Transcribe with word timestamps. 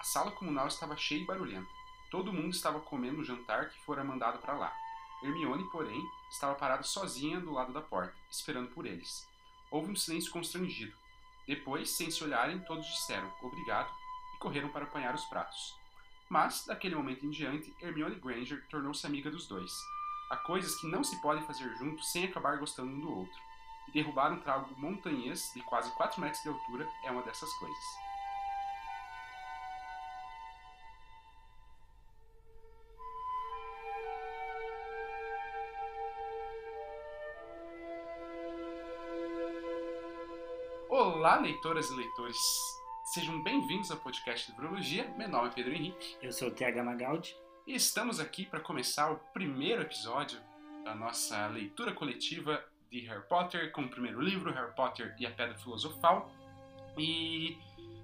A 0.00 0.02
sala 0.02 0.30
comunal 0.30 0.66
estava 0.66 0.96
cheia 0.96 1.20
e 1.20 1.26
barulhenta. 1.26 1.68
Todo 2.10 2.32
mundo 2.32 2.54
estava 2.54 2.80
comendo 2.80 3.20
o 3.20 3.24
jantar 3.24 3.68
que 3.68 3.78
fora 3.84 4.02
mandado 4.02 4.38
para 4.38 4.54
lá. 4.54 4.74
Hermione, 5.22 5.68
porém, 5.70 6.02
estava 6.30 6.54
parada 6.54 6.82
sozinha 6.82 7.38
do 7.38 7.52
lado 7.52 7.70
da 7.70 7.82
porta, 7.82 8.14
esperando 8.30 8.70
por 8.70 8.86
eles. 8.86 9.28
Houve 9.70 9.92
um 9.92 9.94
silêncio 9.94 10.32
constrangido. 10.32 10.96
Depois, 11.46 11.90
sem 11.90 12.10
se 12.10 12.24
olharem, 12.24 12.60
todos 12.60 12.86
disseram 12.86 13.30
obrigado 13.42 13.92
e 14.34 14.38
correram 14.38 14.70
para 14.70 14.84
apanhar 14.84 15.14
os 15.14 15.26
pratos. 15.26 15.76
Mas, 16.30 16.64
daquele 16.64 16.94
momento 16.94 17.26
em 17.26 17.30
diante, 17.30 17.70
Hermione 17.78 18.18
Granger 18.18 18.66
tornou-se 18.70 19.06
amiga 19.06 19.30
dos 19.30 19.46
dois. 19.46 19.70
Há 20.30 20.36
coisas 20.38 20.76
que 20.76 20.86
não 20.86 21.04
se 21.04 21.20
podem 21.20 21.44
fazer 21.44 21.76
juntos 21.76 22.10
sem 22.10 22.24
acabar 22.24 22.56
gostando 22.56 22.90
um 22.90 23.00
do 23.00 23.18
outro. 23.18 23.38
E 23.86 23.92
derrubar 23.92 24.32
um 24.32 24.40
trago 24.40 24.74
montanhês 24.80 25.52
de 25.54 25.60
quase 25.60 25.90
4 25.90 26.18
metros 26.22 26.42
de 26.42 26.48
altura 26.48 26.88
é 27.04 27.10
uma 27.10 27.22
dessas 27.22 27.52
coisas. 27.58 28.09
Olá, 41.20 41.36
leitoras 41.36 41.90
e 41.90 41.96
leitores. 41.96 42.38
Sejam 43.12 43.42
bem-vindos 43.42 43.90
ao 43.90 43.98
podcast 43.98 44.50
de 44.50 44.56
Virologia. 44.56 45.06
Meu 45.18 45.28
nome 45.28 45.48
é 45.48 45.50
Pedro 45.50 45.74
Henrique. 45.74 46.16
Eu 46.22 46.32
sou 46.32 46.48
o 46.48 46.50
TH 46.50 46.82
Magaldi. 46.82 47.36
E 47.66 47.74
estamos 47.74 48.18
aqui 48.18 48.46
para 48.46 48.58
começar 48.58 49.10
o 49.10 49.16
primeiro 49.34 49.82
episódio 49.82 50.40
da 50.82 50.94
nossa 50.94 51.46
leitura 51.48 51.92
coletiva 51.92 52.64
de 52.90 53.00
Harry 53.00 53.22
Potter, 53.28 53.70
com 53.70 53.82
o 53.82 53.88
primeiro 53.90 54.18
livro, 54.18 54.50
Harry 54.50 54.74
Potter 54.74 55.14
e 55.20 55.26
a 55.26 55.30
Pedra 55.30 55.58
Filosofal. 55.58 56.32
E 56.96 57.58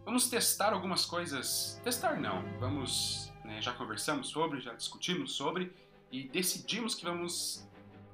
vamos 0.04 0.28
testar 0.28 0.74
algumas 0.74 1.06
coisas. 1.06 1.80
Testar 1.82 2.20
não, 2.20 2.42
vamos. 2.60 3.32
Né, 3.46 3.62
já 3.62 3.72
conversamos 3.72 4.28
sobre, 4.28 4.60
já 4.60 4.74
discutimos 4.74 5.32
sobre 5.32 5.72
e 6.12 6.24
decidimos 6.24 6.94
que 6.94 7.06
vamos 7.06 7.66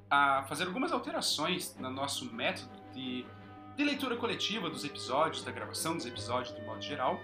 a, 0.09 0.39
ah, 0.39 0.43
fazer 0.45 0.63
algumas 0.63 0.93
alterações 0.93 1.75
no 1.77 1.89
nosso 1.89 2.33
método 2.33 2.71
de 2.93 3.25
de 3.75 3.83
leitura 3.83 4.15
coletiva 4.15 4.69
dos 4.69 4.83
episódios, 4.83 5.43
da 5.43 5.51
gravação 5.51 5.95
dos 5.95 6.05
episódios 6.05 6.55
de 6.55 6.61
modo 6.61 6.81
geral, 6.81 7.19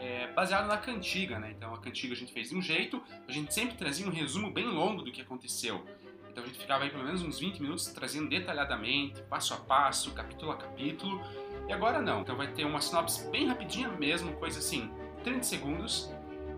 é, 0.00 0.26
baseado 0.32 0.66
na 0.66 0.76
cantiga, 0.76 1.38
né? 1.38 1.52
Então 1.56 1.72
a 1.74 1.78
cantiga 1.78 2.14
a 2.14 2.16
gente 2.16 2.32
fez 2.32 2.48
de 2.48 2.56
um 2.56 2.62
jeito, 2.62 3.02
a 3.28 3.32
gente 3.32 3.52
sempre 3.52 3.76
trazia 3.76 4.06
um 4.06 4.10
resumo 4.10 4.50
bem 4.50 4.66
longo 4.66 5.02
do 5.02 5.12
que 5.12 5.20
aconteceu. 5.20 5.84
Então 6.30 6.42
a 6.42 6.46
gente 6.46 6.58
ficava 6.58 6.84
aí 6.84 6.90
pelo 6.90 7.04
menos 7.04 7.22
uns 7.22 7.38
20 7.38 7.60
minutos 7.60 7.86
trazendo 7.88 8.28
detalhadamente, 8.28 9.22
passo 9.22 9.52
a 9.52 9.58
passo, 9.58 10.12
capítulo 10.12 10.50
a 10.50 10.56
capítulo. 10.56 11.20
E 11.68 11.72
agora 11.72 12.00
não, 12.00 12.22
então 12.22 12.36
vai 12.36 12.48
ter 12.48 12.64
uma 12.64 12.80
sinopse 12.80 13.30
bem 13.30 13.46
rapidinha 13.46 13.88
mesmo, 13.88 14.32
coisa 14.34 14.58
assim, 14.58 14.90
30 15.22 15.42
segundos. 15.42 16.10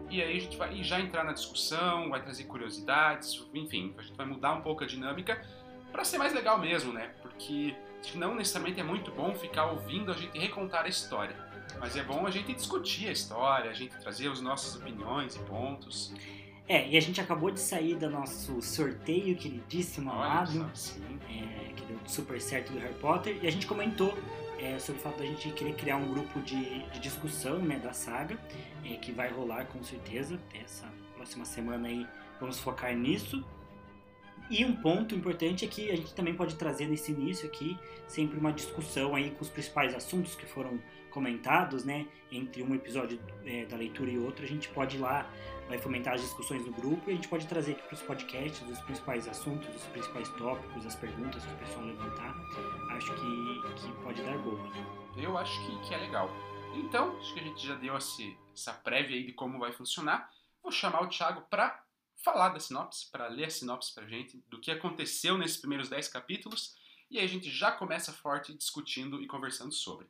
E 0.08 0.22
aí 0.22 0.36
a 0.36 0.40
gente 0.40 0.56
vai 0.56 0.82
já 0.82 1.00
entrar 1.00 1.24
na 1.24 1.32
discussão, 1.32 2.08
vai 2.08 2.22
trazer 2.22 2.44
curiosidades, 2.44 3.44
enfim, 3.52 3.94
a 3.98 4.02
gente 4.02 4.16
vai 4.16 4.26
mudar 4.26 4.52
um 4.52 4.60
pouco 4.60 4.84
a 4.84 4.86
dinâmica 4.86 5.44
para 5.90 6.04
ser 6.04 6.18
mais 6.18 6.32
legal 6.32 6.58
mesmo, 6.58 6.92
né? 6.92 7.12
Porque 7.20 7.74
não 8.14 8.34
necessariamente 8.34 8.80
é 8.80 8.84
muito 8.84 9.10
bom 9.10 9.34
ficar 9.34 9.66
ouvindo 9.66 10.12
a 10.12 10.14
gente 10.14 10.38
recontar 10.38 10.84
a 10.84 10.88
história. 10.88 11.36
Mas 11.78 11.96
é 11.96 12.02
bom 12.02 12.26
a 12.26 12.30
gente 12.30 12.52
discutir 12.52 13.08
a 13.08 13.12
história, 13.12 13.70
a 13.70 13.74
gente 13.74 13.96
trazer 13.96 14.30
as 14.30 14.40
nossas 14.40 14.76
opiniões 14.76 15.34
e 15.36 15.38
pontos. 15.40 16.12
É, 16.68 16.88
e 16.88 16.96
a 16.96 17.00
gente 17.00 17.20
acabou 17.20 17.50
de 17.50 17.60
sair 17.60 17.94
do 17.94 18.08
nosso 18.08 18.62
sorteio 18.62 19.36
queridíssimo 19.36 20.10
amado, 20.10 20.70
é, 21.28 21.72
que 21.72 21.84
deu 21.84 21.98
super 22.06 22.40
certo 22.40 22.72
do 22.72 22.78
Harry 22.78 22.94
Potter, 22.94 23.38
e 23.42 23.46
a 23.46 23.50
gente 23.50 23.66
comentou 23.66 24.16
é, 24.58 24.78
sobre 24.78 25.00
o 25.00 25.04
fato 25.04 25.18
da 25.18 25.26
gente 25.26 25.50
querer 25.50 25.74
criar 25.74 25.96
um 25.96 26.08
grupo 26.08 26.40
de, 26.40 26.88
de 26.90 27.00
discussão 27.00 27.58
né, 27.58 27.78
da 27.78 27.92
saga, 27.92 28.38
é, 28.84 28.96
que 28.96 29.12
vai 29.12 29.30
rolar 29.30 29.66
com 29.66 29.82
certeza. 29.82 30.40
Essa 30.54 30.90
próxima 31.14 31.44
semana 31.44 31.88
aí 31.88 32.06
vamos 32.40 32.58
focar 32.58 32.94
nisso. 32.94 33.44
E 34.50 34.64
um 34.64 34.76
ponto 34.76 35.14
importante 35.14 35.64
é 35.64 35.68
que 35.68 35.90
a 35.90 35.96
gente 35.96 36.14
também 36.14 36.34
pode 36.34 36.56
trazer 36.56 36.86
nesse 36.86 37.12
início 37.12 37.48
aqui 37.48 37.78
sempre 38.06 38.38
uma 38.38 38.52
discussão 38.52 39.14
aí 39.14 39.30
com 39.30 39.42
os 39.42 39.48
principais 39.48 39.94
assuntos 39.94 40.34
que 40.34 40.44
foram 40.44 40.78
comentados, 41.10 41.84
né? 41.84 42.06
Entre 42.30 42.62
um 42.62 42.74
episódio 42.74 43.18
é, 43.46 43.64
da 43.64 43.76
leitura 43.76 44.10
e 44.10 44.18
outro, 44.18 44.44
a 44.44 44.48
gente 44.48 44.68
pode 44.70 44.96
ir 44.96 45.00
lá, 45.00 45.30
vai 45.68 45.78
fomentar 45.78 46.14
as 46.14 46.20
discussões 46.20 46.66
no 46.66 46.72
grupo 46.72 47.08
e 47.08 47.12
a 47.12 47.14
gente 47.14 47.28
pode 47.28 47.46
trazer 47.46 47.72
aqui 47.72 47.82
para 47.82 47.94
os 47.94 48.02
podcasts 48.02 48.68
os 48.68 48.80
principais 48.80 49.28
assuntos, 49.28 49.68
os 49.74 49.84
principais 49.84 50.28
tópicos, 50.30 50.84
as 50.84 50.96
perguntas 50.96 51.44
que 51.46 51.52
o 51.52 51.56
pessoal 51.56 51.84
levantar. 51.86 52.34
Acho 52.90 53.14
que, 53.14 53.80
que 53.80 54.02
pode 54.02 54.22
dar 54.22 54.36
boa. 54.38 54.62
Né? 54.70 54.86
Eu 55.16 55.38
acho 55.38 55.64
que, 55.64 55.88
que 55.88 55.94
é 55.94 55.98
legal. 55.98 56.28
Então, 56.74 57.16
acho 57.18 57.32
que 57.32 57.40
a 57.40 57.44
gente 57.44 57.64
já 57.64 57.76
deu 57.76 57.96
esse, 57.96 58.36
essa 58.52 58.72
prévia 58.72 59.16
aí 59.16 59.24
de 59.24 59.32
como 59.32 59.58
vai 59.60 59.72
funcionar. 59.72 60.28
Vou 60.60 60.72
chamar 60.72 61.02
o 61.02 61.08
Thiago 61.08 61.42
para 61.48 61.83
falar 62.24 62.48
da 62.48 62.58
sinopse, 62.58 63.10
para 63.12 63.28
ler 63.28 63.44
a 63.44 63.50
sinopse 63.50 63.94
para 63.94 64.08
gente, 64.08 64.42
do 64.48 64.58
que 64.58 64.70
aconteceu 64.70 65.36
nesses 65.36 65.58
primeiros 65.58 65.90
10 65.90 66.08
capítulos, 66.08 66.74
e 67.10 67.18
aí 67.18 67.24
a 67.24 67.28
gente 67.28 67.50
já 67.50 67.70
começa 67.70 68.14
forte 68.14 68.54
discutindo 68.54 69.22
e 69.22 69.26
conversando 69.26 69.72
sobre. 69.72 70.06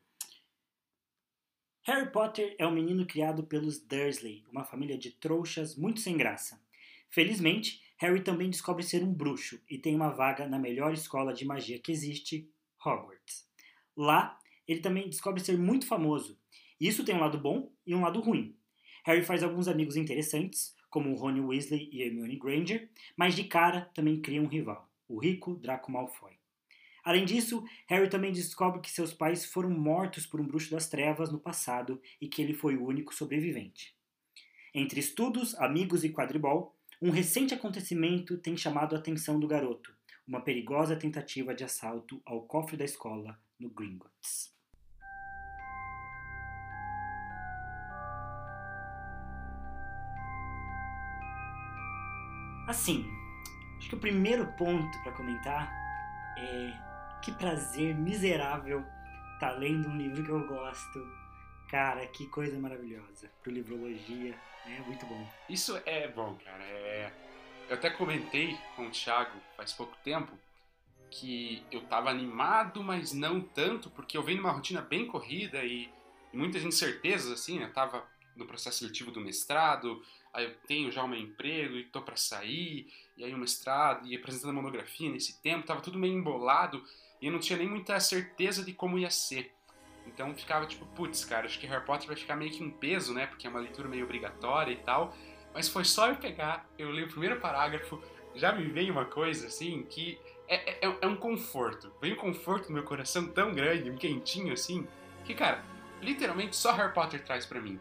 Harry 1.82 2.10
Potter 2.10 2.54
é 2.56 2.66
um 2.66 2.70
menino 2.70 3.04
criado 3.04 3.42
pelos 3.44 3.78
Dursley, 3.80 4.44
uma 4.48 4.64
família 4.64 4.96
de 4.96 5.10
trouxas 5.10 5.76
muito 5.76 6.00
sem 6.00 6.16
graça. 6.16 6.62
Felizmente, 7.10 7.82
Harry 7.98 8.22
também 8.22 8.48
descobre 8.48 8.82
ser 8.84 9.02
um 9.02 9.12
bruxo 9.12 9.60
e 9.68 9.76
tem 9.76 9.94
uma 9.94 10.10
vaga 10.10 10.46
na 10.46 10.58
melhor 10.58 10.94
escola 10.94 11.34
de 11.34 11.44
magia 11.44 11.78
que 11.78 11.92
existe, 11.92 12.48
Hogwarts. 12.84 13.46
Lá, 13.96 14.38
ele 14.66 14.80
também 14.80 15.08
descobre 15.08 15.42
ser 15.42 15.58
muito 15.58 15.86
famoso. 15.86 16.38
Isso 16.80 17.04
tem 17.04 17.14
um 17.14 17.20
lado 17.20 17.38
bom 17.38 17.72
e 17.84 17.94
um 17.94 18.02
lado 18.02 18.20
ruim. 18.20 18.56
Harry 19.04 19.22
faz 19.22 19.42
alguns 19.42 19.68
amigos 19.68 19.96
interessantes, 19.96 20.74
como 20.94 21.16
Rony 21.16 21.40
Weasley 21.40 21.88
e 21.90 22.02
Hermione 22.02 22.36
Granger, 22.36 22.88
mas 23.16 23.34
de 23.34 23.42
cara 23.42 23.90
também 23.92 24.20
cria 24.20 24.40
um 24.40 24.46
rival, 24.46 24.88
o 25.08 25.18
rico 25.18 25.56
Draco 25.56 25.90
Malfoy. 25.90 26.34
Além 27.02 27.24
disso, 27.24 27.64
Harry 27.88 28.08
também 28.08 28.30
descobre 28.30 28.80
que 28.80 28.92
seus 28.92 29.12
pais 29.12 29.44
foram 29.44 29.70
mortos 29.70 30.24
por 30.24 30.40
um 30.40 30.46
bruxo 30.46 30.70
das 30.70 30.88
trevas 30.88 31.32
no 31.32 31.40
passado 31.40 32.00
e 32.20 32.28
que 32.28 32.40
ele 32.40 32.54
foi 32.54 32.76
o 32.76 32.86
único 32.86 33.12
sobrevivente. 33.12 33.92
Entre 34.72 35.00
estudos, 35.00 35.56
amigos 35.56 36.04
e 36.04 36.10
quadribol, 36.10 36.76
um 37.02 37.10
recente 37.10 37.52
acontecimento 37.52 38.38
tem 38.38 38.56
chamado 38.56 38.94
a 38.94 38.98
atenção 39.00 39.40
do 39.40 39.48
garoto, 39.48 39.92
uma 40.24 40.42
perigosa 40.42 40.94
tentativa 40.94 41.52
de 41.52 41.64
assalto 41.64 42.22
ao 42.24 42.42
cofre 42.42 42.76
da 42.76 42.84
escola 42.84 43.36
no 43.58 43.68
Gringotts. 43.68 44.53
Assim, 52.74 53.08
acho 53.78 53.88
que 53.88 53.94
o 53.94 54.00
primeiro 54.00 54.48
ponto 54.54 55.00
para 55.04 55.12
comentar 55.12 55.72
é 56.36 56.72
que 57.22 57.30
prazer 57.30 57.94
miserável 57.94 58.84
tá 59.38 59.52
lendo 59.52 59.88
um 59.88 59.96
livro 59.96 60.24
que 60.24 60.30
eu 60.30 60.44
gosto. 60.44 60.98
Cara, 61.70 62.04
que 62.08 62.26
coisa 62.26 62.58
maravilhosa. 62.58 63.30
Pro 63.44 63.52
Livrologia, 63.52 64.36
é 64.66 64.80
muito 64.80 65.06
bom. 65.06 65.24
Isso 65.48 65.80
é 65.86 66.08
bom, 66.08 66.36
cara. 66.44 66.64
É... 66.64 67.12
Eu 67.68 67.76
até 67.76 67.90
comentei 67.90 68.58
com 68.74 68.88
o 68.88 68.90
Thiago 68.90 69.38
faz 69.56 69.72
pouco 69.72 69.96
tempo 70.02 70.36
que 71.12 71.64
eu 71.70 71.82
tava 71.82 72.10
animado, 72.10 72.82
mas 72.82 73.12
não 73.12 73.40
tanto, 73.40 73.88
porque 73.88 74.18
eu 74.18 74.22
venho 74.24 74.38
numa 74.38 74.50
rotina 74.50 74.80
bem 74.80 75.06
corrida 75.06 75.64
e 75.64 75.88
muitas 76.32 76.64
incertezas, 76.64 77.30
assim, 77.30 77.60
né? 77.60 77.66
Eu 77.66 77.72
tava 77.72 78.04
no 78.34 78.46
processo 78.46 78.78
seletivo 78.78 79.12
do 79.12 79.20
mestrado, 79.20 80.02
aí 80.34 80.44
eu 80.44 80.54
tenho 80.66 80.90
já 80.90 81.02
o 81.02 81.08
meu 81.08 81.18
emprego 81.18 81.76
e 81.76 81.84
tô 81.84 82.02
para 82.02 82.16
sair, 82.16 82.92
e 83.16 83.24
aí 83.24 83.32
o 83.32 83.38
mestrado, 83.38 84.06
e 84.06 84.16
apresentando 84.16 84.50
a 84.50 84.54
monografia 84.54 85.08
nesse 85.08 85.40
tempo, 85.40 85.64
tava 85.64 85.80
tudo 85.80 85.96
meio 85.96 86.12
embolado, 86.12 86.82
e 87.22 87.26
eu 87.26 87.32
não 87.32 87.38
tinha 87.38 87.56
nem 87.56 87.68
muita 87.68 87.98
certeza 88.00 88.64
de 88.64 88.72
como 88.72 88.98
ia 88.98 89.10
ser. 89.10 89.52
Então 90.06 90.34
ficava 90.34 90.66
tipo, 90.66 90.84
putz, 90.86 91.24
cara, 91.24 91.46
acho 91.46 91.58
que 91.58 91.66
Harry 91.66 91.84
Potter 91.86 92.08
vai 92.08 92.16
ficar 92.16 92.36
meio 92.36 92.50
que 92.50 92.62
um 92.62 92.70
peso, 92.70 93.14
né, 93.14 93.26
porque 93.26 93.46
é 93.46 93.50
uma 93.50 93.60
leitura 93.60 93.88
meio 93.88 94.04
obrigatória 94.04 94.72
e 94.72 94.76
tal, 94.76 95.16
mas 95.54 95.68
foi 95.68 95.84
só 95.84 96.08
eu 96.08 96.16
pegar, 96.16 96.68
eu 96.76 96.90
li 96.90 97.04
o 97.04 97.08
primeiro 97.08 97.38
parágrafo, 97.38 98.02
já 98.34 98.52
me 98.52 98.64
veio 98.64 98.92
uma 98.92 99.04
coisa 99.04 99.46
assim 99.46 99.84
que 99.88 100.18
é, 100.48 100.86
é, 100.86 100.98
é 101.00 101.06
um 101.06 101.16
conforto, 101.16 101.92
veio 102.02 102.14
um 102.14 102.18
conforto 102.18 102.68
no 102.68 102.74
meu 102.74 102.82
coração 102.82 103.28
tão 103.28 103.54
grande, 103.54 103.88
um 103.88 103.96
quentinho 103.96 104.52
assim, 104.52 104.86
que 105.24 105.32
cara, 105.32 105.64
literalmente 106.02 106.56
só 106.56 106.72
Harry 106.72 106.92
Potter 106.92 107.24
traz 107.24 107.46
para 107.46 107.60
mim. 107.60 107.78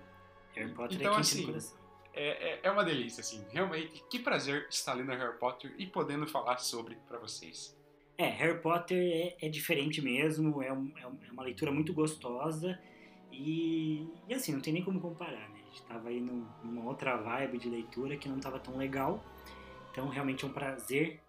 Harry 0.55 0.71
Potter 0.71 0.97
então, 0.99 1.15
é 1.15 1.19
assim, 1.19 1.47
coração 1.47 1.82
é, 2.13 2.53
é, 2.53 2.59
é, 2.63 2.71
uma 2.71 2.83
delícia, 2.83 3.21
assim. 3.21 3.43
Realmente, 3.51 4.03
que 4.09 4.19
prazer 4.19 4.67
estar 4.69 4.93
lendo 4.93 5.09
Harry 5.11 5.37
Potter 5.39 5.73
e 5.77 5.87
podendo 5.87 6.27
falar 6.27 6.59
sobre 6.59 6.95
para 7.07 7.17
vocês. 7.17 7.75
É, 8.17 8.27
Harry 8.27 8.59
Potter 8.61 8.97
é, 8.97 9.47
é 9.47 9.49
diferente 9.49 10.01
mesmo, 10.01 10.61
é, 10.61 10.71
um, 10.71 10.93
é, 10.97 11.07
uma 11.31 11.43
leitura 11.43 11.71
muito 11.71 11.93
gostosa 11.93 12.79
e, 13.31 14.07
e, 14.27 14.33
assim, 14.33 14.51
não 14.51 14.61
tem 14.61 14.71
nem 14.71 14.83
como 14.83 15.01
comparar, 15.01 15.49
né? 15.49 15.59
A 15.61 15.65
gente 15.65 15.83
tava 15.83 16.09
aí 16.09 16.21
num, 16.21 16.47
numa 16.63 16.85
outra 16.85 17.17
vibe 17.17 17.57
de 17.57 17.67
leitura 17.67 18.15
que 18.15 18.29
não 18.29 18.39
tava 18.39 18.59
tão 18.59 18.77
legal, 18.77 19.23
então 19.91 20.07
realmente 20.07 20.45
é 20.45 20.47
um 20.47 20.53
prazer 20.53 21.19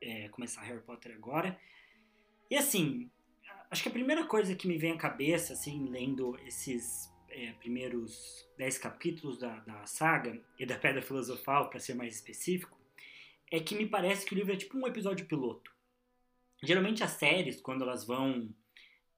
é, 0.00 0.28
começar 0.30 0.62
Harry 0.62 0.80
Potter 0.80 1.14
agora. 1.14 1.58
E 2.50 2.56
assim, 2.56 3.10
acho 3.70 3.82
que 3.82 3.90
a 3.90 3.92
primeira 3.92 4.24
coisa 4.24 4.54
que 4.54 4.66
me 4.66 4.78
vem 4.78 4.92
à 4.92 4.96
cabeça, 4.96 5.52
assim, 5.52 5.86
lendo 5.90 6.38
esses 6.46 7.12
é, 7.40 7.52
primeiros 7.54 8.46
dez 8.58 8.76
capítulos 8.76 9.38
da, 9.38 9.60
da 9.60 9.86
saga 9.86 10.38
e 10.58 10.66
da 10.66 10.76
Pedra 10.76 11.00
Filosofal, 11.00 11.70
para 11.70 11.80
ser 11.80 11.94
mais 11.94 12.14
específico, 12.14 12.78
é 13.50 13.58
que 13.58 13.74
me 13.74 13.86
parece 13.86 14.26
que 14.26 14.34
o 14.34 14.36
livro 14.36 14.52
é 14.52 14.56
tipo 14.56 14.76
um 14.76 14.86
episódio 14.86 15.26
piloto. 15.26 15.72
Geralmente 16.62 17.02
as 17.02 17.12
séries, 17.12 17.60
quando 17.60 17.82
elas 17.82 18.04
vão 18.04 18.54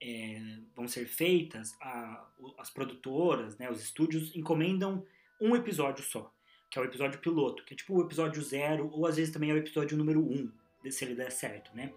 é, 0.01 0.39
vão 0.73 0.87
ser 0.87 1.05
feitas, 1.05 1.75
a, 1.81 2.25
as 2.57 2.69
produtoras, 2.69 3.57
né, 3.57 3.69
os 3.69 3.83
estúdios 3.83 4.33
encomendam 4.35 5.05
um 5.39 5.55
episódio 5.55 6.03
só, 6.03 6.33
que 6.69 6.79
é 6.79 6.81
o 6.81 6.85
episódio 6.85 7.19
piloto, 7.19 7.63
que 7.65 7.73
é 7.73 7.77
tipo 7.77 7.93
o 7.93 8.01
episódio 8.01 8.41
zero, 8.41 8.89
ou 8.93 9.05
às 9.05 9.17
vezes 9.17 9.33
também 9.33 9.51
é 9.51 9.53
o 9.53 9.57
episódio 9.57 9.97
número 9.97 10.21
um, 10.21 10.49
se 10.89 11.03
ele 11.03 11.15
der 11.15 11.31
certo, 11.31 11.75
né? 11.75 11.93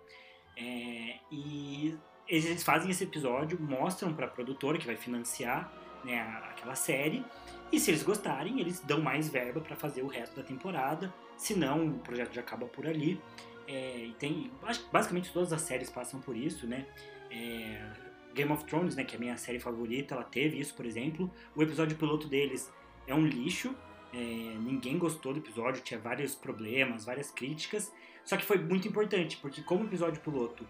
É, 0.57 1.19
e 1.31 1.97
eles 2.27 2.65
fazem 2.65 2.91
esse 2.91 3.05
episódio, 3.05 3.61
mostram 3.61 4.13
para 4.15 4.27
a 4.27 4.31
produtora 4.31 4.79
que 4.79 4.87
vai 4.87 4.97
financiar 4.97 5.86
né, 6.05 6.21
aquela 6.51 6.75
série, 6.75 7.25
e 7.73 7.81
se 7.81 7.91
eles 7.91 8.03
gostarem, 8.03 8.61
eles 8.61 8.81
dão 8.81 9.01
mais 9.01 9.29
verba 9.29 9.61
para 9.61 9.75
fazer 9.75 10.03
o 10.03 10.07
resto 10.07 10.37
da 10.37 10.43
temporada, 10.43 11.13
senão 11.37 11.87
o 11.87 11.99
projeto 11.99 12.33
já 12.33 12.41
acaba 12.41 12.67
por 12.67 12.87
ali. 12.87 13.21
É, 13.67 14.11
tem, 14.19 14.51
basicamente 14.93 15.33
todas 15.33 15.53
as 15.53 15.63
séries 15.63 15.91
passam 15.91 16.21
por 16.21 16.37
isso, 16.37 16.67
né? 16.67 16.87
É, 17.31 17.91
Game 18.33 18.53
of 18.53 18.65
Thrones, 18.65 18.95
né, 18.95 19.03
que 19.03 19.15
é 19.15 19.17
a 19.17 19.21
minha 19.21 19.37
série 19.37 19.59
favorita, 19.59 20.15
ela 20.15 20.23
teve 20.23 20.61
isso, 20.61 20.75
por 20.75 20.87
exemplo. 20.87 21.31
O 21.55 21.63
episódio 21.63 21.97
piloto 21.97 22.29
deles 22.29 22.73
é 23.07 23.15
um 23.15 23.27
lixo, 23.27 23.75
é, 24.13 24.19
ninguém 24.61 24.99
gostou 24.99 25.33
do 25.33 25.41
episódio, 25.41 25.83
tinha 25.83 25.99
vários 25.99 26.35
problemas, 26.35 27.05
várias 27.05 27.31
críticas. 27.31 27.93
Só 28.25 28.37
que 28.37 28.45
foi 28.45 28.59
muito 28.59 28.87
importante, 28.87 29.37
porque 29.39 29.63
como 29.63 29.85
o 29.85 29.87
episódio 29.87 30.21
piloto 30.21 30.67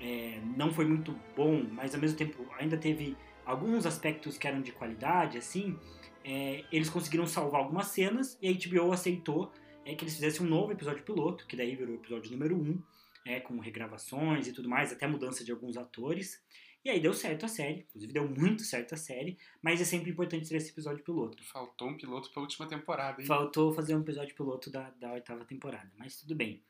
é, 0.00 0.40
não 0.56 0.72
foi 0.72 0.86
muito 0.86 1.14
bom, 1.36 1.62
mas 1.72 1.94
ao 1.94 2.00
mesmo 2.00 2.16
tempo 2.16 2.46
ainda 2.58 2.76
teve 2.76 3.16
alguns 3.48 3.86
aspectos 3.86 4.36
que 4.36 4.46
eram 4.46 4.60
de 4.60 4.72
qualidade, 4.72 5.38
assim, 5.38 5.78
é, 6.22 6.64
eles 6.70 6.90
conseguiram 6.90 7.26
salvar 7.26 7.62
algumas 7.62 7.86
cenas 7.86 8.38
e 8.42 8.48
a 8.48 8.52
HBO 8.52 8.92
aceitou 8.92 9.50
é, 9.86 9.94
que 9.94 10.04
eles 10.04 10.14
fizessem 10.14 10.46
um 10.46 10.48
novo 10.48 10.70
episódio 10.70 11.02
piloto, 11.02 11.46
que 11.46 11.56
daí 11.56 11.74
virou 11.74 11.94
o 11.94 11.98
episódio 11.98 12.30
número 12.30 12.54
1, 12.54 12.60
um, 12.60 12.82
é, 13.24 13.40
com 13.40 13.58
regravações 13.58 14.46
e 14.46 14.52
tudo 14.52 14.68
mais, 14.68 14.92
até 14.92 15.06
mudança 15.06 15.42
de 15.42 15.50
alguns 15.50 15.78
atores. 15.78 16.44
E 16.84 16.90
aí 16.90 17.00
deu 17.00 17.14
certo 17.14 17.46
a 17.46 17.48
série, 17.48 17.86
inclusive 17.88 18.12
deu 18.12 18.28
muito 18.28 18.62
certo 18.64 18.94
a 18.94 18.98
série, 18.98 19.38
mas 19.62 19.80
é 19.80 19.84
sempre 19.84 20.10
importante 20.10 20.46
ter 20.46 20.56
esse 20.56 20.70
episódio 20.70 21.02
piloto. 21.02 21.42
Faltou 21.42 21.88
um 21.88 21.96
piloto 21.96 22.30
pra 22.30 22.42
última 22.42 22.68
temporada, 22.68 23.20
hein? 23.20 23.26
Faltou 23.26 23.72
fazer 23.72 23.96
um 23.96 24.00
episódio 24.00 24.34
piloto 24.34 24.70
da, 24.70 24.90
da 24.90 25.14
oitava 25.14 25.44
temporada, 25.46 25.90
mas 25.96 26.20
tudo 26.20 26.34
bem. 26.34 26.62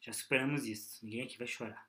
Já 0.00 0.12
superamos 0.12 0.66
isso, 0.66 1.04
ninguém 1.04 1.22
aqui 1.22 1.38
vai 1.38 1.46
chorar. 1.46 1.86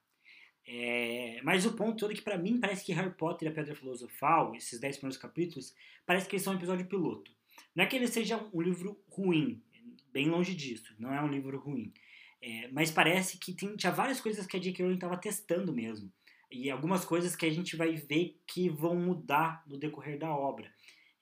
É, 0.69 1.39
mas 1.43 1.65
o 1.65 1.73
ponto 1.73 1.97
todo 1.97 2.11
é 2.11 2.15
que 2.15 2.21
para 2.21 2.37
mim 2.37 2.59
parece 2.59 2.83
que 2.83 2.91
Harry 2.91 3.13
Potter 3.13 3.47
e 3.47 3.51
a 3.51 3.53
Pedra 3.55 3.73
Filosofal, 3.73 4.53
esses 4.53 4.79
dez 4.79 4.97
primeiros 4.97 5.17
capítulos, 5.17 5.73
parece 6.05 6.27
que 6.27 6.35
eles 6.35 6.43
são 6.43 6.53
um 6.53 6.57
episódio 6.57 6.85
piloto. 6.85 7.31
Não 7.73 7.83
é 7.83 7.87
que 7.87 7.95
ele 7.95 8.07
seja 8.07 8.45
um 8.53 8.61
livro 8.61 8.99
ruim, 9.07 9.63
bem 10.11 10.29
longe 10.29 10.53
disso, 10.53 10.93
não 10.99 11.13
é 11.13 11.21
um 11.21 11.29
livro 11.29 11.57
ruim. 11.57 11.93
É, 12.41 12.67
mas 12.71 12.91
parece 12.91 13.37
que 13.37 13.53
tem, 13.53 13.75
tinha 13.77 13.91
várias 13.91 14.19
coisas 14.19 14.45
que 14.45 14.57
a 14.57 14.59
J.K. 14.59 14.83
Rowling 14.83 14.95
estava 14.95 15.17
testando 15.17 15.73
mesmo. 15.73 16.11
E 16.51 16.69
algumas 16.69 17.03
coisas 17.03 17.35
que 17.35 17.45
a 17.45 17.51
gente 17.51 17.75
vai 17.75 17.95
ver 17.95 18.39
que 18.45 18.69
vão 18.69 18.95
mudar 18.95 19.63
no 19.67 19.77
decorrer 19.77 20.19
da 20.19 20.29
obra. 20.29 20.71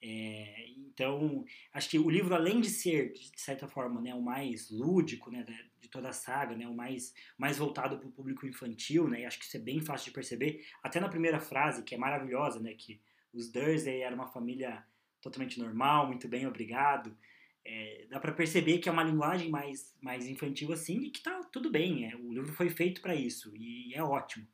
É, 0.07 0.68
então, 0.78 1.44
acho 1.74 1.90
que 1.90 1.98
o 1.98 2.12
livro, 2.12 2.36
além 2.36 2.62
de 2.62 2.69
ser, 2.69 3.12
de 3.13 3.42
certa 3.42 3.68
forma, 3.68 4.00
né, 4.00 4.13
o 4.13 4.22
mais 4.22 4.69
lúdico 4.69 5.31
né, 5.31 5.44
de 5.81 5.90
toda 5.90 6.10
a 6.10 6.13
saga, 6.13 6.56
né, 6.56 6.68
o 6.68 6.75
mais, 6.75 7.12
mais 7.36 7.57
voltado 7.57 7.98
para 7.98 8.07
o 8.07 8.12
público 8.12 8.46
infantil, 8.46 9.07
né, 9.10 9.25
acho 9.25 9.40
que 9.40 9.46
isso 9.46 9.57
é 9.57 9.60
bem 9.60 9.81
fácil 9.81 10.06
de 10.06 10.12
perceber, 10.12 10.63
até 10.84 11.00
na 11.00 11.10
primeira 11.10 11.40
frase, 11.40 11.81
que 11.81 11.96
é 11.96 11.98
maravilhosa, 11.98 12.60
né, 12.60 12.75
que 12.75 13.02
os 13.34 13.52
Dursley 13.52 14.02
eram 14.02 14.16
uma 14.18 14.28
família 14.28 14.86
totalmente 15.19 15.60
normal, 15.60 16.06
muito 16.06 16.28
bem, 16.28 16.46
obrigado. 16.46 17.18
É, 17.66 18.06
dá 18.08 18.19
para 18.19 18.31
perceber 18.31 18.78
que 18.78 18.88
é 18.88 18.92
uma 18.92 19.04
linguagem 19.04 19.50
mais, 19.50 19.98
mais 20.00 20.28
infantil 20.28 20.72
assim 20.72 21.00
e 21.00 21.10
que 21.10 21.24
tá 21.24 21.42
tudo 21.51 21.72
bem. 21.72 22.06
É, 22.06 22.16
o 22.16 22.31
livro 22.31 22.54
foi 22.54 22.69
feito 22.69 23.01
para 23.01 23.16
isso 23.16 23.51
e 23.58 23.92
é 23.96 24.04
ótimo. 24.04 24.48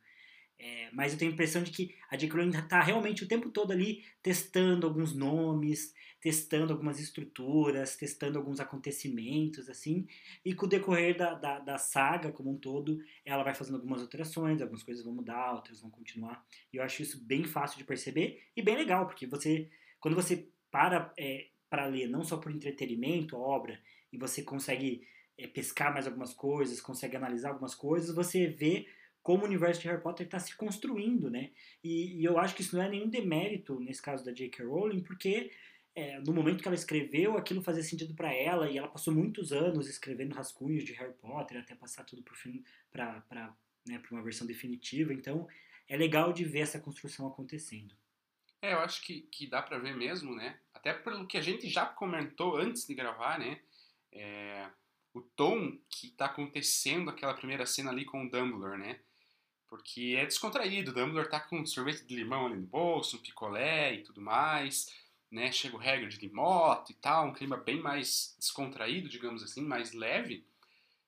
É, 0.64 0.88
mas 0.92 1.12
eu 1.12 1.18
tenho 1.18 1.32
a 1.32 1.34
impressão 1.34 1.60
de 1.60 1.72
que 1.72 1.92
a 2.08 2.16
J.K. 2.16 2.40
Está 2.60 2.80
realmente 2.80 3.24
o 3.24 3.26
tempo 3.26 3.50
todo 3.50 3.72
ali 3.72 4.04
testando 4.22 4.86
alguns 4.86 5.12
nomes, 5.12 5.92
testando 6.20 6.72
algumas 6.72 7.00
estruturas, 7.00 7.96
testando 7.96 8.38
alguns 8.38 8.60
acontecimentos, 8.60 9.68
assim, 9.68 10.06
e 10.44 10.54
com 10.54 10.66
o 10.66 10.68
decorrer 10.68 11.16
da, 11.18 11.34
da, 11.34 11.58
da, 11.58 11.78
saga 11.78 12.30
como 12.30 12.52
um 12.52 12.56
todo, 12.56 13.00
ela 13.24 13.42
vai 13.42 13.52
fazendo 13.54 13.74
algumas 13.74 14.02
alterações, 14.02 14.62
algumas 14.62 14.84
coisas 14.84 15.04
vão 15.04 15.12
mudar, 15.12 15.52
outras 15.52 15.80
vão 15.80 15.90
continuar, 15.90 16.46
e 16.72 16.76
eu 16.76 16.84
acho 16.84 17.02
isso 17.02 17.20
bem 17.24 17.42
fácil 17.42 17.76
de 17.76 17.84
perceber 17.84 18.40
e 18.56 18.62
bem 18.62 18.76
legal, 18.76 19.08
porque 19.08 19.26
você, 19.26 19.68
quando 19.98 20.14
você 20.14 20.48
para 20.70 21.12
é, 21.18 21.48
para 21.68 21.86
ler, 21.86 22.06
não 22.06 22.22
só 22.22 22.36
por 22.36 22.52
entretenimento, 22.52 23.34
a 23.34 23.40
obra, 23.40 23.80
e 24.12 24.16
você 24.16 24.44
consegue 24.44 25.02
é, 25.36 25.48
pescar 25.48 25.92
mais 25.92 26.06
algumas 26.06 26.32
coisas, 26.32 26.80
consegue 26.80 27.16
analisar 27.16 27.48
algumas 27.48 27.74
coisas, 27.74 28.14
você 28.14 28.46
vê 28.46 28.86
como 29.22 29.42
o 29.42 29.46
universo 29.46 29.80
de 29.80 29.88
Harry 29.88 30.02
Potter 30.02 30.26
está 30.26 30.38
se 30.38 30.56
construindo, 30.56 31.30
né? 31.30 31.50
E, 31.82 32.20
e, 32.20 32.24
eu 32.24 32.38
acho 32.38 32.54
que 32.54 32.62
isso 32.62 32.76
não 32.76 32.82
é 32.82 32.88
nenhum 32.88 33.08
demérito 33.08 33.78
nesse 33.78 34.02
caso 34.02 34.24
da 34.24 34.32
J.K. 34.32 34.64
Rowling, 34.64 35.02
porque 35.02 35.52
é, 35.94 36.18
no 36.20 36.32
momento 36.32 36.62
que 36.62 36.68
ela 36.68 36.74
escreveu, 36.74 37.36
aquilo 37.36 37.62
fazia 37.62 37.82
sentido 37.82 38.14
para 38.14 38.32
ela 38.32 38.70
e 38.70 38.78
ela 38.78 38.88
passou 38.88 39.14
muitos 39.14 39.52
anos 39.52 39.88
escrevendo 39.88 40.34
rascunhos 40.34 40.84
de 40.84 40.92
Harry 40.94 41.14
Potter 41.14 41.58
até 41.58 41.74
passar 41.74 42.04
tudo 42.04 42.24
para 42.90 43.56
né, 43.86 44.02
uma 44.10 44.22
versão 44.22 44.46
definitiva. 44.46 45.12
Então 45.12 45.46
é 45.86 45.96
legal 45.96 46.32
de 46.32 46.44
ver 46.44 46.60
essa 46.60 46.80
construção 46.80 47.26
acontecendo. 47.26 47.94
É, 48.60 48.72
eu 48.72 48.78
acho 48.78 49.02
que, 49.02 49.22
que 49.22 49.46
dá 49.46 49.60
para 49.60 49.78
ver 49.78 49.94
mesmo, 49.94 50.34
né? 50.34 50.58
Até 50.72 50.94
pelo 50.94 51.26
que 51.26 51.36
a 51.36 51.42
gente 51.42 51.68
já 51.68 51.84
comentou 51.84 52.56
antes 52.56 52.86
de 52.86 52.94
gravar, 52.94 53.38
né? 53.38 53.60
É, 54.12 54.70
o 55.12 55.20
tom 55.20 55.78
que 55.90 56.06
está 56.06 56.26
acontecendo 56.26 57.10
aquela 57.10 57.34
primeira 57.34 57.66
cena 57.66 57.90
ali 57.90 58.04
com 58.04 58.24
o 58.24 58.30
Dumbledore, 58.30 58.78
né? 58.78 59.00
Porque 59.72 60.16
é 60.18 60.26
descontraído, 60.26 60.92
Dumbledore 60.92 61.30
tá 61.30 61.40
com 61.40 61.60
um 61.60 61.64
sorvete 61.64 62.04
de 62.04 62.14
limão 62.14 62.44
ali 62.44 62.56
no 62.56 62.66
bolso, 62.66 63.16
um 63.16 63.20
picolé 63.20 63.94
e 63.94 64.02
tudo 64.02 64.20
mais, 64.20 64.94
né? 65.30 65.50
Chega 65.50 65.74
o 65.74 65.80
Hagrid 65.80 66.18
de 66.18 66.28
moto 66.28 66.90
e 66.90 66.94
tal, 66.94 67.28
um 67.28 67.32
clima 67.32 67.56
bem 67.56 67.80
mais 67.80 68.36
descontraído, 68.38 69.08
digamos 69.08 69.42
assim, 69.42 69.62
mais 69.62 69.94
leve. 69.94 70.44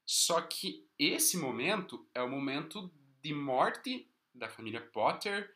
Só 0.07 0.41
que 0.41 0.83
esse 0.99 1.37
momento 1.37 2.09
é 2.15 2.23
o 2.23 2.31
momento 2.31 2.91
de 3.21 3.35
morte 3.35 4.09
da 4.35 4.49
família 4.49 4.81
Potter, 4.81 5.55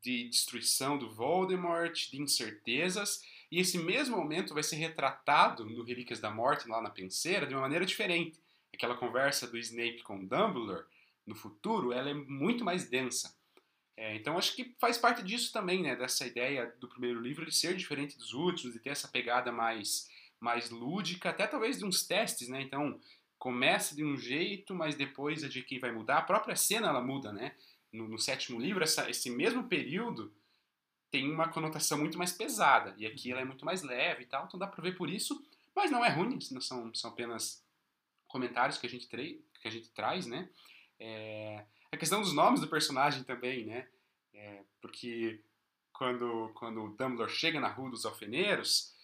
de 0.00 0.28
destruição 0.28 0.96
do 0.96 1.10
Voldemort, 1.10 2.08
de 2.08 2.22
incertezas, 2.22 3.20
e 3.50 3.58
esse 3.58 3.78
mesmo 3.78 4.16
momento 4.16 4.54
vai 4.54 4.62
ser 4.62 4.76
retratado 4.76 5.64
no 5.64 5.82
Relíquias 5.82 6.20
da 6.20 6.30
Morte, 6.30 6.68
lá 6.68 6.80
na 6.80 6.90
penseira, 6.90 7.48
de 7.48 7.54
uma 7.54 7.62
maneira 7.62 7.84
diferente. 7.84 8.38
Aquela 8.72 8.94
conversa 8.94 9.44
do 9.48 9.58
Snape 9.58 10.04
com 10.04 10.24
Dumbledore 10.24 10.84
no 11.28 11.36
futuro, 11.36 11.92
ela 11.92 12.10
é 12.10 12.14
muito 12.14 12.64
mais 12.64 12.88
densa. 12.88 13.36
É, 13.96 14.14
então 14.14 14.38
acho 14.38 14.54
que 14.54 14.76
faz 14.80 14.96
parte 14.96 15.22
disso 15.22 15.52
também, 15.52 15.82
né, 15.82 15.94
dessa 15.94 16.26
ideia 16.26 16.72
do 16.80 16.88
primeiro 16.88 17.20
livro 17.20 17.44
de 17.44 17.54
ser 17.54 17.76
diferente 17.76 18.16
dos 18.16 18.32
últimos, 18.32 18.72
de 18.72 18.80
ter 18.80 18.90
essa 18.90 19.08
pegada 19.08 19.50
mais, 19.50 20.08
mais 20.40 20.70
lúdica, 20.70 21.30
até 21.30 21.46
talvez 21.46 21.78
de 21.78 21.84
uns 21.84 22.06
testes, 22.06 22.48
né, 22.48 22.62
então 22.62 23.00
começa 23.38 23.94
de 23.94 24.04
um 24.04 24.16
jeito, 24.16 24.74
mas 24.74 24.94
depois 24.94 25.42
a 25.42 25.48
J.K. 25.48 25.80
vai 25.80 25.92
mudar, 25.92 26.18
a 26.18 26.22
própria 26.22 26.54
cena 26.54 26.88
ela 26.88 27.02
muda, 27.02 27.32
né, 27.32 27.56
no, 27.92 28.08
no 28.08 28.18
sétimo 28.18 28.60
livro, 28.60 28.84
essa, 28.84 29.10
esse 29.10 29.30
mesmo 29.30 29.64
período 29.64 30.32
tem 31.10 31.28
uma 31.28 31.48
conotação 31.48 31.98
muito 31.98 32.16
mais 32.16 32.32
pesada, 32.32 32.94
e 32.98 33.06
aqui 33.06 33.32
ela 33.32 33.40
é 33.40 33.44
muito 33.44 33.64
mais 33.64 33.82
leve 33.82 34.22
e 34.22 34.26
tal, 34.26 34.46
então 34.46 34.60
dá 34.60 34.68
pra 34.68 34.82
ver 34.82 34.96
por 34.96 35.10
isso, 35.10 35.44
mas 35.74 35.90
não 35.90 36.04
é 36.04 36.08
ruim, 36.08 36.40
são, 36.40 36.94
são 36.94 37.10
apenas 37.10 37.64
comentários 38.28 38.78
que 38.78 38.86
a 38.86 38.90
gente, 38.90 39.08
que 39.08 39.66
a 39.66 39.70
gente 39.70 39.90
traz, 39.90 40.24
né, 40.24 40.48
é, 40.98 41.64
a 41.92 41.96
questão 41.96 42.20
dos 42.20 42.32
nomes 42.32 42.60
do 42.60 42.68
personagem 42.68 43.22
também, 43.22 43.64
né? 43.64 43.86
É, 44.34 44.62
porque 44.80 45.40
quando, 45.92 46.50
quando 46.54 46.84
o 46.84 46.88
Dumbledore 46.88 47.30
chega 47.30 47.60
na 47.60 47.68
Rua 47.68 47.90
dos 47.90 48.04
Alfeneiros 48.04 48.94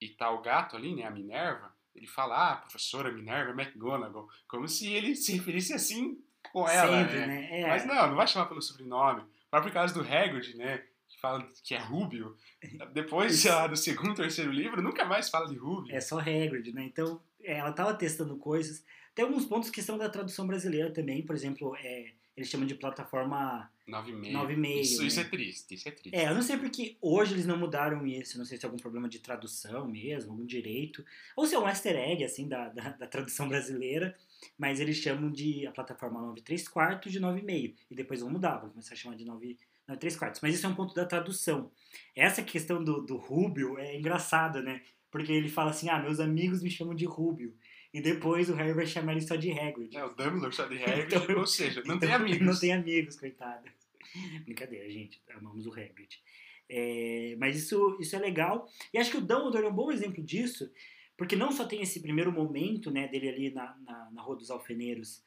e 0.00 0.08
tá 0.08 0.30
o 0.30 0.42
gato 0.42 0.76
ali, 0.76 0.94
né, 0.94 1.04
a 1.04 1.10
Minerva, 1.10 1.74
ele 1.94 2.06
fala, 2.06 2.52
ah, 2.52 2.56
professora 2.56 3.12
Minerva 3.12 3.50
McGonagall, 3.50 4.28
como 4.48 4.66
se 4.66 4.92
ele 4.92 5.14
se 5.14 5.32
referisse 5.32 5.72
assim 5.72 6.22
com 6.52 6.68
ela, 6.68 7.02
Sempre, 7.02 7.20
né? 7.20 7.26
né? 7.26 7.60
É. 7.60 7.68
Mas 7.68 7.84
não, 7.84 8.08
não 8.08 8.16
vai 8.16 8.26
chamar 8.26 8.46
pelo 8.46 8.62
sobrenome. 8.62 9.22
O 9.22 9.50
próprio 9.50 9.72
caso 9.72 9.94
do 9.94 10.00
Hagrid, 10.00 10.56
né, 10.56 10.84
que 11.10 11.20
fala 11.20 11.46
que 11.64 11.74
é 11.74 11.78
Rubio, 11.78 12.36
depois 12.94 13.44
lá, 13.44 13.66
do 13.66 13.76
segundo, 13.76 14.14
terceiro 14.14 14.50
livro, 14.50 14.80
nunca 14.82 15.04
mais 15.04 15.28
fala 15.28 15.48
de 15.48 15.56
Rubio. 15.56 15.94
É 15.94 16.00
só 16.00 16.18
Hagrid, 16.18 16.72
né? 16.72 16.84
Então, 16.84 17.20
é, 17.42 17.58
ela 17.58 17.72
tava 17.72 17.92
testando 17.94 18.36
coisas 18.36 18.84
tem 19.14 19.24
alguns 19.24 19.44
pontos 19.44 19.70
que 19.70 19.82
são 19.82 19.98
da 19.98 20.08
tradução 20.08 20.46
brasileira 20.46 20.90
também, 20.90 21.22
por 21.22 21.34
exemplo, 21.34 21.76
é, 21.76 22.12
eles 22.36 22.48
chamam 22.48 22.66
de 22.66 22.74
plataforma 22.74 23.70
9,5. 23.88 24.32
9,5. 24.32 24.80
Isso, 24.80 25.00
né? 25.00 25.06
isso 25.08 25.20
é 25.20 25.24
triste, 25.24 25.74
isso 25.74 25.88
é 25.88 25.92
triste. 25.92 26.16
É, 26.16 26.28
eu 26.28 26.34
não 26.34 26.42
sei 26.42 26.56
porque 26.56 26.96
hoje 27.00 27.34
eles 27.34 27.44
não 27.44 27.58
mudaram 27.58 28.06
isso, 28.06 28.38
não 28.38 28.44
sei 28.44 28.56
se 28.56 28.64
é 28.64 28.66
algum 28.66 28.78
problema 28.78 29.08
de 29.08 29.18
tradução 29.18 29.86
mesmo, 29.86 30.30
algum 30.30 30.46
direito, 30.46 31.04
ou 31.36 31.44
se 31.44 31.54
é 31.54 31.58
um 31.58 31.68
easter 31.68 31.96
egg, 31.96 32.24
assim, 32.24 32.48
da, 32.48 32.68
da, 32.68 32.90
da 32.90 33.06
tradução 33.06 33.48
brasileira, 33.48 34.16
mas 34.56 34.78
eles 34.80 34.96
chamam 34.96 35.30
de 35.30 35.66
a 35.66 35.72
plataforma 35.72 36.20
9 36.20 36.40
3 36.40 36.68
quartos 36.68 37.12
de 37.12 37.20
9,5, 37.20 37.74
e 37.90 37.94
depois 37.94 38.20
vão 38.20 38.30
mudar, 38.30 38.58
vão 38.58 38.70
começar 38.70 38.94
a 38.94 38.96
chamar 38.96 39.16
de 39.16 39.24
9, 39.24 39.58
9 39.90 40.00
3 40.00 40.16
quartos, 40.16 40.40
mas 40.40 40.54
isso 40.54 40.66
é 40.66 40.68
um 40.68 40.74
ponto 40.74 40.94
da 40.94 41.04
tradução. 41.04 41.70
Essa 42.14 42.42
questão 42.42 42.82
do, 42.82 43.02
do 43.02 43.16
Rubio 43.16 43.78
é 43.78 43.96
engraçada, 43.96 44.62
né, 44.62 44.82
porque 45.10 45.32
ele 45.32 45.48
fala 45.48 45.70
assim, 45.70 45.88
ah, 45.88 45.98
meus 45.98 46.20
amigos 46.20 46.62
me 46.62 46.70
chamam 46.70 46.94
de 46.94 47.04
Rubio, 47.04 47.54
e 47.92 48.00
depois 48.00 48.48
o 48.48 48.54
Harry 48.54 48.72
vai 48.72 48.86
chamar 48.86 49.12
ele 49.12 49.20
só 49.22 49.34
de 49.34 49.50
Hagrid. 49.50 49.96
É, 49.96 50.04
o 50.04 50.10
Dumbledore 50.10 50.54
só 50.54 50.66
de 50.66 50.76
Hagrid, 50.84 51.12
Então- 51.14 51.38
ou 51.38 51.46
seja, 51.46 51.80
não 51.84 51.96
Então, 51.96 52.08
tem 52.08 52.12
amigos. 52.12 52.46
Não 52.46 52.58
tem 52.58 52.72
amigos, 52.72 53.18
coitado. 53.18 53.64
Brincadeira, 54.44 54.88
gente. 54.88 55.20
Amamos 55.34 55.66
o 55.66 55.72
Hagrid. 55.72 56.20
É, 56.68 57.34
mas 57.40 57.56
isso, 57.56 57.98
isso 58.00 58.14
é 58.14 58.18
legal. 58.20 58.68
E 58.94 58.98
acho 58.98 59.10
que 59.10 59.16
o 59.16 59.20
Dumbledore 59.20 59.64
é 59.64 59.68
um 59.68 59.74
bom 59.74 59.90
exemplo 59.90 60.22
disso, 60.22 60.70
porque 61.16 61.34
não 61.34 61.50
só 61.50 61.64
tem 61.64 61.82
esse 61.82 62.00
primeiro 62.00 62.30
momento 62.30 62.92
né, 62.92 63.08
dele 63.08 63.28
ali 63.28 63.50
na, 63.52 63.76
na, 63.84 64.10
na 64.12 64.22
Rua 64.22 64.36
dos 64.36 64.52
Alfeneiros, 64.52 65.24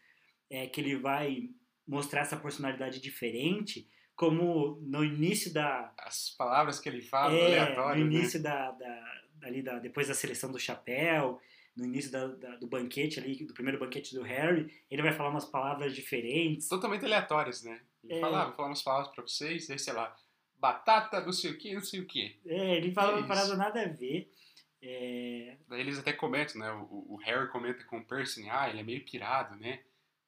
é, 0.49 0.65
que 0.65 0.79
ele 0.79 0.95
vai 0.95 1.49
mostrar 1.85 2.21
essa 2.21 2.37
personalidade 2.37 3.01
diferente, 3.01 3.89
como 4.15 4.77
no 4.81 5.03
início 5.03 5.51
da. 5.53 5.93
As 5.97 6.29
palavras 6.37 6.79
que 6.79 6.87
ele 6.89 7.01
fala, 7.01 7.33
é, 7.33 7.45
aleatório, 7.45 8.05
no 8.05 8.11
né? 8.11 8.17
início 8.19 8.41
da, 8.41 8.71
da, 8.71 9.21
ali 9.43 9.61
da. 9.61 9.79
Depois 9.79 10.07
da 10.07 10.13
seleção 10.13 10.51
do 10.51 10.59
chapéu, 10.59 11.39
no 11.75 11.85
início 11.85 12.11
da, 12.11 12.27
da- 12.27 12.55
do 12.57 12.67
banquete 12.67 13.19
ali, 13.19 13.35
do 13.45 13.53
primeiro 13.53 13.79
banquete 13.79 14.13
do 14.15 14.21
Harry, 14.21 14.71
ele 14.91 15.01
vai 15.01 15.11
falar 15.13 15.29
umas 15.29 15.45
palavras 15.45 15.95
diferentes. 15.95 16.67
Totalmente 16.67 17.03
aleatórias, 17.05 17.63
né? 17.63 17.81
Ele 18.03 18.13
É. 18.15 18.19
fala, 18.19 18.41
ah, 18.41 18.45
vou 18.45 18.53
falar 18.55 18.67
umas 18.69 18.83
palavras 18.83 19.13
pra 19.13 19.23
vocês, 19.23 19.69
aí, 19.69 19.79
sei 19.79 19.93
lá, 19.93 20.15
batata, 20.59 21.21
não 21.21 21.31
sei 21.33 21.51
o 21.51 21.57
que, 21.57 21.73
não 21.73 21.81
sei 21.81 21.99
o 22.01 22.05
que. 22.05 22.39
É, 22.45 22.75
ele 22.77 22.91
fala 22.93 23.13
É 23.13 23.15
uma 23.19 23.27
parada 23.27 23.55
nada 23.57 23.81
a 23.81 23.87
ver. 23.87 24.31
É, 24.81 25.55
Daí 25.69 25.79
eles 25.79 25.97
até 25.97 26.11
comentam, 26.11 26.59
né? 26.59 26.69
O, 26.73 27.13
o 27.13 27.15
Harry 27.23 27.49
comenta 27.49 27.83
com 27.85 27.97
o 27.99 28.05
Percy, 28.05 28.47
ah, 28.49 28.69
ele 28.69 28.81
é 28.81 28.83
meio 28.83 29.03
pirado, 29.05 29.55
né? 29.55 29.79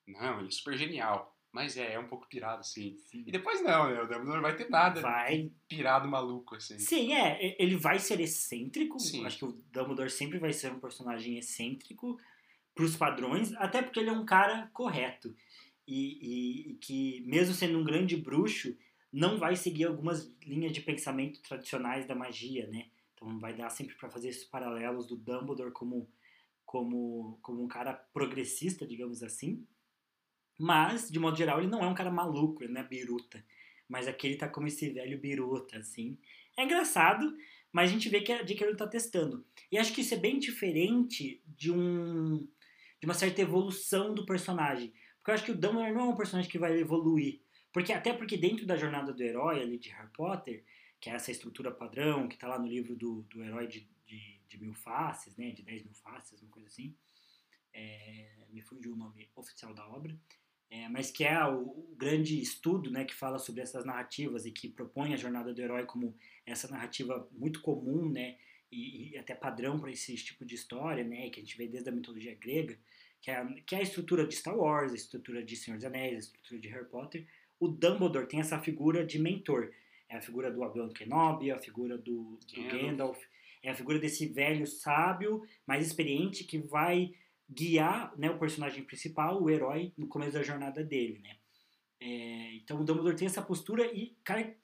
Não, 0.08 0.40
ele 0.40 0.48
é 0.48 0.52
super 0.52 0.78
genial. 0.78 1.35
Mas 1.56 1.78
é, 1.78 1.94
é 1.94 2.00
um 2.00 2.08
pouco 2.10 2.28
pirado, 2.28 2.60
assim. 2.60 2.98
E 3.14 3.32
depois 3.32 3.64
não, 3.64 3.90
né? 3.90 4.02
O 4.02 4.08
Dumbledore 4.08 4.36
não 4.36 4.42
vai 4.42 4.58
ter 4.58 4.70
nada 4.70 5.00
vai. 5.00 5.50
pirado 5.70 6.06
maluco, 6.06 6.54
assim. 6.56 6.78
Sim, 6.78 7.14
é, 7.14 7.56
ele 7.58 7.78
vai 7.78 7.98
ser 7.98 8.20
excêntrico. 8.20 9.00
Sim. 9.00 9.26
Acho 9.26 9.38
que 9.38 9.46
o 9.46 9.54
Dumbledore 9.72 10.10
sempre 10.10 10.38
vai 10.38 10.52
ser 10.52 10.74
um 10.74 10.82
personagem 10.82 11.38
excêntrico 11.38 12.20
pros 12.76 12.98
padrões, 12.98 13.54
até 13.54 13.82
porque 13.82 14.02
ele 14.02 14.10
é 14.10 14.12
um 14.12 14.26
cara 14.26 14.70
correto. 14.74 15.34
E, 15.88 15.96
e- 16.22 16.72
e 16.72 16.74
que, 16.74 17.24
mesmo 17.26 17.54
sendo 17.56 17.80
um 17.80 17.86
grande 17.86 18.18
bruxo, 18.18 18.76
não 19.10 19.38
vai 19.40 19.56
seguir 19.56 19.86
algumas 19.86 20.30
linhas 20.46 20.74
de 20.74 20.82
pensamento 20.82 21.42
tradicionais 21.42 22.06
da 22.06 22.14
magia, 22.16 22.68
né? 22.68 22.88
Então 23.14 23.40
vai 23.40 23.56
dar 23.56 23.70
sempre 23.70 23.96
para 23.96 24.10
fazer 24.10 24.28
esses 24.28 24.44
paralelos 24.44 25.08
do 25.08 25.16
Dumbledore 25.16 25.72
como, 25.72 26.12
como, 26.66 27.40
como 27.42 27.64
um 27.64 27.68
cara 27.70 27.94
progressista, 27.94 28.86
digamos 28.86 29.24
assim. 29.24 29.66
Mas, 30.58 31.10
de 31.10 31.20
modo 31.20 31.38
geral, 31.38 31.60
ele 31.60 31.68
não 31.68 31.84
é 31.84 31.88
um 31.88 31.94
cara 31.96 32.12
maluco, 32.12 32.64
ele 32.64 32.74
não 32.74 32.82
é 32.82 32.84
biruta. 32.84 33.46
Mas 33.88 34.08
aqui 34.08 34.28
ele 34.28 34.38
tá 34.38 34.48
como 34.48 34.68
esse 34.68 34.90
velho 34.90 35.20
biruta, 35.20 35.78
assim. 35.78 36.18
É 36.58 36.64
engraçado, 36.64 37.36
mas 37.72 37.90
a 37.90 37.94
gente 37.94 38.10
vê 38.10 38.22
que 38.22 38.32
a 38.32 38.42
J.K. 38.42 38.64
Rowling 38.64 38.78
tá 38.78 38.88
testando. 38.88 39.46
E 39.72 39.78
acho 39.78 39.94
que 39.94 40.02
isso 40.02 40.14
é 40.14 40.18
bem 40.18 40.40
diferente 40.40 41.42
de 41.46 41.72
um 41.72 42.48
de 43.00 43.06
uma 43.06 43.14
certa 43.14 43.42
evolução 43.42 44.16
do 44.16 44.26
personagem. 44.26 44.94
Porque 45.18 45.32
eu 45.32 45.36
acho 45.36 45.44
que 45.44 45.52
o 45.52 45.58
Dumbledore 45.58 45.94
não 45.94 46.02
é 46.02 46.10
um 46.10 46.16
personagem 46.16 46.50
que 46.50 46.58
vai 46.58 46.80
evoluir. 46.80 47.42
Porque 47.74 47.92
até 47.92 48.14
porque 48.14 48.38
dentro 48.38 48.66
da 48.66 48.78
jornada 48.78 49.14
do 49.14 49.22
herói 49.22 49.62
ali 49.62 49.78
de 49.78 49.90
Harry 49.90 50.10
Potter, 50.14 50.64
que 51.00 51.10
é 51.10 51.14
essa 51.14 51.32
estrutura 51.32 51.70
padrão, 51.70 52.28
que 52.28 52.38
tá 52.38 52.48
lá 52.48 52.58
no 52.58 52.68
livro 52.68 52.96
do, 52.96 53.24
do 53.24 53.44
herói 53.44 53.68
de, 53.68 53.88
de, 54.06 54.40
de 54.48 54.58
mil 54.58 54.74
faces, 54.74 55.36
né? 55.36 55.52
De 55.52 55.62
10 55.62 55.84
mil 55.84 55.94
faces, 55.94 56.42
uma 56.42 56.50
coisa 56.50 56.68
assim. 56.68 56.96
É, 57.74 58.46
me 58.50 58.62
fugiu 58.62 58.94
o 58.94 58.96
nome 58.96 59.30
oficial 59.36 59.74
da 59.74 59.86
obra. 59.88 60.18
É, 60.70 60.90
mas 60.90 61.12
que 61.12 61.24
é 61.24 61.44
o, 61.46 61.62
o 61.62 61.96
grande 61.98 62.42
estudo 62.42 62.90
né, 62.90 63.06
que 63.06 63.14
fala 63.14 63.38
sobre 63.38 63.62
essas 63.62 63.86
narrativas 63.86 64.46
e 64.46 64.52
que 64.52 64.68
propõe 64.68 65.14
a 65.14 65.18
jornada 65.18 65.54
do 65.54 65.62
herói 65.62 65.86
como 65.86 66.16
essa 66.46 66.68
narrativa 66.68 67.28
muito 67.32 67.62
comum 67.62 68.10
né, 68.10 68.36
e, 68.72 69.12
e 69.12 69.18
até 69.18 69.36
padrão 69.36 69.80
para 69.80 69.92
esse 69.92 70.16
tipo 70.16 70.44
de 70.44 70.56
história, 70.56 71.04
né, 71.04 71.30
que 71.30 71.40
a 71.40 71.44
gente 71.44 71.58
vê 71.58 71.68
desde 71.68 71.90
a 71.90 71.94
mitologia 71.94 72.36
grega, 72.36 72.78
que 73.22 73.32
é, 73.32 73.36
a, 73.36 73.46
que 73.66 73.76
é 73.76 73.80
a 73.80 73.84
estrutura 73.84 74.28
de 74.28 74.36
Star 74.36 74.58
Wars, 74.58 74.92
a 74.92 74.96
estrutura 74.96 75.44
de 75.44 75.56
Senhor 75.56 75.78
dos 75.78 75.86
Anéis, 75.86 76.16
a 76.16 76.20
estrutura 76.20 76.60
de 76.60 76.68
Harry 76.70 76.86
Potter. 76.86 77.28
O 77.60 77.68
Dumbledore 77.68 78.28
tem 78.28 78.40
essa 78.40 78.60
figura 78.60 79.06
de 79.06 79.18
mentor. 79.18 79.72
É 80.10 80.18
a 80.18 80.22
figura 80.22 80.52
do 80.52 80.62
Obi-Wan 80.62 80.90
Kenobi, 80.90 81.52
a 81.52 81.58
figura 81.58 81.98
do, 81.98 82.38
do 82.54 82.62
Gandalf. 82.64 82.82
Gandalf, 82.82 83.24
é 83.64 83.72
a 83.72 83.74
figura 83.74 83.98
desse 83.98 84.28
velho 84.28 84.68
sábio, 84.68 85.42
mais 85.66 85.86
experiente, 85.88 86.44
que 86.44 86.60
vai 86.60 87.16
guiar 87.50 88.14
né, 88.18 88.30
o 88.30 88.40
personagem 88.40 88.84
principal, 88.84 89.42
o 89.42 89.50
herói, 89.50 89.94
no 89.98 90.08
começo 90.08 90.34
da 90.34 90.44
jornada 90.44 90.84
dele, 90.84 91.20
né? 91.20 91.38
É, 92.00 92.56
então 92.56 92.80
o 92.80 92.84
Dumbledore 92.84 93.16
tem 93.16 93.26
essa 93.26 93.42
postura 93.42 93.86
e, 93.86 94.16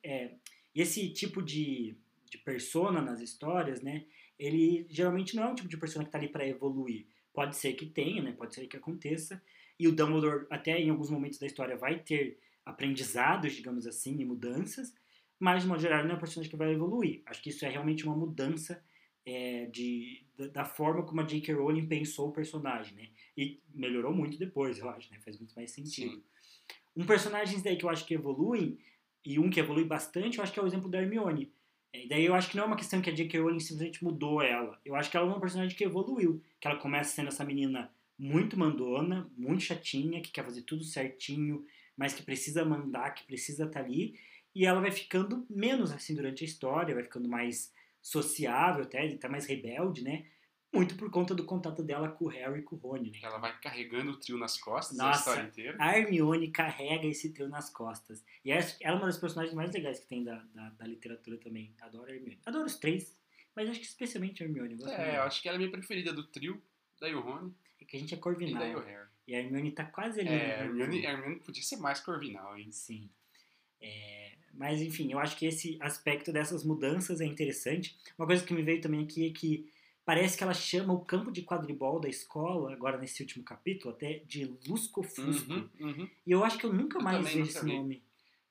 é, 0.03 0.35
esse 0.75 1.09
tipo 1.09 1.41
de, 1.41 1.97
de 2.29 2.37
persona 2.39 3.01
nas 3.01 3.21
histórias, 3.21 3.81
né? 3.81 4.05
Ele 4.37 4.85
geralmente 4.89 5.35
não 5.35 5.43
é 5.43 5.47
um 5.47 5.55
tipo 5.55 5.69
de 5.69 5.77
persona 5.77 6.03
que 6.03 6.11
tá 6.11 6.17
ali 6.17 6.27
para 6.27 6.47
evoluir. 6.47 7.05
Pode 7.33 7.55
ser 7.55 7.73
que 7.73 7.85
tenha, 7.85 8.21
né? 8.21 8.33
Pode 8.33 8.53
ser 8.53 8.67
que 8.67 8.77
aconteça. 8.77 9.41
E 9.79 9.87
o 9.87 9.95
Dumbledore, 9.95 10.47
até 10.49 10.79
em 10.79 10.89
alguns 10.89 11.09
momentos 11.09 11.39
da 11.39 11.47
história, 11.47 11.77
vai 11.77 11.99
ter 11.99 12.39
aprendizados, 12.65 13.53
digamos 13.53 13.87
assim, 13.87 14.19
e 14.19 14.25
mudanças, 14.25 14.93
mas, 15.39 15.63
de 15.63 15.69
modo 15.69 15.81
geral, 15.81 16.03
não 16.03 16.11
é 16.11 16.13
um 16.13 16.19
personagem 16.19 16.51
que 16.51 16.57
vai 16.57 16.71
evoluir. 16.71 17.23
Acho 17.25 17.41
que 17.41 17.49
isso 17.49 17.65
é 17.65 17.69
realmente 17.69 18.05
uma 18.05 18.15
mudança 18.15 18.83
é, 19.25 19.65
de, 19.67 20.23
da, 20.37 20.47
da 20.47 20.65
forma 20.65 21.03
como 21.03 21.21
a 21.21 21.23
J.K. 21.23 21.53
Rowling 21.53 21.87
pensou 21.87 22.29
o 22.29 22.33
personagem, 22.33 22.95
né? 22.95 23.09
E 23.37 23.59
melhorou 23.73 24.13
muito 24.13 24.37
depois, 24.37 24.79
eu 24.79 24.89
acho, 24.89 25.11
né? 25.11 25.19
Faz 25.19 25.37
muito 25.37 25.53
mais 25.55 25.71
sentido. 25.71 26.15
Sim. 26.15 26.23
Um 26.95 27.05
personagem 27.05 27.61
daí 27.61 27.77
que 27.77 27.85
eu 27.85 27.89
acho 27.89 28.05
que 28.05 28.13
evoluem, 28.13 28.77
e 29.25 29.39
um 29.39 29.49
que 29.49 29.59
evolui 29.59 29.85
bastante, 29.85 30.37
eu 30.37 30.43
acho 30.43 30.51
que 30.51 30.59
é 30.59 30.63
o 30.63 30.67
exemplo 30.67 30.89
da 30.89 31.01
Hermione. 31.01 31.53
É, 31.93 32.05
E 32.05 32.07
daí 32.07 32.25
eu 32.25 32.33
acho 32.33 32.49
que 32.49 32.57
não 32.57 32.63
é 32.63 32.67
uma 32.67 32.75
questão 32.75 33.01
que 33.01 33.09
a 33.09 33.13
J.K. 33.13 33.39
Rowling 33.39 33.59
simplesmente 33.59 34.03
mudou 34.03 34.41
ela. 34.41 34.79
Eu 34.83 34.95
acho 34.95 35.09
que 35.09 35.17
ela 35.17 35.27
é 35.27 35.29
uma 35.29 35.39
personagem 35.39 35.75
que 35.75 35.83
evoluiu. 35.83 36.41
Que 36.59 36.67
ela 36.67 36.77
começa 36.77 37.15
sendo 37.15 37.27
essa 37.27 37.45
menina 37.45 37.91
muito 38.17 38.57
mandona, 38.57 39.29
muito 39.37 39.63
chatinha, 39.63 40.21
que 40.21 40.31
quer 40.31 40.43
fazer 40.43 40.63
tudo 40.63 40.83
certinho, 40.83 41.65
mas 41.95 42.13
que 42.13 42.23
precisa 42.23 42.65
mandar, 42.65 43.11
que 43.11 43.25
precisa 43.25 43.65
estar 43.65 43.81
ali. 43.81 44.15
E 44.53 44.65
ela 44.65 44.81
vai 44.81 44.91
ficando 44.91 45.45
menos 45.49 45.91
assim 45.91 46.15
durante 46.15 46.43
a 46.43 46.47
história, 46.47 46.93
vai 46.93 47.03
ficando 47.03 47.27
mais 47.27 47.71
sociável 48.01 48.83
até, 48.83 49.05
até 49.05 49.27
mais 49.27 49.45
rebelde, 49.45 50.03
né? 50.03 50.25
Muito 50.73 50.95
por 50.95 51.11
conta 51.11 51.35
do 51.35 51.43
contato 51.43 51.83
dela 51.83 52.09
com 52.09 52.25
o 52.25 52.27
Harry 52.29 52.59
e 52.59 52.63
com 52.63 52.77
o 52.77 52.79
Rony, 52.79 53.11
né? 53.11 53.19
Ela 53.21 53.37
vai 53.39 53.59
carregando 53.59 54.11
o 54.11 54.17
trio 54.17 54.37
nas 54.37 54.57
costas 54.57 54.97
a 54.97 55.07
Nossa. 55.07 55.19
história 55.19 55.47
inteira. 55.49 55.77
A 55.77 55.97
Hermione 55.97 56.49
carrega 56.49 57.05
esse 57.05 57.33
trio 57.33 57.49
nas 57.49 57.69
costas. 57.69 58.23
E 58.45 58.51
ela 58.51 58.63
é 58.79 58.91
uma 58.93 59.05
das 59.05 59.17
personagens 59.17 59.53
mais 59.53 59.71
legais 59.73 59.99
que 59.99 60.07
tem 60.07 60.23
da, 60.23 60.35
da, 60.53 60.69
da 60.69 60.87
literatura 60.87 61.37
também. 61.37 61.75
Adoro 61.81 62.09
a 62.09 62.15
Hermione. 62.15 62.39
Adoro 62.45 62.65
os 62.65 62.77
três, 62.77 63.13
mas 63.53 63.69
acho 63.69 63.81
que 63.81 63.85
especialmente 63.85 64.41
a 64.41 64.45
Hermione. 64.45 64.77
Eu 64.79 64.87
É, 64.87 65.17
eu 65.17 65.23
acho 65.23 65.41
que 65.41 65.49
ela 65.49 65.55
é 65.55 65.57
a 65.57 65.59
minha 65.59 65.71
preferida 65.71 66.13
do 66.13 66.23
trio, 66.23 66.61
daí 67.01 67.13
o 67.13 67.19
Rony 67.19 67.53
É 67.81 67.83
que 67.83 67.97
a 67.97 67.99
gente 67.99 68.13
é 68.13 68.17
e 68.17 68.21
corvinal. 68.21 68.61
daí 68.61 68.73
o 68.73 68.79
Harry. 68.79 69.09
E 69.27 69.35
a 69.35 69.39
Hermione 69.39 69.71
tá 69.73 69.83
quase 69.83 70.21
ali. 70.21 70.29
É, 70.29 70.61
a 70.61 70.63
Hermione, 70.63 71.05
a 71.05 71.11
Hermione 71.11 71.39
podia 71.41 71.63
ser 71.63 71.77
mais 71.77 71.99
corvinal, 71.99 72.57
hein? 72.57 72.71
Sim. 72.71 73.09
É, 73.81 74.30
mas 74.53 74.81
enfim, 74.81 75.11
eu 75.11 75.19
acho 75.19 75.37
que 75.37 75.45
esse 75.45 75.77
aspecto 75.79 76.31
dessas 76.31 76.63
mudanças 76.63 77.21
é 77.21 77.25
interessante. 77.25 77.97
Uma 78.17 78.27
coisa 78.27 78.43
que 78.43 78.53
me 78.53 78.61
veio 78.61 78.81
também 78.81 79.03
aqui 79.03 79.27
é 79.27 79.31
que 79.31 79.69
parece 80.05 80.37
que 80.37 80.43
ela 80.43 80.53
chama 80.53 80.93
o 80.93 81.05
campo 81.05 81.31
de 81.31 81.43
quadribol 81.43 81.99
da 81.99 82.09
escola, 82.09 82.73
agora 82.73 82.97
nesse 82.97 83.21
último 83.21 83.43
capítulo, 83.43 83.93
até 83.93 84.19
de 84.25 84.45
Lusco 84.67 85.03
Fusco. 85.03 85.51
Uhum, 85.51 85.69
uhum. 85.79 86.09
E 86.25 86.31
eu 86.31 86.43
acho 86.43 86.57
que 86.57 86.65
eu 86.65 86.73
nunca 86.73 86.99
Eu 86.99 87.03
mais 87.03 87.23
vejo 87.25 87.41
esse 87.41 87.63
vi. 87.63 87.75
nome 87.75 88.03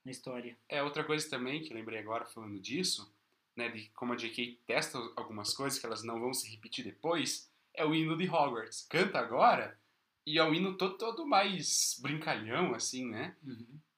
na 0.04 0.10
história. 0.10 0.56
É, 0.68 0.82
outra 0.82 1.04
coisa 1.04 1.28
também 1.28 1.62
que 1.62 1.74
lembrei 1.74 1.98
agora 1.98 2.24
falando 2.24 2.58
disso, 2.58 3.12
né, 3.54 3.68
de 3.68 3.88
como 3.90 4.12
a 4.12 4.16
J.K. 4.16 4.60
testa 4.66 4.98
algumas 5.16 5.52
coisas 5.52 5.78
que 5.78 5.86
elas 5.86 6.02
não 6.02 6.20
vão 6.20 6.32
se 6.32 6.50
repetir 6.50 6.84
depois, 6.84 7.50
é 7.74 7.84
o 7.84 7.94
hino 7.94 8.16
de 8.16 8.28
Hogwarts. 8.28 8.86
Canta 8.88 9.18
agora 9.18 9.78
e 10.26 10.38
é 10.38 10.44
um 10.44 10.54
hino 10.54 10.76
todo, 10.76 10.96
todo 10.96 11.26
mais 11.26 11.98
brincalhão, 12.00 12.74
assim, 12.74 13.06
né? 13.08 13.36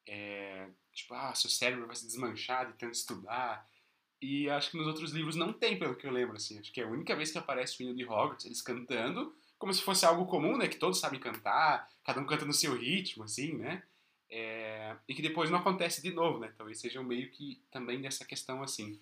É, 0.06 0.68
tipo, 0.92 1.14
ah, 1.14 1.34
seu 1.34 1.50
cérebro 1.50 1.86
vai 1.86 1.96
se 1.96 2.06
desmanchar 2.06 2.66
de 2.66 2.78
tanto 2.78 2.94
estudar. 2.94 3.68
E 4.20 4.48
acho 4.48 4.70
que 4.70 4.76
nos 4.76 4.86
outros 4.86 5.12
livros 5.12 5.34
não 5.34 5.52
tem, 5.52 5.78
pelo 5.78 5.96
que 5.96 6.06
eu 6.06 6.10
lembro, 6.12 6.36
assim. 6.36 6.58
Acho 6.58 6.72
que 6.72 6.80
é 6.80 6.84
a 6.84 6.88
única 6.88 7.16
vez 7.16 7.32
que 7.32 7.38
aparece 7.38 7.80
o 7.80 7.82
hino 7.82 7.94
de 7.94 8.04
Hogwarts, 8.04 8.46
eles 8.46 8.62
cantando, 8.62 9.34
como 9.58 9.72
se 9.74 9.82
fosse 9.82 10.06
algo 10.06 10.26
comum, 10.26 10.56
né? 10.56 10.68
Que 10.68 10.76
todos 10.76 11.00
sabem 11.00 11.18
cantar, 11.18 11.88
cada 12.04 12.20
um 12.20 12.26
canta 12.26 12.44
no 12.44 12.52
seu 12.52 12.76
ritmo, 12.76 13.24
assim, 13.24 13.54
né? 13.54 13.82
É, 14.30 14.96
e 15.08 15.14
que 15.14 15.22
depois 15.22 15.50
não 15.50 15.58
acontece 15.58 16.00
de 16.00 16.12
novo, 16.12 16.38
né? 16.38 16.52
Talvez 16.56 16.78
seja 16.78 17.02
meio 17.02 17.30
que 17.30 17.60
também 17.70 18.00
dessa 18.00 18.24
questão, 18.24 18.62
assim. 18.62 19.00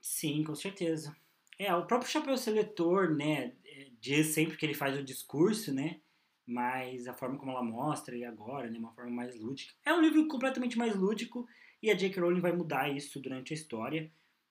Sim, 0.00 0.44
com 0.44 0.54
certeza. 0.54 1.16
É, 1.58 1.74
o 1.74 1.86
próprio 1.86 2.10
Chapéu 2.10 2.36
Seletor, 2.36 3.10
né, 3.14 3.52
é, 3.64 3.88
diz 4.00 4.28
sempre 4.28 4.56
que 4.56 4.66
ele 4.66 4.74
faz 4.74 4.98
o 4.98 5.04
discurso, 5.04 5.72
né, 5.72 6.00
mas 6.46 7.06
a 7.06 7.14
forma 7.14 7.38
como 7.38 7.50
ela 7.50 7.62
mostra 7.62 8.16
e 8.16 8.24
agora, 8.24 8.70
né, 8.70 8.78
uma 8.78 8.92
forma 8.92 9.10
mais 9.10 9.38
lúdica. 9.38 9.72
É 9.84 9.92
um 9.92 10.00
livro 10.00 10.26
completamente 10.28 10.76
mais 10.76 10.94
lúdico 10.94 11.46
e 11.82 11.90
a 11.90 11.94
J.K. 11.94 12.20
Rowling 12.20 12.40
vai 12.40 12.52
mudar 12.52 12.94
isso 12.94 13.20
durante 13.20 13.52
a 13.52 13.56
história 13.56 14.10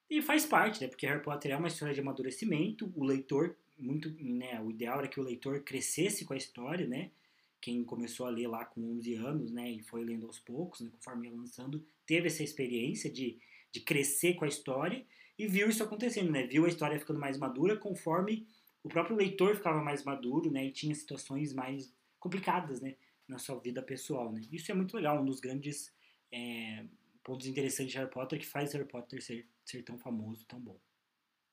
e 0.09 0.21
faz 0.21 0.45
parte, 0.45 0.81
né, 0.81 0.88
porque 0.88 1.05
Harry 1.05 1.21
Potter 1.21 1.51
é 1.51 1.57
uma 1.57 1.67
história 1.67 1.93
de 1.93 2.01
amadurecimento, 2.01 2.91
o 2.95 3.03
leitor 3.03 3.55
muito, 3.77 4.09
né, 4.19 4.62
o 4.62 4.71
ideal 4.71 5.00
era 5.00 5.07
que 5.07 5.19
o 5.19 5.23
leitor 5.23 5.62
crescesse 5.62 6.25
com 6.25 6.33
a 6.33 6.38
história, 6.38 6.88
né? 6.88 7.12
Quem 7.59 7.83
começou 7.83 8.25
a 8.25 8.29
ler 8.29 8.47
lá 8.47 8.65
com 8.65 8.81
11 8.97 9.15
anos, 9.15 9.51
né, 9.51 9.71
e 9.71 9.81
foi 9.81 10.03
lendo 10.03 10.27
aos 10.27 10.39
poucos, 10.39 10.81
né, 10.81 10.89
conforme 10.91 11.27
ia 11.27 11.33
lançando, 11.33 11.85
teve 12.05 12.27
essa 12.27 12.43
experiência 12.43 13.12
de, 13.12 13.39
de 13.71 13.79
crescer 13.79 14.35
com 14.35 14.45
a 14.45 14.47
história 14.47 15.05
e 15.38 15.47
viu 15.47 15.69
isso 15.69 15.83
acontecendo, 15.83 16.31
né? 16.31 16.45
Viu 16.45 16.65
a 16.65 16.69
história 16.69 17.00
ficando 17.00 17.19
mais 17.19 17.38
madura 17.38 17.75
conforme 17.75 18.45
o 18.83 18.89
próprio 18.89 19.15
leitor 19.15 19.55
ficava 19.55 19.81
mais 19.81 20.03
maduro, 20.03 20.51
né? 20.51 20.65
E 20.65 20.71
tinha 20.71 20.93
situações 20.93 21.53
mais 21.53 21.93
complicadas, 22.19 22.81
né? 22.81 22.95
Na 23.27 23.37
sua 23.37 23.57
vida 23.59 23.81
pessoal, 23.81 24.31
né? 24.31 24.41
Isso 24.51 24.71
é 24.71 24.75
muito 24.75 24.95
legal, 24.95 25.21
um 25.21 25.25
dos 25.25 25.39
grandes 25.39 25.93
é, 26.31 26.85
pontos 27.23 27.47
interessantes 27.47 27.91
de 27.93 27.97
Harry 27.97 28.11
Potter 28.11 28.39
que 28.39 28.45
faz 28.45 28.73
Harry 28.73 28.87
Potter 28.87 29.23
ser, 29.23 29.47
ser 29.63 29.81
tão 29.83 29.97
famoso, 29.97 30.45
tão 30.45 30.59
bom. 30.59 30.77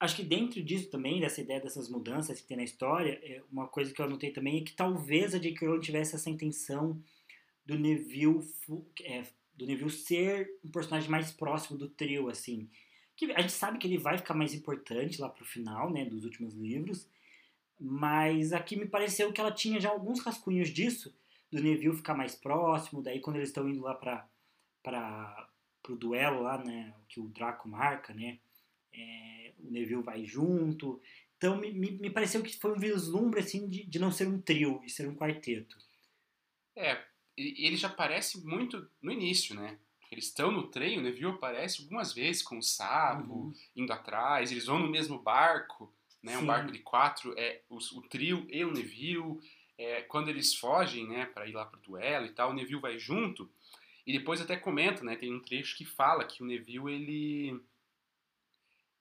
Acho 0.00 0.16
que 0.16 0.22
dentro 0.22 0.62
disso 0.62 0.90
também, 0.90 1.20
dessa 1.20 1.42
ideia 1.42 1.60
dessas 1.60 1.88
mudanças 1.88 2.40
que 2.40 2.46
tem 2.46 2.56
na 2.56 2.64
história, 2.64 3.20
é 3.22 3.42
uma 3.52 3.68
coisa 3.68 3.92
que 3.92 4.00
eu 4.00 4.06
anotei 4.06 4.30
também 4.30 4.58
é 4.58 4.64
que 4.64 4.72
talvez 4.72 5.34
a 5.34 5.38
J.K. 5.38 5.66
Rowling 5.66 5.80
tivesse 5.80 6.14
essa 6.14 6.30
intenção 6.30 7.00
do 7.66 7.78
Neville, 7.78 8.42
é, 9.02 9.25
do 9.54 9.66
Neville 9.66 9.90
ser 9.90 10.50
um 10.64 10.70
personagem 10.70 11.10
mais 11.10 11.30
próximo 11.30 11.78
do 11.78 11.87
trio, 11.87 12.30
assim. 12.30 12.70
Que 13.14 13.30
a 13.32 13.42
gente 13.42 13.52
sabe 13.52 13.78
que 13.78 13.87
ele 13.87 13.99
vai 13.99 14.16
ficar 14.16 14.32
mais 14.32 14.54
importante 14.54 15.20
lá 15.20 15.28
pro 15.28 15.44
final, 15.44 15.92
né, 15.92 16.06
dos 16.06 16.25
últimos 16.25 16.54
livros, 16.54 17.06
mas 17.80 18.52
aqui 18.52 18.76
me 18.76 18.87
pareceu 18.87 19.32
que 19.32 19.40
ela 19.40 19.50
tinha 19.50 19.80
já 19.80 19.88
alguns 19.88 20.20
rascunhos 20.20 20.68
disso, 20.68 21.14
do 21.50 21.62
Neville 21.62 21.96
ficar 21.96 22.14
mais 22.14 22.34
próximo, 22.34 23.02
daí 23.02 23.20
quando 23.20 23.37
eles 23.37 23.49
estão 23.49 23.68
indo 23.68 23.82
lá 23.82 23.94
para 23.94 24.28
para 24.82 25.49
pro 25.82 25.96
duelo 25.96 26.42
lá, 26.42 26.62
né, 26.62 26.94
que 27.08 27.18
o 27.20 27.28
Draco 27.28 27.66
marca, 27.66 28.12
né, 28.12 28.38
é, 28.92 29.52
o 29.58 29.70
Neville 29.70 30.02
vai 30.02 30.25
junto, 30.25 31.00
então 31.37 31.56
me, 31.56 31.72
me, 31.72 31.92
me, 31.92 32.10
pareceu 32.10 32.42
que 32.42 32.58
foi 32.58 32.72
um 32.72 32.78
vislumbre 32.78 33.40
assim 33.40 33.66
de, 33.66 33.84
de 33.84 33.99
não 33.99 34.12
ser 34.12 34.28
um 34.28 34.40
trio 34.40 34.82
e 34.84 34.90
ser 34.90 35.08
um 35.08 35.16
quarteto. 35.16 35.78
É, 36.76 37.02
ele 37.37 37.76
já 37.76 37.88
aparece 37.88 38.44
muito 38.44 38.87
no 39.00 39.10
início, 39.10 39.54
né? 39.54 39.78
Eles 40.10 40.26
estão 40.26 40.50
no 40.50 40.66
trem, 40.66 40.99
o 40.99 41.02
Neville 41.02 41.32
aparece 41.32 41.80
algumas 41.80 42.12
vezes 42.12 42.42
com 42.42 42.58
o 42.58 42.62
sapo, 42.62 43.32
uhum. 43.32 43.54
indo 43.75 43.92
atrás, 43.92 44.50
eles 44.50 44.66
vão 44.66 44.78
no 44.78 44.90
mesmo 44.90 45.18
barco, 45.18 45.90
né? 46.23 46.33
Sim. 46.33 46.43
Um 46.43 46.47
barco 46.47 46.73
de 46.73 46.79
quatro, 46.81 47.35
é 47.39 47.62
o, 47.69 47.77
o 47.77 48.03
trio 48.03 48.47
e 48.50 48.65
o 48.65 48.73
Neville. 48.73 49.41
É, 49.79 50.03
quando 50.03 50.29
eles 50.29 50.55
fogem, 50.55 51.09
né, 51.09 51.25
para 51.25 51.47
ir 51.47 51.53
lá 51.53 51.65
pro 51.65 51.81
duelo 51.81 52.27
e 52.27 52.33
tal, 52.33 52.50
o 52.50 52.55
Neville 52.55 52.81
vai 52.81 52.99
junto. 52.99 53.50
E 54.07 54.12
depois 54.12 54.41
até 54.41 54.57
comenta, 54.57 55.03
né, 55.03 55.17
tem 55.17 55.33
um 55.35 55.41
trecho 55.41 55.77
que 55.77 55.85
fala 55.85 56.25
que 56.25 56.43
o 56.43 56.47
Neville 56.47 56.93
ele 56.93 57.61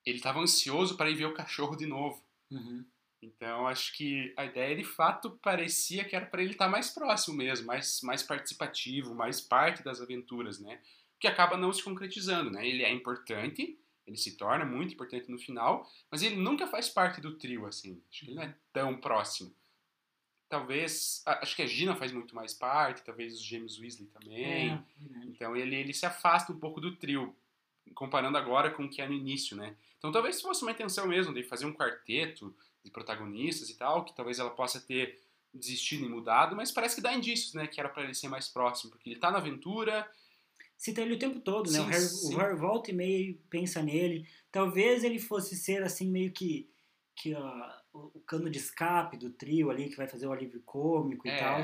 ele 0.06 0.18
estava 0.18 0.40
ansioso 0.40 0.96
para 0.96 1.10
ir 1.10 1.16
ver 1.16 1.26
o 1.26 1.34
cachorro 1.34 1.76
de 1.76 1.86
novo. 1.86 2.24
Uhum. 2.50 2.86
Então 3.22 3.68
acho 3.68 3.96
que 3.96 4.34
a 4.38 4.46
ideia 4.46 4.76
de 4.76 4.84
fato 4.84 5.32
parecia 5.44 6.06
que 6.06 6.16
era 6.16 6.26
para 6.26 6.42
ele 6.42 6.54
estar 6.54 6.66
tá 6.66 6.72
mais 6.72 6.90
próximo 6.90 7.36
mesmo, 7.36 7.68
mais 7.68 8.02
mais 8.02 8.24
participativo, 8.24 9.14
mais 9.14 9.42
parte 9.42 9.84
das 9.84 10.02
aventuras, 10.02 10.60
né? 10.60 10.82
Que 11.20 11.28
acaba 11.28 11.58
não 11.58 11.74
se 11.74 11.84
concretizando, 11.84 12.50
né? 12.50 12.66
Ele 12.66 12.84
é 12.84 12.92
importante, 12.92 13.78
ele 14.10 14.18
se 14.18 14.36
torna 14.36 14.66
muito 14.66 14.96
importante 14.96 15.30
no 15.30 15.38
final, 15.38 15.88
mas 16.10 16.24
ele 16.24 16.36
nunca 16.36 16.66
faz 16.66 16.90
parte 16.90 17.22
do 17.22 17.36
trio, 17.38 17.68
assim. 17.68 18.02
Acho 18.10 18.26
que 18.26 18.32
ele 18.32 18.36
não 18.36 18.44
é 18.44 18.56
tão 18.74 18.98
próximo. 18.98 19.54
Talvez. 20.50 21.22
Acho 21.28 21.56
que 21.56 21.62
a 21.62 21.68
Gina 21.68 21.96
faz 21.96 22.12
muito 22.12 22.36
mais 22.36 22.52
parte, 22.52 23.04
talvez 23.04 23.36
os 23.36 23.44
James 23.44 23.80
Weasley 23.80 24.08
também. 24.08 24.72
É, 24.72 24.84
então 25.26 25.56
ele, 25.56 25.76
ele 25.76 25.94
se 25.94 26.08
afasta 26.08 26.52
um 26.52 26.60
pouco 26.60 26.82
do 26.82 26.96
trio, 26.96 27.36
comparando 27.94 28.36
agora 28.36 28.72
com 28.72 28.86
o 28.86 28.90
que 28.90 29.00
é 29.00 29.08
no 29.08 29.14
início, 29.14 29.56
né? 29.56 29.76
Então 30.00 30.12
talvez 30.12 30.38
se 30.38 30.42
fosse 30.42 30.64
uma 30.64 30.72
intenção 30.72 31.08
mesmo 31.08 31.32
de 31.32 31.44
fazer 31.44 31.68
um 31.68 31.74
quarteto 31.74 32.56
de 32.84 32.90
protagonistas 32.90 33.70
e 33.70 33.78
tal, 33.78 34.04
que 34.04 34.16
talvez 34.16 34.40
ela 34.40 34.50
possa 34.50 34.82
ter 34.82 35.22
desistido 35.54 36.04
e 36.04 36.10
mudado, 36.10 36.56
mas 36.56 36.72
parece 36.72 36.96
que 36.96 37.02
dá 37.02 37.14
indícios, 37.14 37.54
né? 37.54 37.68
Que 37.68 37.80
era 37.80 37.90
para 37.90 38.04
ele 38.04 38.16
ser 38.16 38.28
mais 38.28 38.48
próximo, 38.48 38.90
porque 38.90 39.08
ele 39.08 39.20
tá 39.20 39.30
na 39.30 39.38
aventura, 39.38 40.10
cita 40.80 41.02
ele 41.02 41.16
o 41.16 41.20
tempo 41.20 41.42
todo, 41.42 41.70
né? 41.70 41.78
Sim, 41.78 41.84
o, 41.84 41.90
Harry, 41.90 42.02
sim. 42.02 42.36
o 42.36 42.38
Harry 42.38 42.56
volta 42.56 42.90
e 42.90 42.94
meio 42.94 43.38
pensa 43.50 43.84
nele. 43.84 44.26
Talvez 44.50 45.04
ele 45.04 45.20
fosse 45.20 45.58
ser 45.58 45.84
assim 45.84 46.10
meio 46.10 46.32
que 46.32 46.68
que 47.14 47.34
uh, 47.34 47.72
o, 47.92 48.22
cano 48.22 48.50
de 48.50 48.60
escape 48.60 49.18
do 49.18 49.30
trio 49.30 49.70
ali 49.70 49.90
que 49.90 49.98
vai 49.98 50.08
fazer 50.08 50.26
o 50.26 50.32
alívio 50.32 50.62
cômico 50.62 51.28
é. 51.28 51.36
e 51.36 51.38
tal. 51.38 51.62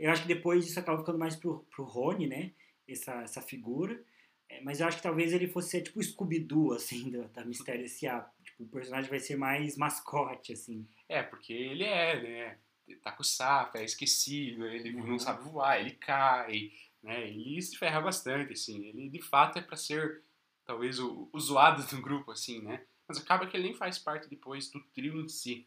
Eu 0.00 0.10
acho 0.10 0.22
que 0.22 0.28
depois 0.28 0.66
isso 0.66 0.80
acaba 0.80 0.98
ficando 0.98 1.18
mais 1.18 1.36
pro, 1.36 1.64
pro 1.70 1.84
Rony, 1.84 2.26
né? 2.26 2.52
Essa, 2.88 3.22
essa 3.22 3.40
figura. 3.40 4.02
É, 4.48 4.60
mas 4.62 4.80
eu 4.80 4.88
acho 4.88 4.96
que 4.96 5.02
talvez 5.04 5.32
ele 5.32 5.46
fosse 5.46 5.70
ser 5.70 5.82
tipo 5.82 6.00
o 6.00 6.02
Scooby-Doo, 6.02 6.72
assim, 6.74 7.08
da, 7.08 7.28
da 7.28 7.44
Mistério 7.44 7.84
S.A. 7.84 8.28
Tipo, 8.42 8.64
o 8.64 8.68
personagem 8.68 9.08
vai 9.08 9.20
ser 9.20 9.36
mais 9.36 9.76
mascote, 9.76 10.52
assim. 10.52 10.84
É, 11.08 11.22
porque 11.22 11.52
ele 11.52 11.84
é, 11.84 12.20
né? 12.20 12.58
Tá 13.04 13.12
com 13.12 13.22
o 13.22 13.24
sapo, 13.24 13.78
é 13.78 13.84
esquecido, 13.84 14.66
ele 14.66 14.92
uhum. 14.96 15.06
não 15.06 15.18
sabe 15.20 15.44
voar, 15.44 15.78
ele 15.78 15.92
cai, 15.92 16.72
né? 17.02 17.28
Ele 17.28 17.60
se 17.60 17.76
ferra 17.76 18.00
bastante, 18.00 18.52
assim. 18.52 18.86
Ele, 18.86 19.08
de 19.08 19.22
fato, 19.22 19.58
é 19.58 19.62
para 19.62 19.76
ser, 19.76 20.22
talvez, 20.64 20.98
o, 20.98 21.28
o 21.32 21.40
zoado 21.40 21.86
do 21.86 22.02
grupo, 22.02 22.30
assim, 22.30 22.60
né? 22.60 22.84
Mas 23.08 23.18
acaba 23.18 23.46
que 23.46 23.56
ele 23.56 23.64
nem 23.64 23.74
faz 23.74 23.98
parte 23.98 24.28
depois 24.28 24.70
do 24.70 24.80
trio 24.94 25.20
em 25.20 25.28
si. 25.28 25.66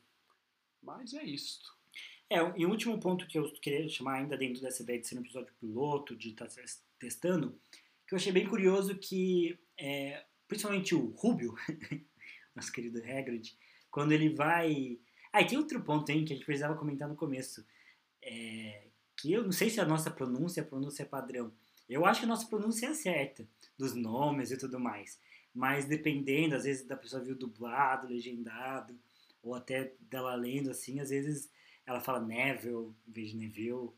Mas 0.81 1.13
é 1.13 1.23
isso. 1.23 1.61
É, 2.29 2.37
e 2.57 2.65
o 2.65 2.69
último 2.69 2.99
ponto 2.99 3.27
que 3.27 3.37
eu 3.37 3.51
queria 3.53 3.87
chamar 3.89 4.15
ainda 4.15 4.37
dentro 4.37 4.61
dessa 4.61 4.81
ideia 4.81 4.99
de 4.99 5.07
ser 5.07 5.17
um 5.17 5.21
episódio 5.21 5.53
piloto, 5.59 6.15
de 6.15 6.29
estar 6.29 6.47
tá 6.47 6.61
testando, 6.97 7.59
que 8.07 8.13
eu 8.13 8.17
achei 8.17 8.31
bem 8.31 8.47
curioso 8.47 8.97
que, 8.97 9.57
é, 9.77 10.25
principalmente 10.47 10.95
o 10.95 11.09
Rubio, 11.11 11.53
nosso 12.55 12.71
querido 12.71 12.99
Hagrid, 12.99 13.55
quando 13.91 14.11
ele 14.11 14.29
vai... 14.29 14.97
Ah, 15.31 15.41
e 15.41 15.47
tem 15.47 15.57
outro 15.57 15.81
ponto, 15.83 16.09
hein, 16.09 16.25
que 16.25 16.33
a 16.33 16.35
gente 16.35 16.45
precisava 16.45 16.77
comentar 16.77 17.09
no 17.09 17.15
começo. 17.15 17.65
É, 18.21 18.87
eu 19.31 19.43
não 19.43 19.51
sei 19.51 19.69
se 19.69 19.79
a 19.79 19.85
nossa 19.85 20.11
pronúncia 20.11 20.61
é 20.61 20.63
a 20.63 20.67
pronúncia 20.67 21.05
padrão. 21.05 21.53
Eu 21.87 22.05
acho 22.05 22.21
que 22.21 22.25
a 22.25 22.29
nossa 22.29 22.47
pronúncia 22.47 22.87
é 22.87 22.93
certa, 22.93 23.47
dos 23.77 23.93
nomes 23.93 24.51
e 24.51 24.57
tudo 24.57 24.79
mais. 24.79 25.19
Mas 25.53 25.85
dependendo, 25.85 26.55
às 26.55 26.63
vezes 26.63 26.85
da 26.85 26.97
pessoa 26.97 27.23
viu 27.23 27.35
dublado, 27.35 28.07
legendado, 28.07 28.97
ou 29.41 29.53
até 29.53 29.93
dela 29.99 30.33
lendo 30.35 30.71
assim, 30.71 30.99
às 30.99 31.09
vezes 31.09 31.51
ela 31.85 31.99
fala 31.99 32.19
Neville 32.19 32.93
em 33.07 33.11
vez 33.11 33.29
de 33.29 33.37
Neville. 33.37 33.91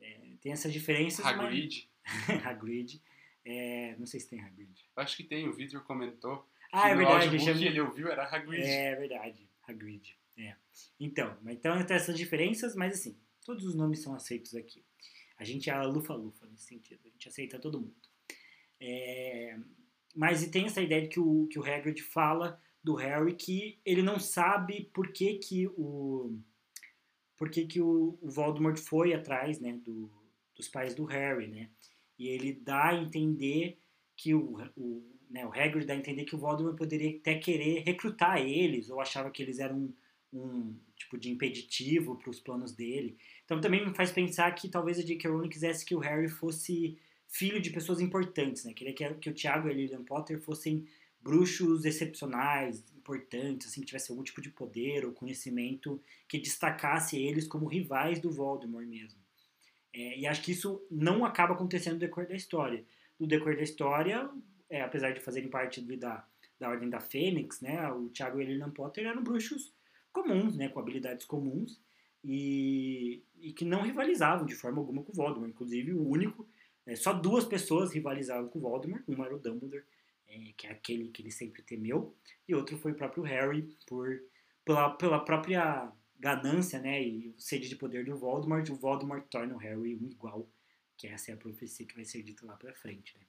É, 0.00 0.20
tem 0.40 0.52
essas 0.52 0.72
diferenças. 0.72 1.24
Hagrid. 1.24 1.88
Mas... 2.28 2.44
Hagrid. 2.44 3.02
É, 3.44 3.94
não 3.98 4.06
sei 4.06 4.20
se 4.20 4.28
tem 4.28 4.40
Hagrid. 4.40 4.84
Acho 4.96 5.16
que 5.16 5.24
tem, 5.24 5.48
o 5.48 5.52
Victor 5.52 5.82
comentou. 5.84 6.46
Ah, 6.72 6.90
é 6.90 6.96
verdade. 6.96 7.28
O 7.28 7.56
que 7.58 7.64
ele 7.64 7.80
ouviu 7.80 8.08
era 8.08 8.24
Hagrid. 8.24 8.64
É 8.64 8.94
verdade, 8.96 9.48
Hagrid. 9.66 10.16
É. 10.36 10.56
Então, 10.98 11.38
então 11.46 11.82
tem 11.84 11.96
essas 11.96 12.16
diferenças, 12.16 12.74
mas 12.74 12.94
assim, 12.94 13.16
Todos 13.44 13.64
os 13.64 13.74
nomes 13.74 14.00
são 14.00 14.14
aceitos 14.14 14.54
aqui. 14.54 14.82
A 15.36 15.44
gente 15.44 15.68
é 15.68 15.82
lufa-lufa 15.82 16.46
nesse 16.46 16.64
sentido. 16.64 17.00
A 17.04 17.08
gente 17.08 17.28
aceita 17.28 17.58
todo 17.58 17.80
mundo. 17.80 17.94
É, 18.80 19.56
mas 20.14 20.46
tem 20.48 20.66
essa 20.66 20.80
ideia 20.80 21.02
de 21.02 21.08
que 21.08 21.20
o, 21.20 21.46
que 21.48 21.58
o 21.58 21.64
Hagrid 21.64 22.02
fala 22.02 22.60
do 22.82 22.94
Harry 22.94 23.34
que 23.34 23.78
ele 23.84 24.02
não 24.02 24.18
sabe 24.18 24.90
por 24.92 25.12
que, 25.12 25.34
que 25.34 25.66
o 25.68 26.38
por 27.36 27.50
que, 27.50 27.66
que 27.66 27.80
o, 27.80 28.18
o 28.22 28.30
Voldemort 28.30 28.78
foi 28.78 29.12
atrás 29.12 29.58
né, 29.58 29.72
do, 29.72 30.10
dos 30.54 30.68
pais 30.68 30.94
do 30.94 31.04
Harry, 31.04 31.48
né? 31.48 31.68
E 32.18 32.28
ele 32.28 32.52
dá 32.52 32.90
a 32.90 32.94
entender 32.94 33.78
que 34.16 34.34
o, 34.34 34.56
o, 34.76 35.02
né, 35.28 35.44
o 35.44 35.50
Hagrid 35.50 35.84
dá 35.84 35.94
a 35.94 35.96
entender 35.96 36.24
que 36.24 36.36
o 36.36 36.38
Voldemort 36.38 36.76
poderia 36.76 37.18
até 37.18 37.36
querer 37.36 37.80
recrutar 37.80 38.38
eles, 38.38 38.88
ou 38.88 39.00
achava 39.00 39.30
que 39.30 39.42
eles 39.42 39.58
eram 39.58 39.92
um, 40.34 40.74
tipo 40.96 41.16
de 41.16 41.30
impeditivo 41.30 42.16
para 42.16 42.30
os 42.30 42.40
planos 42.40 42.72
dele. 42.72 43.16
Então 43.44 43.60
também 43.60 43.86
me 43.86 43.94
faz 43.94 44.10
pensar 44.10 44.50
que 44.52 44.68
talvez 44.68 44.98
a 44.98 45.02
J.K. 45.02 45.30
Rowling 45.30 45.48
quisesse 45.48 45.84
que 45.84 45.94
o 45.94 46.00
Harry 46.00 46.28
fosse 46.28 46.98
filho 47.28 47.60
de 47.60 47.70
pessoas 47.70 48.00
importantes, 48.00 48.64
né? 48.64 48.72
Queria 48.72 48.94
que, 48.94 49.14
que 49.14 49.30
o 49.30 49.34
Tiago 49.34 49.68
e 49.68 49.70
a 49.70 49.74
Lilian 49.74 50.04
Potter 50.04 50.40
fossem 50.40 50.86
bruxos 51.20 51.84
excepcionais, 51.84 52.84
importantes, 52.96 53.68
assim, 53.68 53.80
que 53.80 53.86
tivesse 53.86 54.10
algum 54.10 54.22
tipo 54.22 54.42
de 54.42 54.50
poder 54.50 55.04
ou 55.04 55.12
conhecimento 55.12 56.00
que 56.28 56.38
destacasse 56.38 57.16
eles 57.16 57.46
como 57.46 57.66
rivais 57.66 58.20
do 58.20 58.30
Voldemort 58.30 58.86
mesmo. 58.86 59.18
É, 59.92 60.18
e 60.18 60.26
acho 60.26 60.42
que 60.42 60.52
isso 60.52 60.84
não 60.90 61.24
acaba 61.24 61.54
acontecendo 61.54 61.94
no 61.94 62.00
decorrer 62.00 62.28
da 62.28 62.34
história. 62.34 62.84
No 63.18 63.26
decorrer 63.26 63.56
da 63.56 63.62
história, 63.62 64.28
é, 64.68 64.82
apesar 64.82 65.12
de 65.12 65.20
fazerem 65.20 65.48
parte 65.48 65.80
da, 65.96 66.26
da 66.58 66.68
Ordem 66.68 66.90
da 66.90 67.00
Fênix, 67.00 67.60
né, 67.60 67.90
o 67.90 68.08
Tiago 68.08 68.40
e 68.40 68.44
a 68.44 68.46
Lilian 68.46 68.70
Potter 68.70 69.06
eram 69.06 69.22
bruxos 69.22 69.72
comuns, 70.14 70.56
né, 70.56 70.70
com 70.70 70.80
habilidades 70.80 71.26
comuns, 71.26 71.78
e, 72.22 73.22
e 73.38 73.52
que 73.52 73.66
não 73.66 73.82
rivalizavam 73.82 74.46
de 74.46 74.54
forma 74.54 74.78
alguma 74.78 75.02
com 75.02 75.12
o 75.12 75.14
Voldemort. 75.14 75.50
Inclusive, 75.50 75.92
o 75.92 76.08
único, 76.08 76.48
é, 76.86 76.96
só 76.96 77.12
duas 77.12 77.44
pessoas 77.44 77.92
rivalizavam 77.92 78.48
com 78.48 78.58
o 78.58 78.62
Voldemort. 78.62 79.02
Uma 79.06 79.26
era 79.26 79.36
o 79.36 79.38
Dumbledore, 79.38 79.84
é, 80.26 80.52
que 80.56 80.66
é 80.66 80.70
aquele 80.70 81.08
que 81.08 81.20
ele 81.20 81.30
sempre 81.30 81.62
temeu, 81.62 82.14
e 82.48 82.54
outro 82.54 82.78
foi 82.78 82.92
o 82.92 82.94
próprio 82.94 83.22
Harry, 83.24 83.76
por, 83.86 84.22
pela, 84.64 84.90
pela 84.90 85.20
própria 85.20 85.92
ganância, 86.18 86.80
né, 86.80 87.02
e 87.02 87.34
sede 87.36 87.68
de 87.68 87.76
poder 87.76 88.04
do 88.06 88.16
Voldemort, 88.16 88.66
o 88.70 88.76
Voldemort 88.76 89.26
torna 89.28 89.54
o 89.54 89.58
Harry 89.58 89.94
um 89.94 90.08
igual, 90.08 90.48
que 90.96 91.06
essa 91.06 91.30
é 91.30 91.34
a 91.34 91.36
profecia 91.36 91.84
que 91.84 91.94
vai 91.94 92.04
ser 92.04 92.22
dita 92.22 92.46
lá 92.46 92.56
pra 92.56 92.72
frente, 92.72 93.14
né. 93.18 93.24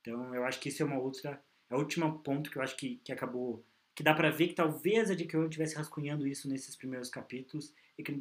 Então, 0.00 0.34
eu 0.34 0.44
acho 0.44 0.60
que 0.60 0.68
isso 0.68 0.82
é 0.82 0.86
uma 0.86 0.98
outra, 0.98 1.42
é 1.70 1.74
o 1.74 1.78
último 1.78 2.18
ponto 2.18 2.50
que 2.50 2.58
eu 2.58 2.62
acho 2.62 2.76
que, 2.76 2.96
que 3.02 3.12
acabou, 3.12 3.64
que 3.94 4.02
dá 4.02 4.12
para 4.12 4.30
ver 4.30 4.48
que 4.48 4.54
talvez 4.54 5.10
a 5.10 5.14
J.K. 5.14 5.36
Rowling 5.36 5.48
estivesse 5.48 5.76
rascunhando 5.76 6.26
isso 6.26 6.48
nesses 6.48 6.74
primeiros 6.74 7.08
capítulos 7.08 7.72
e 7.96 8.02
que 8.02 8.12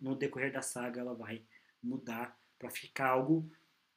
no, 0.00 0.14
decorrer 0.14 0.52
da 0.52 0.62
saga 0.62 1.00
ela 1.00 1.14
vai 1.14 1.42
mudar 1.82 2.38
para 2.58 2.70
ficar 2.70 3.08
algo 3.08 3.50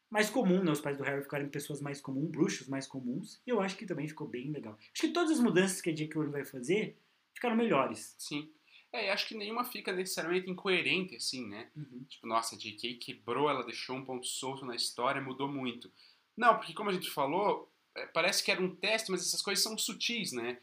mais 0.09 0.29
comum, 0.29 0.63
né? 0.63 0.71
Os 0.71 0.81
pais 0.81 0.97
do 0.97 1.03
Harry 1.03 1.21
ficarem 1.21 1.47
pessoas 1.47 1.79
mais 1.79 2.01
comuns, 2.01 2.29
bruxos 2.29 2.67
mais 2.67 2.87
comuns. 2.87 3.41
E 3.45 3.49
eu 3.49 3.61
acho 3.61 3.77
que 3.77 3.85
também 3.85 4.07
ficou 4.07 4.27
bem 4.27 4.51
legal. 4.51 4.77
Acho 4.93 5.07
que 5.07 5.13
todas 5.13 5.31
as 5.31 5.39
mudanças 5.39 5.79
que 5.79 5.89
a 5.89 5.93
J.K. 5.93 6.15
Rowling 6.17 6.31
vai 6.31 6.43
fazer 6.43 6.97
ficaram 7.33 7.55
melhores. 7.55 8.15
Sim. 8.17 8.51
É, 8.91 9.09
acho 9.09 9.27
que 9.27 9.35
nenhuma 9.35 9.63
fica 9.63 9.93
necessariamente 9.93 10.49
incoerente, 10.49 11.15
assim, 11.15 11.47
né? 11.47 11.69
Uhum. 11.75 12.03
Tipo, 12.09 12.27
nossa, 12.27 12.55
a 12.55 12.57
J.K. 12.57 12.95
quebrou, 12.95 13.49
ela 13.49 13.63
deixou 13.63 13.95
um 13.95 14.03
ponto 14.03 14.27
solto 14.27 14.65
na 14.65 14.75
história, 14.75 15.21
mudou 15.21 15.47
muito. 15.47 15.89
Não, 16.35 16.57
porque 16.57 16.73
como 16.73 16.89
a 16.89 16.93
gente 16.93 17.09
falou, 17.09 17.71
é, 17.95 18.05
parece 18.07 18.43
que 18.43 18.51
era 18.51 18.61
um 18.61 18.75
teste, 18.75 19.09
mas 19.09 19.21
essas 19.21 19.41
coisas 19.41 19.63
são 19.63 19.77
sutis, 19.77 20.33
né? 20.33 20.59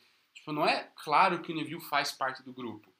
Tipo, 0.48 0.52
não 0.52 0.66
é 0.66 0.90
claro 1.04 1.42
que 1.42 1.52
o 1.52 1.54
Neville 1.54 1.80
faz 1.80 2.10
parte 2.10 2.42
do 2.42 2.54
grupo. 2.54 2.90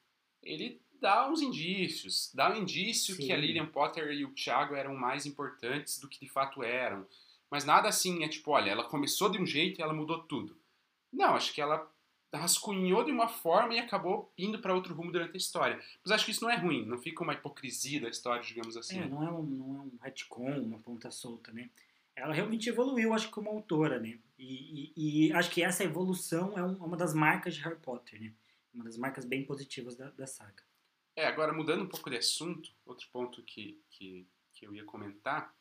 Ele 0.42 0.82
dá 1.00 1.28
uns 1.30 1.40
indícios. 1.40 2.30
Dá 2.34 2.50
um 2.50 2.56
indício 2.56 3.14
Sim. 3.14 3.26
que 3.26 3.32
a 3.32 3.36
Lilian 3.36 3.66
Potter 3.66 4.10
e 4.12 4.24
o 4.24 4.34
Thiago 4.34 4.74
eram 4.74 4.94
mais 4.94 5.24
importantes 5.24 5.98
do 5.98 6.08
que 6.08 6.20
de 6.20 6.28
fato 6.28 6.62
eram. 6.62 7.06
Mas 7.50 7.64
nada 7.64 7.88
assim 7.88 8.22
é 8.22 8.28
tipo, 8.28 8.50
olha, 8.50 8.70
ela 8.70 8.84
começou 8.84 9.30
de 9.30 9.40
um 9.40 9.46
jeito 9.46 9.80
e 9.80 9.82
ela 9.82 9.94
mudou 9.94 10.24
tudo. 10.24 10.58
Não, 11.10 11.34
acho 11.34 11.54
que 11.54 11.60
ela 11.62 11.90
rascunhou 12.34 13.02
de 13.02 13.10
uma 13.10 13.28
forma 13.28 13.72
e 13.72 13.78
acabou 13.78 14.30
indo 14.36 14.58
para 14.58 14.74
outro 14.74 14.94
rumo 14.94 15.10
durante 15.10 15.32
a 15.32 15.38
história. 15.38 15.80
Mas 16.04 16.12
acho 16.12 16.26
que 16.26 16.32
isso 16.32 16.44
não 16.44 16.50
é 16.50 16.56
ruim, 16.56 16.84
não 16.84 16.98
fica 16.98 17.24
uma 17.24 17.32
hipocrisia 17.32 18.02
da 18.02 18.10
história, 18.10 18.42
digamos 18.42 18.76
assim. 18.76 19.00
É, 19.00 19.08
não 19.08 19.26
é 19.26 19.32
um, 19.32 19.42
não 19.42 19.76
é 19.76 19.80
um 19.80 19.98
retcon, 20.02 20.60
uma 20.60 20.78
ponta 20.80 21.10
solta, 21.10 21.50
né? 21.50 21.70
Ela 22.14 22.34
realmente 22.34 22.68
evoluiu, 22.68 23.14
acho 23.14 23.28
que 23.28 23.32
como 23.32 23.48
autora, 23.48 23.98
né? 23.98 24.18
E, 24.38 24.92
e, 24.96 25.26
e 25.28 25.32
acho 25.32 25.50
que 25.50 25.62
essa 25.62 25.82
evolução 25.84 26.56
é 26.56 26.62
um- 26.62 26.76
uma 26.76 26.96
das 26.96 27.12
marcas 27.12 27.54
de 27.54 27.60
Harry 27.62 27.78
Potter, 27.80 28.20
né? 28.20 28.32
Uma 28.72 28.84
das 28.84 28.96
marcas 28.96 29.24
bem 29.24 29.44
positivas 29.44 29.96
da, 29.96 30.10
da 30.10 30.26
saga. 30.26 30.62
É, 31.16 31.26
agora 31.26 31.52
mudando 31.52 31.82
um 31.82 31.88
pouco 31.88 32.08
de 32.08 32.16
assunto, 32.16 32.70
outro 32.86 33.08
ponto 33.12 33.42
que, 33.42 33.80
que, 33.90 34.26
que 34.54 34.64
eu 34.66 34.72
ia 34.74 34.84
comentar 34.84 35.52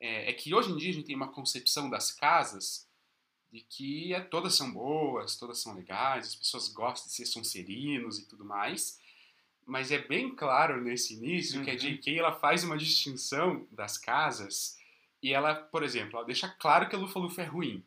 é, 0.00 0.30
é 0.30 0.32
que 0.32 0.52
hoje 0.52 0.72
em 0.72 0.76
dia 0.76 0.90
a 0.90 0.94
gente 0.94 1.06
tem 1.06 1.14
uma 1.14 1.30
concepção 1.30 1.88
das 1.88 2.10
casas 2.10 2.88
de 3.52 3.60
que 3.60 4.12
é, 4.12 4.20
todas 4.20 4.56
são 4.56 4.72
boas, 4.72 5.36
todas 5.36 5.60
são 5.60 5.74
legais, 5.76 6.26
as 6.26 6.34
pessoas 6.34 6.66
gostam 6.68 7.06
de 7.06 7.14
ser 7.14 7.26
sonserinos 7.26 8.18
e 8.18 8.26
tudo 8.26 8.44
mais, 8.44 8.98
mas 9.64 9.92
é 9.92 9.98
bem 9.98 10.34
claro 10.34 10.82
nesse 10.82 11.14
início 11.14 11.62
que 11.62 11.70
a 11.70 11.74
Uhum. 11.74 11.78
J.K. 11.78 12.18
ela 12.18 12.32
faz 12.32 12.64
uma 12.64 12.76
distinção 12.76 13.68
das 13.70 13.96
casas 13.96 14.76
e 15.22 15.32
ela, 15.32 15.54
por 15.54 15.84
exemplo, 15.84 16.16
ela 16.18 16.26
deixa 16.26 16.48
claro 16.48 16.88
que 16.88 16.96
a 16.96 16.98
Lufa-Lufa 16.98 17.42
é 17.42 17.46
ruim, 17.46 17.84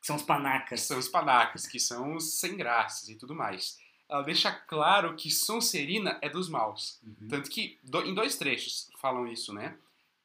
Que 0.00 0.06
são 0.06 0.16
os 0.16 0.22
que 0.22 0.28
panacas. 0.28 0.80
são 0.82 0.98
os 0.98 1.08
panacas, 1.08 1.66
que 1.66 1.78
são 1.78 2.16
os 2.16 2.34
sem 2.34 2.56
graças 2.56 3.08
e 3.08 3.14
tudo 3.16 3.34
mais. 3.34 3.78
Ela 4.08 4.22
deixa 4.22 4.50
claro 4.50 5.14
que 5.14 5.30
Sonserina 5.30 6.18
é 6.20 6.28
dos 6.28 6.48
maus. 6.48 6.98
Uhum. 7.04 7.28
Tanto 7.28 7.48
que 7.50 7.78
do- 7.84 8.02
em 8.04 8.14
dois 8.14 8.36
trechos 8.36 8.90
falam 8.98 9.26
isso, 9.26 9.52
né? 9.52 9.76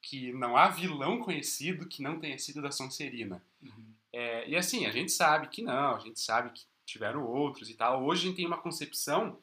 Que 0.02 0.32
não 0.34 0.56
há 0.58 0.70
vilão 0.70 1.20
conhecido 1.20 1.88
que 1.88 2.02
não 2.02 2.20
tenha 2.20 2.38
sido 2.40 2.62
da 2.62 2.72
Sonserina. 2.72 3.44
Uhum. 3.62 3.86
É, 4.14 4.48
e 4.50 4.56
assim, 4.56 4.86
a 4.86 4.92
gente 4.92 5.12
sabe 5.12 5.48
que 5.50 5.62
não, 5.62 5.96
a 5.96 6.00
gente 6.00 6.20
sabe 6.20 6.50
que 6.52 6.64
tiveram 6.86 7.24
outros 7.26 7.70
e 7.70 7.74
tal. 7.74 8.04
Hoje 8.04 8.22
a 8.24 8.28
gente 8.28 8.38
tem 8.38 8.48
uma 8.48 8.58
concepção 8.58 9.38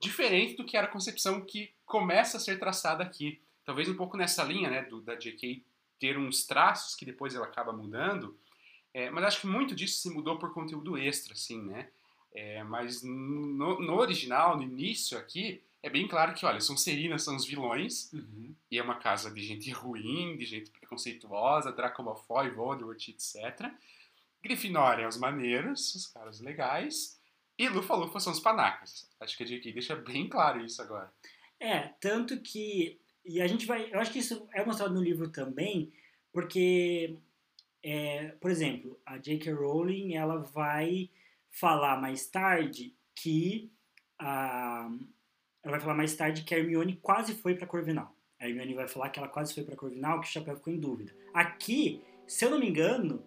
diferente 0.00 0.56
do 0.56 0.64
que 0.64 0.76
era 0.76 0.86
a 0.86 0.90
concepção 0.90 1.40
que 1.40 1.70
começa 1.86 2.36
a 2.36 2.40
ser 2.40 2.58
traçada 2.58 3.02
aqui. 3.02 3.40
Talvez 3.64 3.88
um 3.88 3.94
pouco 3.96 4.16
nessa 4.16 4.42
linha, 4.44 4.68
né, 4.70 4.82
do, 4.82 5.00
da 5.00 5.14
J.K. 5.14 5.62
ter 6.00 6.18
uns 6.18 6.44
traços 6.46 6.94
que 6.94 7.04
depois 7.04 7.34
ela 7.34 7.46
acaba 7.46 7.72
mudando. 7.72 8.36
É, 8.94 9.10
mas 9.10 9.24
acho 9.24 9.40
que 9.42 9.46
muito 9.46 9.74
disso 9.74 10.00
se 10.00 10.10
mudou 10.10 10.38
por 10.38 10.52
conteúdo 10.52 10.96
extra, 10.96 11.32
assim, 11.34 11.62
né? 11.62 11.88
É, 12.34 12.62
mas 12.64 13.02
no, 13.02 13.80
no 13.80 13.94
original, 13.96 14.56
no 14.56 14.62
início 14.62 15.16
aqui, 15.18 15.62
é 15.82 15.88
bem 15.88 16.06
claro 16.08 16.34
que, 16.34 16.44
olha, 16.44 16.60
Sonserina 16.60 17.18
são 17.18 17.36
os 17.36 17.46
vilões, 17.46 18.12
Uhum. 18.12 18.54
e 18.70 18.78
é 18.78 18.82
uma 18.82 18.96
casa 18.96 19.30
de 19.30 19.42
gente 19.42 19.70
ruim, 19.70 20.36
de 20.36 20.44
gente 20.44 20.70
preconceituosa, 20.70 21.72
Draco 21.72 22.02
Malfoy, 22.02 22.50
Voldemort, 22.50 23.08
etc. 23.08 23.70
Grifinória 24.42 25.04
é 25.04 25.08
os 25.08 25.16
maneiros, 25.16 25.94
os 25.94 26.06
caras 26.06 26.40
legais, 26.40 27.18
e 27.58 27.68
Lufa-Lufa 27.68 28.20
são 28.20 28.32
os 28.32 28.40
panacas. 28.40 29.08
Acho 29.20 29.36
que 29.36 29.42
a 29.42 29.46
J.K. 29.46 29.72
deixa 29.72 29.96
bem 29.96 30.28
claro 30.28 30.64
isso 30.64 30.80
agora. 30.80 31.12
É, 31.58 31.88
tanto 32.00 32.40
que. 32.40 33.00
E 33.24 33.40
a 33.42 33.48
gente 33.48 33.66
vai. 33.66 33.92
Eu 33.92 33.98
acho 33.98 34.12
que 34.12 34.20
isso 34.20 34.48
é 34.54 34.64
mostrado 34.64 34.94
no 34.94 35.02
livro 35.02 35.28
também, 35.28 35.92
porque, 36.32 37.16
é, 37.82 38.28
por 38.40 38.50
exemplo, 38.50 39.00
a 39.06 39.18
J.K. 39.18 39.52
Rowling 39.52 40.14
ela 40.14 40.38
vai 40.38 41.10
falar 41.50 42.00
mais 42.00 42.26
tarde 42.26 42.94
que. 43.14 43.70
A, 44.18 44.90
ela 45.62 45.72
vai 45.72 45.80
falar 45.80 45.94
mais 45.94 46.14
tarde 46.14 46.44
que 46.44 46.54
a 46.54 46.58
Hermione 46.58 46.96
quase 46.96 47.34
foi 47.34 47.54
para 47.54 47.66
Corvinal. 47.66 48.14
A 48.40 48.48
Hermione 48.48 48.74
vai 48.74 48.88
falar 48.88 49.10
que 49.10 49.18
ela 49.18 49.28
quase 49.28 49.54
foi 49.54 49.64
para 49.64 49.76
Corvinal, 49.76 50.20
que 50.20 50.28
o 50.28 50.30
Chapéu 50.30 50.56
ficou 50.56 50.72
em 50.72 50.78
dúvida. 50.78 51.14
Aqui, 51.34 52.02
se 52.26 52.44
eu 52.44 52.50
não 52.50 52.58
me 52.58 52.68
engano, 52.68 53.24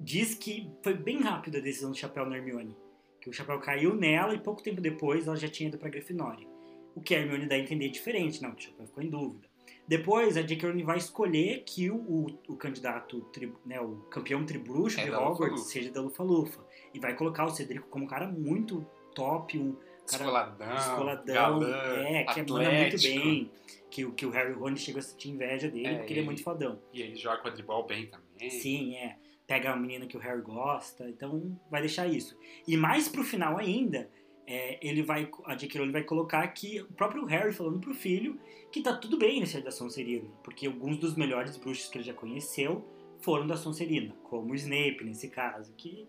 diz 0.00 0.34
que 0.34 0.70
foi 0.82 0.94
bem 0.94 1.20
rápido 1.20 1.58
a 1.58 1.60
decisão 1.60 1.90
do 1.90 1.96
Chapéu 1.96 2.26
na 2.26 2.36
Hermione. 2.36 2.76
Que 3.20 3.28
o 3.30 3.32
Chapéu 3.32 3.58
caiu 3.60 3.94
nela 3.94 4.34
e 4.34 4.40
pouco 4.40 4.62
tempo 4.62 4.80
depois 4.80 5.26
ela 5.26 5.36
já 5.36 5.48
tinha 5.48 5.68
ido 5.68 5.78
para 5.78 5.88
Grifinória. 5.88 6.46
O 6.94 7.00
que 7.00 7.14
a 7.14 7.20
Hermione 7.20 7.46
dá 7.46 7.54
a 7.54 7.58
entender 7.58 7.88
diferente, 7.88 8.42
não, 8.42 8.54
que 8.54 8.64
o 8.64 8.66
Chapéu 8.68 8.86
ficou 8.86 9.02
em 9.02 9.10
dúvida. 9.10 9.48
Depois, 9.86 10.36
a 10.36 10.42
J.K. 10.42 10.66
Rowling 10.68 10.84
vai 10.84 10.96
escolher 10.98 11.62
que 11.64 11.90
o, 11.90 11.96
o, 11.96 12.26
o 12.48 12.56
candidato, 12.56 13.20
tri, 13.32 13.52
né, 13.66 13.80
o 13.80 13.96
campeão 14.10 14.44
tribruxo 14.46 14.98
É 14.98 15.04
de 15.04 15.10
Hogwarts 15.10 15.38
Lufa-Lufa. 15.40 15.64
seja 15.64 15.90
da 15.92 16.00
Lufa-Lufa. 16.00 16.64
E 16.94 16.98
vai 16.98 17.14
colocar 17.14 17.44
o 17.44 17.50
Cedrico 17.50 17.86
como 17.88 18.04
um 18.04 18.08
cara 18.08 18.26
muito 18.26 18.86
top, 19.14 19.58
um 19.58 19.72
cara 19.74 19.84
Descoladão, 20.24 20.74
descoladão, 20.74 21.34
galã, 21.34 21.76
é, 22.06 22.24
que 22.24 22.30
atlético. 22.40 22.52
manda 22.58 22.70
muito 22.72 23.02
bem. 23.02 23.50
Que, 23.90 24.04
o- 24.04 24.12
que 24.12 24.26
o 24.26 24.30
Harry 24.30 24.52
Rony 24.52 24.76
chega 24.76 24.98
a 24.98 25.02
sentir 25.02 25.30
inveja 25.30 25.68
dele, 25.70 25.86
É, 25.86 25.94
porque 25.98 26.12
ele 26.12 26.20
é 26.20 26.24
muito 26.24 26.42
fodão. 26.42 26.80
E 26.92 27.00
ele 27.02 27.14
joga 27.16 27.42
quadribol 27.42 27.86
bem 27.86 28.06
também. 28.06 28.50
Sim, 28.50 28.96
é. 28.96 29.16
Pega 29.46 29.70
a 29.70 29.76
menina 29.76 30.06
que 30.06 30.16
o 30.16 30.20
Harry 30.20 30.40
gosta, 30.40 31.08
então 31.08 31.58
vai 31.70 31.80
deixar 31.82 32.06
isso. 32.06 32.36
E 32.66 32.76
mais 32.76 33.08
pro 33.08 33.22
final 33.22 33.56
ainda, 33.58 34.08
é, 34.46 34.78
ele 34.86 35.02
vai, 35.02 35.30
a 35.44 35.54
J.K. 35.54 35.78
Rowling 35.78 35.92
vai 35.92 36.04
colocar 36.04 36.46
que 36.48 36.80
o 36.82 36.92
próprio 36.92 37.24
Harry 37.24 37.52
falando 37.52 37.80
pro 37.80 37.94
filho 37.94 38.38
que 38.70 38.82
tá 38.82 38.94
tudo 38.94 39.16
bem 39.16 39.40
nesse 39.40 39.60
da 39.60 39.70
Sonserina, 39.70 40.28
porque 40.42 40.66
alguns 40.66 40.98
dos 40.98 41.14
melhores 41.14 41.56
bruxos 41.56 41.88
que 41.88 41.98
ele 41.98 42.04
já 42.04 42.12
conheceu 42.12 42.84
foram 43.20 43.46
da 43.46 43.56
Sonserina, 43.56 44.14
como 44.24 44.52
o 44.52 44.54
Snape 44.54 45.04
nesse 45.04 45.28
caso, 45.28 45.72
que 45.76 46.06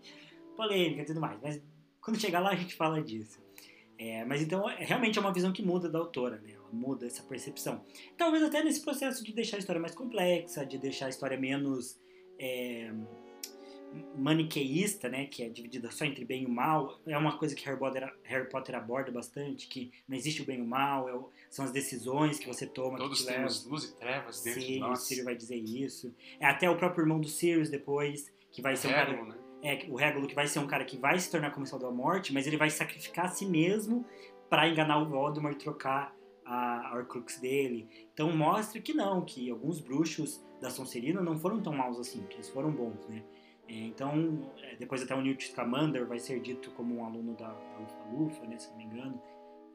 polêmica 0.56 1.02
e 1.02 1.04
tudo 1.04 1.20
mais. 1.20 1.40
Mas 1.40 1.62
quando 2.00 2.20
chegar 2.20 2.40
lá 2.40 2.50
a 2.50 2.56
gente 2.56 2.74
fala 2.74 3.02
disso. 3.02 3.40
É, 3.98 4.24
mas 4.26 4.42
então 4.42 4.68
é- 4.68 4.84
realmente 4.84 5.18
é 5.18 5.20
uma 5.20 5.32
visão 5.32 5.52
que 5.52 5.62
muda 5.62 5.88
da 5.88 5.98
autora, 5.98 6.38
né? 6.38 6.52
Ela 6.52 6.68
muda 6.70 7.06
essa 7.06 7.22
percepção. 7.22 7.82
Talvez 8.16 8.42
até 8.42 8.62
nesse 8.62 8.82
processo 8.82 9.24
de 9.24 9.32
deixar 9.32 9.56
a 9.56 9.60
história 9.60 9.80
mais 9.80 9.94
complexa, 9.94 10.66
de 10.66 10.76
deixar 10.76 11.06
a 11.06 11.08
história 11.08 11.38
menos 11.38 11.98
é, 12.38 12.92
maniqueísta, 14.16 15.08
né? 15.08 15.26
Que 15.26 15.42
é 15.44 15.48
dividida 15.48 15.90
só 15.90 16.04
entre 16.04 16.24
bem 16.24 16.44
e 16.44 16.48
mal. 16.48 16.98
É 17.06 17.16
uma 17.16 17.38
coisa 17.38 17.54
que 17.54 17.64
Harry 17.64 17.78
Potter, 17.78 18.14
Harry 18.24 18.48
Potter 18.48 18.74
aborda 18.74 19.10
bastante, 19.12 19.68
que 19.68 19.90
não 20.08 20.16
existe 20.16 20.42
o 20.42 20.44
bem 20.44 20.58
e 20.58 20.62
o 20.62 20.66
mal, 20.66 21.08
é 21.08 21.14
o- 21.14 21.30
são 21.50 21.64
as 21.64 21.70
decisões 21.72 22.38
que 22.38 22.46
você 22.46 22.66
toma. 22.66 22.98
Todos 22.98 23.20
que 23.20 23.26
te 23.26 23.32
temos 23.32 23.64
luz 23.66 23.84
e 23.84 23.96
trevas 23.96 24.42
dentro 24.42 24.60
de 24.60 24.66
Sim, 24.66 24.76
o 24.78 24.88
nós. 24.88 25.02
Sirius 25.02 25.24
vai 25.24 25.34
dizer 25.34 25.56
isso. 25.56 26.14
É 26.40 26.46
até 26.46 26.68
o 26.68 26.76
próprio 26.76 27.02
irmão 27.02 27.20
do 27.20 27.28
Sirius 27.28 27.68
depois, 27.70 28.32
que 28.50 28.60
vai 28.62 28.76
ser 28.76 28.88
um 28.88 28.92
cara 28.92 29.22
né? 29.24 29.34
é, 29.62 29.86
o 29.88 29.96
Regulo 29.96 30.26
que 30.26 30.34
vai 30.34 30.46
ser 30.46 30.58
um 30.58 30.66
cara 30.66 30.84
que 30.84 30.96
vai 30.96 31.18
se 31.18 31.30
tornar 31.30 31.50
comensal 31.50 31.78
da 31.78 31.90
morte, 31.90 32.32
mas 32.32 32.46
ele 32.46 32.56
vai 32.56 32.70
sacrificar 32.70 33.26
a 33.26 33.28
si 33.28 33.46
mesmo 33.46 34.04
pra 34.48 34.68
enganar 34.68 34.98
o 35.02 35.08
Voldemort 35.08 35.54
e 35.54 35.58
trocar 35.58 36.14
a, 36.44 36.88
a 36.90 36.94
Horcrux 36.96 37.40
dele. 37.40 37.88
Então 38.14 38.30
mostra 38.36 38.80
que 38.80 38.94
não, 38.94 39.24
que 39.24 39.50
alguns 39.50 39.80
bruxos 39.80 40.40
da 40.60 40.70
Sonserina 40.70 41.20
não 41.20 41.36
foram 41.36 41.60
tão 41.60 41.72
maus 41.74 41.98
assim, 41.98 42.22
que 42.28 42.36
eles 42.36 42.48
foram 42.48 42.70
bons, 42.70 43.06
né? 43.08 43.22
Então, 43.68 44.52
é, 44.62 44.76
depois 44.76 45.02
até 45.02 45.14
o 45.14 45.20
Newt 45.20 45.48
Scamander 45.48 46.06
vai 46.06 46.18
ser 46.18 46.40
dito 46.40 46.70
como 46.72 46.96
um 46.96 47.04
aluno 47.04 47.34
da, 47.36 47.48
da 47.48 47.78
Lufa-Lufa, 47.78 48.46
né, 48.46 48.58
se 48.58 48.68
não 48.70 48.76
me 48.76 48.84
engano, 48.84 49.22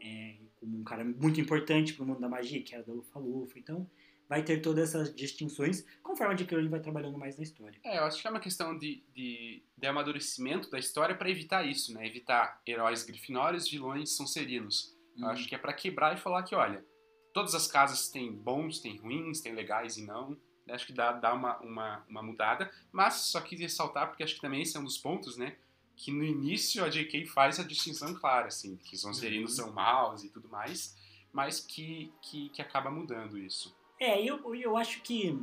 é, 0.02 0.38
como 0.60 0.78
um 0.78 0.84
cara 0.84 1.04
muito 1.04 1.40
importante 1.42 1.94
pro 1.94 2.06
mundo 2.06 2.20
da 2.20 2.30
magia, 2.30 2.62
que 2.64 2.74
era 2.74 2.84
da 2.84 2.94
Lufa-Lufa. 2.94 3.60
Então, 3.60 3.90
vai 4.30 4.44
ter 4.44 4.62
todas 4.62 4.90
essas 4.90 5.14
distinções, 5.14 5.86
conforme 6.02 6.34
a 6.34 6.38
J.K. 6.38 6.56
Rowling 6.56 6.70
vai 6.70 6.80
trabalhando 6.80 7.18
mais 7.18 7.36
na 7.36 7.44
história. 7.44 7.78
É, 7.84 7.98
eu 7.98 8.04
acho 8.06 8.22
que 8.22 8.28
é 8.28 8.30
uma 8.32 8.40
questão 8.40 8.78
de, 8.78 9.04
de, 9.14 9.62
de 9.78 9.88
amadurecimento 9.88 10.70
da 10.72 10.80
história 10.80 11.14
pra 11.16 11.30
evitar 11.30 11.68
isso, 11.68 11.94
né? 11.94 12.08
Evitar 12.08 12.62
heróis 12.66 13.04
grifinórios, 13.04 13.70
vilões 13.70 14.16
sonserino. 14.16 14.70
Eu 15.18 15.26
Uhum. 15.26 15.30
acho 15.32 15.50
que 15.50 15.54
é 15.54 15.58
pra 15.58 15.74
quebrar 15.74 16.16
e 16.16 16.20
falar 16.22 16.44
que, 16.44 16.56
olha, 16.56 16.86
todas 17.34 17.54
as 17.54 17.68
casas 17.68 18.08
têm 18.10 18.32
bons, 18.32 18.80
têm 18.80 18.96
ruins, 18.98 19.42
têm 19.42 19.54
legais 19.54 19.98
e 19.98 20.06
não. 20.06 20.38
Acho 20.70 20.86
que 20.86 20.94
dá, 20.94 21.12
dá 21.12 21.34
uma, 21.34 21.58
uma, 21.60 22.04
uma 22.08 22.22
mudada. 22.24 22.72
Mas 22.92 23.16
só 23.16 23.42
quis 23.42 23.60
ressaltar, 23.60 24.08
porque 24.08 24.24
acho 24.24 24.36
que 24.36 24.42
também 24.42 24.62
esse 24.62 24.78
é 24.78 24.80
um 24.80 24.84
dos 24.84 24.98
pontos, 24.98 25.36
né? 25.38 25.56
Que 25.96 26.12
no 26.12 26.24
início 26.24 26.84
a 26.84 26.90
J.K. 26.90 27.26
faz 27.26 27.60
a 27.60 27.64
distinção 27.64 28.14
clara, 28.14 28.48
assim, 28.48 28.78
que 28.78 28.96
os 28.96 29.02
sonserinos 29.02 29.58
Uhum. 29.60 29.66
são 29.66 29.74
maus 29.74 30.24
e 30.24 30.30
tudo 30.30 30.48
mais. 30.50 30.96
mas 31.34 31.60
que, 31.62 32.12
que, 32.22 32.50
que 32.50 32.62
acaba 32.62 32.92
mudando 32.92 33.38
isso. 33.38 33.74
É, 34.00 34.22
eu, 34.22 34.54
eu 34.56 34.76
acho 34.76 35.02
que 35.02 35.40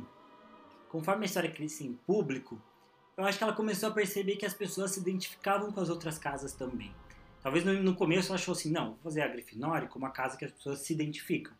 conforme 0.87 1.23
a 1.23 1.25
história 1.25 1.49
cresce 1.51 1.85
em 1.85 1.93
público, 1.93 2.61
eu 3.17 3.25
acho 3.25 3.37
que 3.37 3.43
ela 3.43 3.53
começou 3.53 3.89
a 3.89 3.91
perceber 3.91 4.35
que 4.37 4.45
as 4.45 4.53
pessoas 4.53 4.91
se 4.91 4.99
identificavam 4.99 5.71
com 5.71 5.79
as 5.79 5.89
outras 5.89 6.17
casas 6.19 6.53
também. 6.53 6.93
Talvez 7.41 7.63
no, 7.65 7.73
no 7.81 7.95
começo 7.95 8.27
ela 8.29 8.35
achou 8.35 8.51
assim, 8.51 8.71
não, 8.71 8.89
vou 8.91 8.97
fazer 9.03 9.21
a 9.21 9.27
Grifinória 9.27 9.87
como 9.87 10.05
uma 10.05 10.11
casa 10.11 10.37
que 10.37 10.45
as 10.45 10.51
pessoas 10.51 10.79
se 10.79 10.93
identificam. 10.93 11.53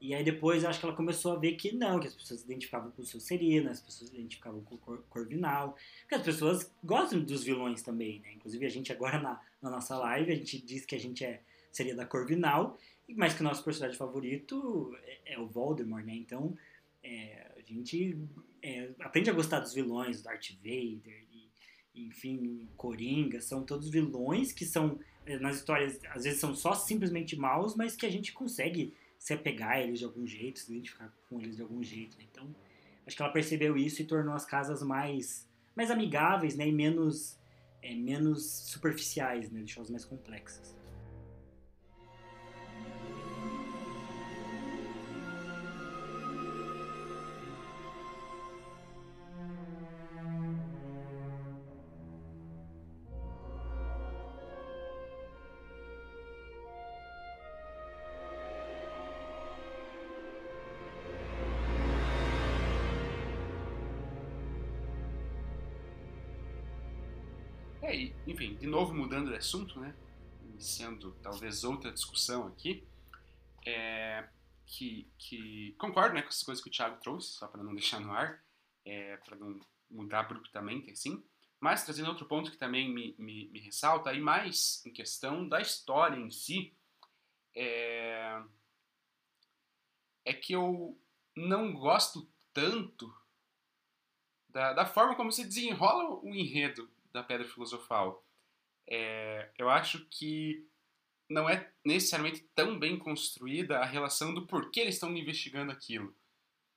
E 0.00 0.14
aí 0.14 0.22
depois 0.22 0.64
acho 0.64 0.78
que 0.78 0.86
ela 0.86 0.94
começou 0.94 1.32
a 1.32 1.36
ver 1.36 1.52
que 1.52 1.72
não, 1.72 1.98
que 1.98 2.06
as 2.06 2.14
pessoas 2.14 2.40
se 2.40 2.46
identificavam 2.46 2.90
com 2.92 3.02
o 3.02 3.04
Sonserina, 3.04 3.70
as 3.70 3.80
pessoas 3.80 4.10
se 4.10 4.16
identificavam 4.16 4.60
com 4.62 4.76
o 4.76 4.78
Cor 4.78 5.02
Corvinal, 5.10 5.76
porque 6.02 6.14
as 6.14 6.22
pessoas 6.22 6.72
gostam 6.84 7.20
dos 7.20 7.42
vilões 7.42 7.82
também, 7.82 8.20
né? 8.20 8.32
Inclusive 8.34 8.64
a 8.64 8.68
gente 8.68 8.92
agora 8.92 9.20
na, 9.20 9.40
na 9.60 9.70
nossa 9.70 9.98
live, 9.98 10.32
a 10.32 10.36
gente 10.36 10.60
diz 10.64 10.86
que 10.86 10.94
a 10.94 11.00
gente 11.00 11.24
é, 11.24 11.42
seria 11.72 11.96
da 11.96 12.06
Corvinal, 12.06 12.78
mas 13.16 13.34
que 13.34 13.40
o 13.40 13.44
nosso 13.44 13.64
personagem 13.64 13.98
favorito 13.98 14.96
é, 15.02 15.34
é 15.34 15.38
o 15.38 15.46
Voldemort, 15.48 16.04
né? 16.04 16.14
Então 16.14 16.56
é, 17.02 17.52
a 17.56 17.60
gente 17.62 18.16
é, 18.62 18.90
aprende 19.00 19.30
a 19.30 19.32
gostar 19.32 19.60
dos 19.60 19.74
vilões, 19.74 20.22
Darth 20.22 20.50
Vader, 20.62 21.24
e, 21.32 22.06
enfim, 22.06 22.68
Coringa, 22.76 23.40
são 23.40 23.64
todos 23.64 23.88
vilões 23.88 24.52
que 24.52 24.64
são, 24.64 25.00
é, 25.26 25.38
nas 25.38 25.56
histórias, 25.56 25.98
às 26.10 26.22
vezes 26.22 26.38
são 26.38 26.54
só 26.54 26.74
simplesmente 26.74 27.36
maus, 27.36 27.74
mas 27.74 27.96
que 27.96 28.06
a 28.06 28.10
gente 28.10 28.32
consegue 28.32 28.94
se 29.18 29.34
apegar 29.34 29.72
a 29.72 29.80
eles 29.80 29.98
de 29.98 30.04
algum 30.04 30.26
jeito, 30.26 30.60
se 30.60 30.72
identificar 30.72 31.12
com 31.28 31.40
eles 31.40 31.56
de 31.56 31.62
algum 31.62 31.82
jeito. 31.82 32.16
Né? 32.16 32.24
Então, 32.30 32.54
acho 33.06 33.16
que 33.16 33.22
ela 33.22 33.32
percebeu 33.32 33.76
isso 33.76 34.00
e 34.00 34.04
tornou 34.04 34.34
as 34.34 34.44
casas 34.44 34.82
mais, 34.82 35.48
mais 35.74 35.90
amigáveis 35.90 36.56
né? 36.56 36.68
e 36.68 36.72
menos, 36.72 37.38
é, 37.82 37.94
menos 37.94 38.44
superficiais, 38.70 39.50
né? 39.50 39.58
deixou 39.58 39.82
as 39.82 39.90
mais 39.90 40.04
complexas. 40.04 40.77
Mudando 69.08 69.30
de 69.30 69.36
assunto, 69.36 69.80
né? 69.80 69.96
Iniciando 70.42 71.12
talvez 71.22 71.64
outra 71.64 71.90
discussão 71.90 72.46
aqui. 72.46 72.86
É, 73.64 74.28
que, 74.66 75.10
que 75.16 75.74
concordo 75.78 76.14
né, 76.14 76.20
com 76.20 76.28
as 76.28 76.42
coisas 76.42 76.62
que 76.62 76.68
o 76.68 76.72
Thiago 76.72 77.00
trouxe, 77.00 77.28
só 77.28 77.48
para 77.48 77.62
não 77.62 77.72
deixar 77.74 78.00
no 78.00 78.12
ar, 78.12 78.44
é, 78.84 79.16
para 79.16 79.34
não 79.36 79.58
mudar 79.90 80.20
abruptamente 80.20 80.90
assim. 80.90 81.24
Mas 81.58 81.84
trazendo 81.84 82.10
outro 82.10 82.26
ponto 82.26 82.50
que 82.50 82.58
também 82.58 82.92
me, 82.92 83.14
me, 83.18 83.48
me 83.48 83.60
ressalta, 83.60 84.12
e 84.12 84.20
mais 84.20 84.84
em 84.84 84.92
questão 84.92 85.48
da 85.48 85.60
história 85.60 86.16
em 86.16 86.30
si, 86.30 86.76
é, 87.54 88.42
é 90.26 90.34
que 90.34 90.52
eu 90.52 91.00
não 91.34 91.72
gosto 91.72 92.30
tanto 92.52 93.12
da, 94.50 94.74
da 94.74 94.84
forma 94.84 95.16
como 95.16 95.32
se 95.32 95.44
desenrola 95.44 96.20
o 96.22 96.34
enredo 96.34 96.90
da 97.10 97.22
Pedra 97.22 97.48
Filosofal. 97.48 98.22
É, 98.90 99.50
eu 99.58 99.68
acho 99.68 100.06
que 100.10 100.66
não 101.28 101.48
é 101.48 101.70
necessariamente 101.84 102.40
tão 102.54 102.78
bem 102.78 102.98
construída 102.98 103.78
a 103.78 103.84
relação 103.84 104.32
do 104.32 104.46
porquê 104.46 104.80
eles 104.80 104.94
estão 104.94 105.14
investigando 105.14 105.70
aquilo. 105.70 106.14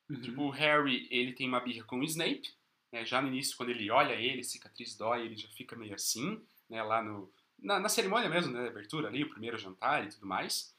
Uhum. 0.10 0.22
Tipo, 0.22 0.42
o 0.44 0.50
Harry, 0.50 1.08
ele 1.10 1.32
tem 1.32 1.48
uma 1.48 1.62
birra 1.62 1.86
com 1.86 2.00
o 2.00 2.04
Snape, 2.04 2.54
né? 2.92 3.06
já 3.06 3.22
no 3.22 3.30
início, 3.30 3.56
quando 3.56 3.70
ele 3.70 3.90
olha 3.90 4.14
ele, 4.14 4.44
cicatriz 4.44 4.96
dói, 4.96 5.26
ele 5.26 5.38
já 5.38 5.48
fica 5.50 5.76
meio 5.76 5.96
assim, 5.96 6.42
né? 6.70 6.84
lá 6.84 7.02
no, 7.02 7.32
na, 7.58 7.80
na 7.80 7.88
cerimônia 7.88 8.30
mesmo, 8.30 8.52
né? 8.52 8.68
abertura 8.68 9.08
ali, 9.08 9.24
o 9.24 9.30
primeiro 9.30 9.58
jantar 9.58 10.04
e 10.04 10.10
tudo 10.10 10.28
mais. 10.28 10.76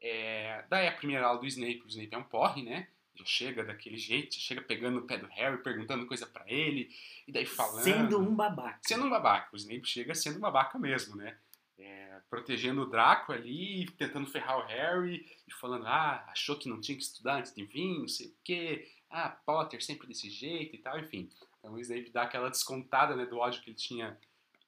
É, 0.00 0.64
daí 0.68 0.88
a 0.88 0.92
primeira 0.92 1.24
aula 1.24 1.40
do 1.40 1.46
Snape, 1.46 1.82
o 1.84 1.88
Snape 1.88 2.14
é 2.14 2.18
um 2.18 2.24
porre, 2.24 2.62
né? 2.62 2.88
Já 3.14 3.24
chega 3.24 3.64
daquele 3.64 3.96
jeito, 3.96 4.34
chega 4.34 4.60
pegando 4.60 5.00
no 5.00 5.06
pé 5.06 5.16
do 5.18 5.26
Harry, 5.26 5.62
perguntando 5.62 6.06
coisa 6.06 6.26
para 6.26 6.50
ele, 6.50 6.90
e 7.26 7.32
daí 7.32 7.46
falando. 7.46 7.84
Sendo 7.84 8.18
um 8.18 8.34
babaca. 8.34 8.80
Sendo 8.82 9.04
um 9.04 9.10
babaca. 9.10 9.48
O 9.52 9.56
Snape 9.56 9.86
chega 9.86 10.14
sendo 10.14 10.38
um 10.38 10.40
babaca 10.40 10.78
mesmo, 10.78 11.16
né? 11.16 11.36
É, 11.78 12.20
protegendo 12.28 12.82
o 12.82 12.86
Draco 12.86 13.32
ali, 13.32 13.86
tentando 13.98 14.26
ferrar 14.26 14.58
o 14.58 14.66
Harry, 14.66 15.26
e 15.46 15.52
falando, 15.52 15.86
ah, 15.86 16.24
achou 16.28 16.56
que 16.56 16.68
não 16.68 16.80
tinha 16.80 16.96
que 16.96 17.04
estudar 17.04 17.36
antes 17.36 17.54
de 17.54 17.64
vir, 17.64 17.98
não 17.98 18.08
sei 18.08 18.28
o 18.28 18.34
quê, 18.42 18.88
ah, 19.10 19.28
Potter 19.28 19.82
sempre 19.82 20.06
desse 20.06 20.28
jeito 20.28 20.74
e 20.74 20.78
tal, 20.78 20.98
enfim. 20.98 21.28
Então 21.58 21.72
o 21.72 21.80
Snape 21.80 22.10
dá 22.10 22.22
aquela 22.22 22.50
descontada 22.50 23.14
né, 23.14 23.26
do 23.26 23.38
ódio 23.38 23.62
que 23.62 23.70
ele 23.70 23.76
tinha 23.76 24.18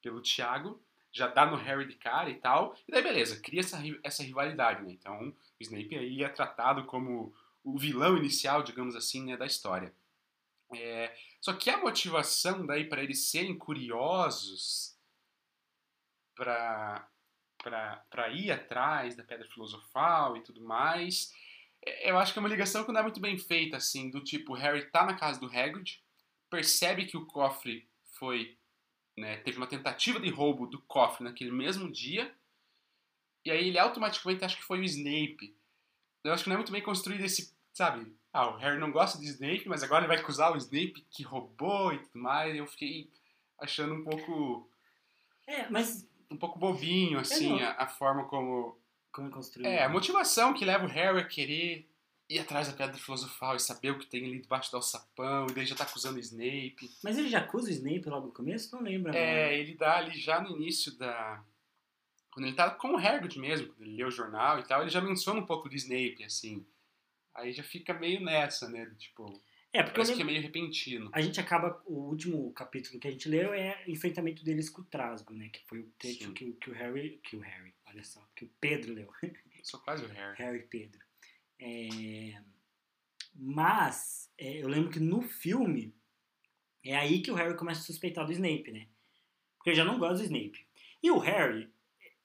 pelo 0.00 0.20
Tiago, 0.20 0.80
já 1.10 1.26
dá 1.26 1.46
no 1.46 1.56
Harry 1.56 1.86
de 1.86 1.94
cara 1.94 2.30
e 2.30 2.36
tal, 2.36 2.76
e 2.86 2.92
daí 2.92 3.02
beleza, 3.02 3.40
cria 3.40 3.60
essa, 3.60 3.82
essa 4.02 4.22
rivalidade, 4.22 4.82
né? 4.84 4.92
Então 4.92 5.28
o 5.28 5.34
Snape 5.62 5.96
aí 5.96 6.22
é 6.22 6.28
tratado 6.28 6.84
como 6.84 7.34
o 7.66 7.76
vilão 7.76 8.16
inicial, 8.16 8.62
digamos 8.62 8.94
assim, 8.94 9.24
né, 9.24 9.36
da 9.36 9.44
história. 9.44 9.92
É, 10.72 11.16
só 11.40 11.52
que 11.52 11.68
a 11.68 11.78
motivação 11.78 12.64
daí 12.64 12.88
para 12.88 13.02
eles 13.02 13.28
serem 13.28 13.58
curiosos 13.58 14.96
para 16.34 17.08
para 17.58 18.28
ir 18.28 18.52
atrás 18.52 19.16
da 19.16 19.24
pedra 19.24 19.48
filosofal 19.48 20.36
e 20.36 20.40
tudo 20.40 20.60
mais, 20.62 21.32
é, 21.84 22.08
eu 22.08 22.16
acho 22.16 22.32
que 22.32 22.38
é 22.38 22.40
uma 22.40 22.48
ligação 22.48 22.84
que 22.84 22.92
não 22.92 23.00
é 23.00 23.02
muito 23.02 23.18
bem 23.18 23.36
feita, 23.36 23.76
assim, 23.76 24.08
do 24.08 24.22
tipo, 24.22 24.54
Harry 24.54 24.88
tá 24.92 25.04
na 25.04 25.16
casa 25.16 25.40
do 25.40 25.46
Hagrid, 25.46 26.00
percebe 26.48 27.06
que 27.06 27.16
o 27.16 27.26
cofre 27.26 27.90
foi, 28.12 28.56
né, 29.16 29.38
teve 29.38 29.56
uma 29.56 29.66
tentativa 29.66 30.20
de 30.20 30.30
roubo 30.30 30.68
do 30.68 30.80
cofre 30.82 31.24
naquele 31.24 31.50
mesmo 31.50 31.90
dia, 31.90 32.32
e 33.44 33.50
aí 33.50 33.66
ele 33.66 33.78
automaticamente 33.80 34.44
acha 34.44 34.56
que 34.56 34.62
foi 34.62 34.78
o 34.78 34.84
Snape. 34.84 35.56
Eu 36.22 36.32
acho 36.32 36.44
que 36.44 36.48
não 36.48 36.54
é 36.54 36.58
muito 36.58 36.72
bem 36.72 36.82
construído 36.82 37.24
esse 37.24 37.55
sabe? 37.76 38.10
Ah, 38.32 38.48
o 38.48 38.56
Harry 38.56 38.78
não 38.78 38.90
gosta 38.90 39.18
de 39.18 39.26
Snape, 39.26 39.68
mas 39.68 39.82
agora 39.82 40.00
ele 40.00 40.08
vai 40.08 40.16
acusar 40.16 40.50
o 40.52 40.56
Snape 40.56 41.06
que 41.10 41.22
roubou 41.22 41.92
e 41.92 41.98
tudo 41.98 42.18
mais. 42.18 42.56
Eu 42.56 42.66
fiquei 42.66 43.10
achando 43.60 43.94
um 43.94 44.02
pouco. 44.02 44.70
É, 45.46 45.68
mas. 45.68 46.08
Um 46.30 46.36
pouco 46.36 46.58
bobinho, 46.58 47.20
assim, 47.20 47.60
a, 47.60 47.72
a, 47.82 47.86
forma 47.86 48.24
como. 48.24 48.76
Como 49.12 49.28
é 49.28 49.30
construído. 49.30 49.66
É, 49.66 49.84
a 49.84 49.88
motivação 49.88 50.54
que 50.54 50.64
leva 50.64 50.86
o 50.86 50.88
Harry 50.88 51.20
a 51.20 51.24
querer 51.24 51.88
ir 52.28 52.38
atrás 52.38 52.66
da 52.66 52.74
pedra 52.74 52.96
filosofal 52.96 53.54
e 53.54 53.60
saber 53.60 53.90
o 53.90 53.98
que 53.98 54.06
tem 54.06 54.24
ali 54.24 54.40
debaixo 54.40 54.70
do 54.70 54.78
alçapão, 54.78 55.46
e 55.48 55.54
daí 55.54 55.66
já 55.66 55.76
tá 55.76 55.84
acusando 55.84 56.16
o 56.16 56.20
Snape. 56.20 56.90
Mas 57.04 57.16
ele 57.16 57.28
já 57.28 57.40
acusa 57.40 57.68
o 57.68 57.72
Snape 57.72 58.08
logo 58.08 58.28
no 58.28 58.32
começo? 58.32 58.74
Não 58.74 58.82
lembro. 58.82 59.14
É, 59.14 59.56
ele 59.56 59.74
dá 59.74 59.98
ali 59.98 60.18
já 60.18 60.40
no 60.40 60.56
início 60.56 60.96
da. 60.96 61.44
Quando 62.32 62.46
ele 62.46 62.56
tá 62.56 62.70
com 62.70 62.94
o 62.94 62.98
Hagrid 62.98 63.38
mesmo, 63.38 63.68
quando 63.68 63.82
ele 63.82 63.96
lê 63.96 64.04
o 64.04 64.10
jornal 64.10 64.58
e 64.58 64.64
tal, 64.64 64.80
ele 64.80 64.90
já 64.90 65.00
menciona 65.00 65.40
um 65.40 65.46
pouco 65.46 65.68
do 65.68 65.76
Snape, 65.76 66.24
assim. 66.24 66.66
Aí 67.36 67.52
já 67.52 67.62
fica 67.62 67.94
meio 67.94 68.20
nessa, 68.20 68.68
né? 68.68 68.90
Tipo. 68.98 69.40
É, 69.72 69.82
porque 69.82 69.96
parece 69.96 70.14
que 70.14 70.22
é 70.22 70.24
meio 70.24 70.40
repentino. 70.40 71.10
A 71.12 71.20
gente 71.20 71.38
acaba. 71.38 71.82
O 71.86 72.08
último 72.08 72.52
capítulo 72.52 72.98
que 72.98 73.08
a 73.08 73.10
gente 73.10 73.28
leu 73.28 73.52
é 73.52 73.84
o 73.86 73.90
enfrentamento 73.90 74.44
deles 74.44 74.70
com 74.70 74.82
o 74.82 74.84
Trasgo, 74.84 75.34
né? 75.34 75.48
Que 75.50 75.64
foi 75.66 75.80
o 75.80 75.92
trecho 75.98 76.32
que, 76.32 76.52
que, 76.52 76.70
o 76.70 76.72
Harry. 76.72 77.20
Que 77.22 77.36
o 77.36 77.40
Harry, 77.40 77.74
olha 77.86 78.02
só, 78.02 78.26
que 78.34 78.44
o 78.44 78.50
Pedro 78.60 78.94
leu. 78.94 79.10
Eu 79.22 79.64
sou 79.64 79.80
quase 79.80 80.04
o 80.04 80.08
Harry. 80.08 80.36
Harry 80.38 80.62
Pedro. 80.62 81.00
É, 81.58 82.40
mas 83.34 84.30
é, 84.38 84.62
eu 84.62 84.68
lembro 84.68 84.90
que 84.90 85.00
no 85.00 85.22
filme 85.22 85.94
é 86.82 86.96
aí 86.96 87.20
que 87.20 87.30
o 87.30 87.34
Harry 87.34 87.56
começa 87.56 87.80
a 87.80 87.84
suspeitar 87.84 88.24
do 88.24 88.32
Snape, 88.32 88.70
né? 88.70 88.86
Porque 89.56 89.70
ele 89.70 89.76
já 89.76 89.84
não 89.84 89.98
gosta 89.98 90.18
do 90.18 90.24
Snape. 90.24 90.66
E 91.02 91.10
o 91.10 91.18
Harry, 91.18 91.68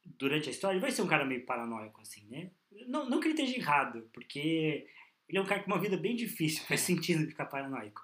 durante 0.06 0.48
a 0.48 0.52
história, 0.52 0.76
ele 0.76 0.82
vai 0.82 0.92
ser 0.92 1.02
um 1.02 1.08
cara 1.08 1.26
meio 1.26 1.46
paranoico, 1.46 2.00
assim, 2.02 2.26
né? 2.30 2.52
Não, 2.88 3.10
não 3.10 3.20
que 3.20 3.28
ele 3.28 3.34
esteja 3.34 3.58
errado, 3.58 4.10
porque 4.14 4.88
ele 5.32 5.38
é 5.38 5.42
um 5.42 5.46
cara 5.46 5.64
com 5.64 5.72
uma 5.72 5.80
vida 5.80 5.96
bem 5.96 6.14
difícil, 6.14 6.66
faz 6.68 6.82
sentido 6.82 7.26
ficar 7.26 7.46
paranoico. 7.46 8.02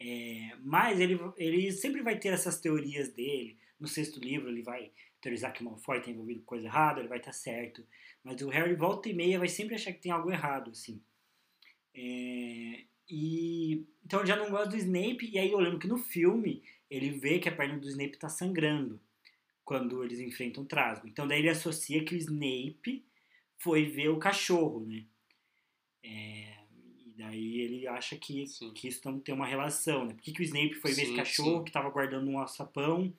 É, 0.00 0.56
mas 0.62 0.98
ele, 0.98 1.20
ele 1.36 1.70
sempre 1.70 2.02
vai 2.02 2.18
ter 2.18 2.28
essas 2.28 2.58
teorias 2.58 3.12
dele. 3.12 3.58
No 3.78 3.86
sexto 3.86 4.18
livro 4.18 4.48
ele 4.48 4.62
vai 4.62 4.90
teorizar 5.20 5.52
que 5.52 5.60
o 5.60 5.64
Malfoy 5.64 6.00
tem 6.00 6.14
envolvido 6.14 6.40
com 6.40 6.46
coisa 6.46 6.66
errada, 6.66 7.00
ele 7.00 7.08
vai 7.08 7.18
estar 7.18 7.32
certo. 7.32 7.86
Mas 8.22 8.40
o 8.40 8.48
Harry 8.48 8.74
volta 8.74 9.10
e 9.10 9.14
meia 9.14 9.38
vai 9.38 9.48
sempre 9.48 9.74
achar 9.74 9.92
que 9.92 10.00
tem 10.00 10.10
algo 10.10 10.30
errado, 10.30 10.70
assim. 10.70 11.02
É, 11.94 12.84
e 13.10 13.86
então 14.02 14.20
eu 14.20 14.26
já 14.26 14.34
não 14.34 14.50
gosto 14.50 14.70
do 14.70 14.76
Snape 14.78 15.30
e 15.30 15.38
aí 15.38 15.52
eu 15.52 15.60
lembro 15.60 15.78
que 15.78 15.86
no 15.86 15.98
filme 15.98 16.62
ele 16.90 17.10
vê 17.10 17.38
que 17.38 17.48
a 17.48 17.54
perna 17.54 17.78
do 17.78 17.88
Snape 17.88 18.14
está 18.14 18.30
sangrando 18.30 18.98
quando 19.64 20.02
eles 20.02 20.18
enfrentam 20.18 20.64
o 20.64 20.66
Trasgo. 20.66 21.06
Então 21.06 21.28
daí 21.28 21.40
ele 21.40 21.50
associa 21.50 22.02
que 22.02 22.14
o 22.14 22.18
Snape 22.18 23.04
foi 23.58 23.84
ver 23.84 24.08
o 24.08 24.18
cachorro, 24.18 24.86
né? 24.86 25.04
É, 26.02 26.53
daí 27.16 27.60
ele 27.60 27.86
acha 27.86 28.16
que, 28.16 28.44
que 28.74 28.88
isso 28.88 29.20
tem 29.20 29.34
uma 29.34 29.46
relação, 29.46 30.04
né? 30.04 30.14
Por 30.14 30.22
que, 30.22 30.32
que 30.32 30.42
o 30.42 30.44
Snape 30.44 30.74
foi 30.74 30.92
ver 30.92 31.02
sim, 31.02 31.08
esse 31.08 31.16
cachorro 31.16 31.58
sim. 31.58 31.64
que 31.64 31.70
estava 31.70 31.90
guardando 31.90 32.28
um 32.28 32.38
alçapão? 32.38 33.12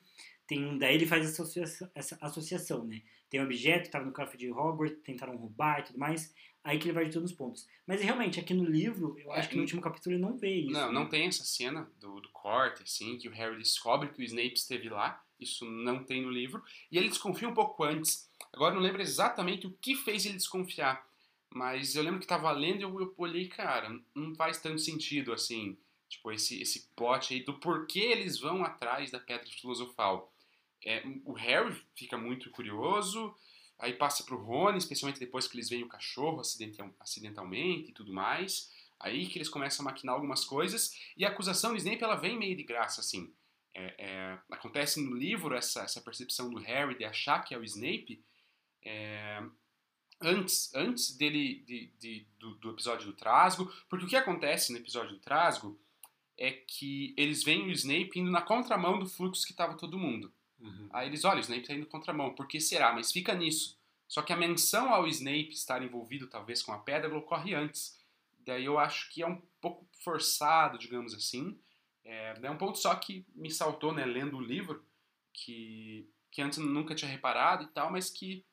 tem 0.46 0.64
um, 0.64 0.78
daí 0.78 0.94
ele 0.94 1.06
faz 1.06 1.24
essa 1.24 1.42
associação, 1.42 1.90
essa 1.94 2.18
associação, 2.20 2.84
né? 2.84 3.02
Tem 3.28 3.40
um 3.40 3.44
objeto, 3.44 3.86
estava 3.86 4.04
no 4.04 4.12
cofre 4.12 4.38
de 4.38 4.50
Hogwarts, 4.50 5.02
tentaram 5.02 5.36
roubar 5.36 5.80
e 5.80 5.82
tudo 5.84 5.98
mais, 5.98 6.32
aí 6.62 6.78
que 6.78 6.86
ele 6.86 6.92
vai 6.92 7.04
de 7.06 7.12
todos 7.12 7.30
os 7.30 7.36
pontos. 7.36 7.66
Mas 7.86 8.00
realmente, 8.00 8.38
aqui 8.38 8.54
no 8.54 8.64
livro, 8.64 9.16
eu 9.18 9.32
É, 9.32 9.40
acho 9.40 9.48
que 9.48 9.56
no 9.56 9.62
último 9.62 9.82
capítulo 9.82 10.14
ele 10.14 10.22
não 10.22 10.36
vê 10.38 10.54
isso. 10.54 10.70
Não, 10.70 10.88
né? 10.88 10.92
não 10.92 11.08
tem 11.08 11.26
essa 11.26 11.44
cena 11.44 11.90
do, 11.98 12.20
do 12.20 12.28
corte, 12.30 12.82
assim, 12.84 13.18
que 13.18 13.28
o 13.28 13.32
Harry 13.32 13.58
descobre 13.58 14.08
que 14.10 14.20
o 14.20 14.24
Snape 14.24 14.54
esteve 14.54 14.88
lá. 14.88 15.22
Isso 15.40 15.64
não 15.64 16.04
tem 16.04 16.22
no 16.22 16.30
livro. 16.30 16.62
E 16.90 16.96
ele 16.96 17.08
desconfia 17.08 17.48
um 17.48 17.54
pouco 17.54 17.82
antes. 17.82 18.30
Agora 18.52 18.74
não 18.74 18.80
lembro 18.80 19.02
exatamente 19.02 19.66
o 19.66 19.72
que 19.80 19.96
fez 19.96 20.24
ele 20.24 20.36
desconfiar. 20.36 21.04
Mas 21.56 21.96
eu 21.96 22.02
lembro 22.02 22.20
que 22.20 22.26
tava 22.26 22.50
lendo 22.52 22.80
e 22.80 22.82
eu, 22.82 23.00
eu 23.00 23.14
olhei, 23.16 23.48
cara, 23.48 23.88
não 24.14 24.34
faz 24.34 24.58
tanto 24.58 24.78
sentido, 24.78 25.32
assim, 25.32 25.74
tipo, 26.06 26.30
esse, 26.30 26.60
esse 26.60 26.90
plot 26.94 27.32
aí 27.32 27.42
do 27.42 27.54
porquê 27.54 28.00
eles 28.00 28.38
vão 28.38 28.62
atrás 28.62 29.10
da 29.10 29.18
Pedra 29.18 29.50
Filosofal. 29.50 30.30
É, 30.84 31.02
o 31.24 31.32
Harry 31.32 31.74
fica 31.94 32.18
muito 32.18 32.50
curioso, 32.50 33.34
aí 33.78 33.94
passa 33.94 34.22
pro 34.22 34.36
Rony, 34.36 34.76
especialmente 34.76 35.18
depois 35.18 35.48
que 35.48 35.56
eles 35.56 35.70
veem 35.70 35.82
o 35.82 35.88
cachorro 35.88 36.40
acidental, 36.40 36.94
acidentalmente 37.00 37.90
e 37.90 37.94
tudo 37.94 38.12
mais. 38.12 38.70
Aí 39.00 39.26
que 39.26 39.38
eles 39.38 39.48
começam 39.48 39.82
a 39.82 39.90
maquinar 39.90 40.14
algumas 40.14 40.44
coisas. 40.44 40.94
E 41.16 41.24
a 41.24 41.30
acusação 41.30 41.70
do 41.70 41.78
Snape, 41.78 42.04
ela 42.04 42.16
vem 42.16 42.38
meio 42.38 42.54
de 42.54 42.64
graça, 42.64 43.00
assim. 43.00 43.32
É, 43.72 43.94
é, 43.96 44.38
acontece 44.50 45.00
no 45.00 45.16
livro 45.16 45.54
essa, 45.54 45.84
essa 45.84 46.02
percepção 46.02 46.50
do 46.50 46.58
Harry 46.58 46.98
de 46.98 47.04
achar 47.06 47.42
que 47.42 47.54
é 47.54 47.58
o 47.58 47.64
Snape 47.64 48.22
é, 48.84 49.42
antes, 50.20 50.74
antes 50.74 51.16
dele 51.16 51.62
de, 51.66 51.86
de- 51.98 52.26
do, 52.38 52.54
do 52.56 52.70
episódio 52.70 53.06
do 53.06 53.12
Trasgo. 53.12 53.72
Porque 53.88 54.04
o 54.04 54.08
que 54.08 54.16
acontece 54.16 54.72
no 54.72 54.78
episódio 54.78 55.12
do 55.14 55.20
Trasgo 55.20 55.78
é 56.38 56.50
que 56.50 57.14
eles 57.16 57.42
veem 57.42 57.66
o 57.66 57.72
Snape 57.72 58.18
indo 58.18 58.30
na 58.30 58.42
contramão 58.42 58.98
do 58.98 59.06
fluxo 59.06 59.44
que 59.46 59.52
estava 59.52 59.76
todo 59.76 59.98
mundo. 59.98 60.32
Uhum. 60.58 60.88
Aí 60.92 61.08
eles, 61.08 61.24
olha, 61.24 61.38
o 61.38 61.40
Snape 61.40 61.66
tá 61.66 61.74
indo 61.74 61.86
contramão, 61.86 62.34
por 62.34 62.46
que 62.46 62.60
será? 62.60 62.92
Mas 62.92 63.12
fica 63.12 63.34
nisso. 63.34 63.78
Só 64.08 64.22
que 64.22 64.32
a 64.32 64.36
menção 64.36 64.92
ao 64.92 65.06
Snape 65.08 65.50
estar 65.50 65.82
envolvido, 65.82 66.28
talvez, 66.28 66.62
com 66.62 66.72
a 66.72 66.78
pedra, 66.78 67.14
ocorre 67.16 67.54
antes. 67.54 67.98
Daí 68.40 68.64
eu 68.64 68.78
acho 68.78 69.10
que 69.10 69.22
é 69.22 69.26
um 69.26 69.42
pouco 69.60 69.86
forçado, 70.04 70.78
digamos 70.78 71.12
assim. 71.12 71.58
É, 72.04 72.38
é 72.40 72.50
um 72.50 72.56
ponto 72.56 72.78
só 72.78 72.94
que 72.94 73.26
me 73.34 73.50
saltou, 73.50 73.92
né, 73.92 74.04
lendo 74.04 74.36
o 74.36 74.40
livro, 74.40 74.84
que, 75.32 76.08
que 76.30 76.40
antes 76.40 76.58
eu 76.58 76.64
nunca 76.64 76.94
tinha 76.94 77.10
reparado 77.10 77.64
e 77.64 77.66
tal, 77.68 77.90
mas 77.90 78.08
que, 78.08 78.44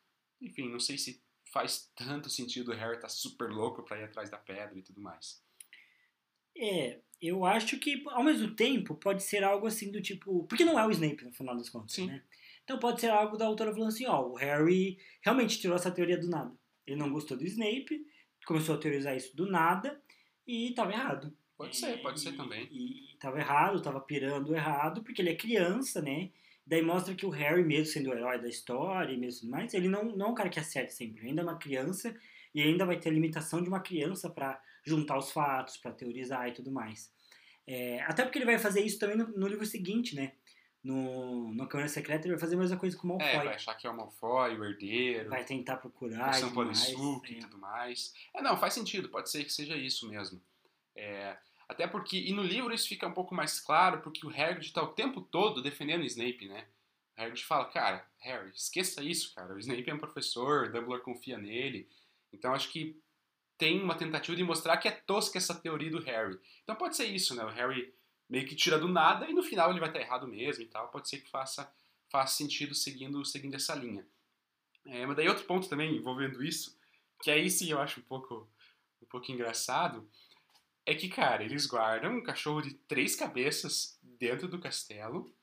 enfim, 0.41 0.67
não 0.69 0.79
sei 0.79 0.97
se 0.97 1.21
faz 1.53 1.91
tanto 1.95 2.29
sentido 2.29 2.71
o 2.71 2.75
Harry 2.75 2.99
tá 2.99 3.07
super 3.07 3.49
louco 3.49 3.83
pra 3.83 3.99
ir 3.99 4.03
atrás 4.05 4.29
da 4.29 4.37
pedra 4.37 4.77
e 4.77 4.81
tudo 4.81 4.99
mais. 4.99 5.41
É, 6.57 6.99
eu 7.21 7.45
acho 7.45 7.79
que, 7.79 8.03
ao 8.07 8.23
mesmo 8.23 8.55
tempo, 8.55 8.95
pode 8.95 9.23
ser 9.23 9.43
algo 9.43 9.67
assim 9.67 9.91
do 9.91 10.01
tipo. 10.01 10.45
Porque 10.47 10.65
não 10.65 10.77
é 10.79 10.85
o 10.85 10.91
Snape, 10.91 11.23
no 11.23 11.31
final 11.31 11.55
das 11.55 11.69
contas, 11.69 11.95
Sim. 11.95 12.07
né? 12.07 12.21
Então 12.63 12.79
pode 12.79 12.99
ser 13.01 13.09
algo 13.09 13.37
da 13.37 13.45
autora 13.45 13.71
falando 13.71 13.89
assim: 13.89 14.05
ó, 14.07 14.21
o 14.27 14.35
Harry 14.35 14.97
realmente 15.21 15.59
tirou 15.59 15.75
essa 15.75 15.91
teoria 15.91 16.17
do 16.19 16.27
nada. 16.27 16.53
Ele 16.85 16.97
não 16.97 17.11
gostou 17.11 17.37
do 17.37 17.45
Snape, 17.45 18.05
começou 18.45 18.75
a 18.75 18.77
teorizar 18.77 19.15
isso 19.15 19.35
do 19.35 19.45
nada 19.49 20.01
e 20.45 20.73
tava 20.73 20.91
errado. 20.91 21.35
Pode 21.55 21.77
ser, 21.77 22.01
pode 22.01 22.19
E- 22.19 22.23
ser 22.23 22.35
também. 22.35 22.67
E, 22.71 23.13
e 23.13 23.17
tava 23.17 23.39
errado, 23.39 23.81
tava 23.81 24.01
pirando 24.01 24.55
errado, 24.55 25.03
porque 25.03 25.21
ele 25.21 25.29
é 25.29 25.35
criança, 25.35 26.01
né? 26.01 26.31
Daí 26.65 26.81
mostra 26.81 27.13
que 27.13 27.25
o 27.25 27.29
Harry, 27.29 27.63
mesmo 27.63 27.85
sendo 27.87 28.09
o 28.09 28.13
herói 28.13 28.39
da 28.39 28.47
história 28.47 29.13
e 29.13 29.17
mesmo 29.17 29.49
mais, 29.49 29.73
ele 29.73 29.89
não, 29.89 30.03
não 30.15 30.27
é 30.27 30.29
um 30.29 30.35
cara 30.35 30.49
que 30.49 30.59
acerta 30.59 30.91
sempre. 30.91 31.19
Ele 31.19 31.29
ainda 31.29 31.41
é 31.41 31.45
uma 31.45 31.57
criança 31.57 32.15
e 32.55 32.61
ainda 32.61 32.85
vai 32.85 32.97
ter 32.97 33.09
a 33.09 33.11
limitação 33.11 33.61
de 33.61 33.67
uma 33.67 33.81
criança 33.81 34.29
pra 34.29 34.61
juntar 34.85 35.17
os 35.17 35.31
fatos, 35.31 35.77
pra 35.77 35.91
teorizar 35.91 36.47
e 36.47 36.53
tudo 36.53 36.71
mais. 36.71 37.11
É, 37.67 38.01
até 38.03 38.23
porque 38.23 38.37
ele 38.37 38.45
vai 38.45 38.59
fazer 38.59 38.81
isso 38.81 38.99
também 38.99 39.17
no, 39.17 39.27
no 39.27 39.47
livro 39.47 39.65
seguinte, 39.65 40.15
né? 40.15 40.33
No, 40.83 41.53
no 41.53 41.67
Câmara 41.67 41.87
Secreta 41.87 42.27
ele 42.27 42.33
vai 42.33 42.41
fazer 42.41 42.55
a 42.55 42.59
mesma 42.59 42.77
coisa 42.77 42.97
com 42.97 43.07
o 43.07 43.09
Malfoy. 43.11 43.27
É, 43.27 43.43
vai 43.43 43.55
achar 43.55 43.75
que 43.75 43.87
é 43.87 43.89
o 43.89 43.95
Malfoy, 43.95 44.57
o 44.57 44.65
herdeiro. 44.65 45.29
Vai 45.29 45.45
tentar 45.45 45.77
procurar 45.77 46.27
o 46.27 46.31
e 46.31 46.39
São 46.39 46.49
tudo 46.49 46.65
mais. 46.65 46.85
Polissuque 46.85 47.33
e 47.33 47.37
é. 47.37 47.39
tudo 47.39 47.57
mais. 47.57 48.13
É, 48.35 48.41
não, 48.41 48.57
faz 48.57 48.73
sentido, 48.73 49.09
pode 49.09 49.29
ser 49.29 49.45
que 49.45 49.53
seja 49.53 49.77
isso 49.77 50.09
mesmo. 50.09 50.41
É, 50.95 51.37
até 51.73 51.87
porque, 51.87 52.17
e 52.17 52.31
no 52.31 52.43
livro 52.43 52.73
isso 52.73 52.87
fica 52.87 53.07
um 53.07 53.13
pouco 53.13 53.33
mais 53.33 53.59
claro, 53.59 54.01
porque 54.01 54.25
o 54.25 54.29
Hagrid 54.29 54.67
está 54.67 54.81
o 54.81 54.93
tempo 54.93 55.21
todo 55.21 55.61
defendendo 55.61 56.01
o 56.01 56.05
Snape, 56.05 56.47
né? 56.47 56.67
O 57.17 57.21
Hagrid 57.21 57.43
fala, 57.43 57.65
cara, 57.65 58.07
Harry, 58.19 58.51
esqueça 58.51 59.03
isso, 59.03 59.33
cara, 59.33 59.53
o 59.53 59.59
Snape 59.59 59.89
é 59.89 59.93
um 59.93 59.99
professor, 59.99 60.71
Dumbledore 60.71 61.01
confia 61.01 61.37
nele. 61.37 61.89
Então 62.31 62.53
acho 62.53 62.69
que 62.69 62.95
tem 63.57 63.81
uma 63.81 63.95
tentativa 63.95 64.35
de 64.35 64.43
mostrar 64.43 64.77
que 64.77 64.87
é 64.87 64.91
tosca 64.91 65.37
essa 65.37 65.55
teoria 65.55 65.89
do 65.89 65.99
Harry. 66.01 66.39
Então 66.63 66.75
pode 66.75 66.95
ser 66.95 67.05
isso, 67.05 67.35
né? 67.35 67.43
O 67.43 67.49
Harry 67.49 67.93
meio 68.29 68.47
que 68.47 68.55
tira 68.55 68.77
do 68.77 68.87
nada 68.87 69.29
e 69.29 69.33
no 69.33 69.43
final 69.43 69.71
ele 69.71 69.79
vai 69.79 69.89
estar 69.89 69.99
errado 69.99 70.27
mesmo 70.27 70.63
e 70.63 70.67
tal. 70.67 70.89
Pode 70.89 71.09
ser 71.09 71.19
que 71.19 71.29
faça, 71.29 71.71
faça 72.09 72.35
sentido 72.35 72.75
seguindo, 72.75 73.23
seguindo 73.25 73.55
essa 73.55 73.73
linha. 73.73 74.05
É, 74.85 75.05
mas 75.05 75.15
daí 75.15 75.27
outro 75.27 75.45
ponto 75.45 75.67
também 75.67 75.95
envolvendo 75.95 76.43
isso, 76.43 76.77
que 77.21 77.31
aí 77.31 77.49
sim 77.49 77.71
eu 77.71 77.79
acho 77.79 77.99
um 77.99 78.03
pouco, 78.03 78.47
um 79.01 79.05
pouco 79.05 79.31
engraçado, 79.31 80.07
é 80.85 80.93
que, 80.93 81.07
cara, 81.09 81.43
eles 81.43 81.65
guardam 81.65 82.13
um 82.17 82.23
cachorro 82.23 82.61
de 82.61 82.73
três 82.73 83.15
cabeças 83.15 83.97
dentro 84.19 84.47
do 84.47 84.59
castelo 84.59 85.33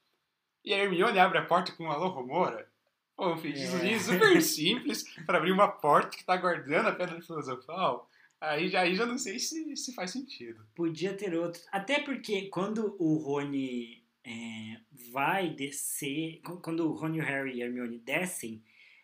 e 0.64 0.72
a 0.74 0.78
Hermione 0.78 1.18
abre 1.18 1.38
a 1.38 1.44
porta 1.44 1.72
com 1.72 1.84
um 1.84 1.90
alô 1.90 2.08
Romora. 2.08 2.68
Pô, 3.16 3.32
um 3.34 3.36
feitiçozinho 3.38 3.96
É. 3.96 3.98
super 3.98 4.40
simples 4.42 5.04
para 5.26 5.38
abrir 5.38 5.52
uma 5.52 5.68
porta 5.68 6.16
que 6.16 6.24
tá 6.24 6.36
guardando 6.36 6.88
a 6.88 6.92
Pedra 6.94 7.20
Filosofal. 7.20 8.08
Aí 8.40 8.68
já, 8.68 8.80
aí 8.80 8.94
já 8.94 9.04
não 9.04 9.18
sei 9.18 9.38
se, 9.38 9.76
se 9.76 9.94
faz 9.94 10.10
sentido. 10.12 10.64
Podia 10.74 11.14
ter 11.14 11.34
outro. 11.34 11.60
Até 11.70 12.00
porque 12.00 12.48
quando 12.48 12.96
o 12.98 13.16
Rony 13.18 14.02
é, 14.24 14.78
vai 15.12 15.50
descer. 15.50 16.40
qu- 16.42 16.56
Quando 16.60 16.88
o 16.88 16.92
Rony, 16.94 17.20
o 17.20 17.24
Harry 17.24 17.56
e 17.58 17.62
a 17.62 17.66
Hermione 17.66 17.98
descem, 17.98 18.62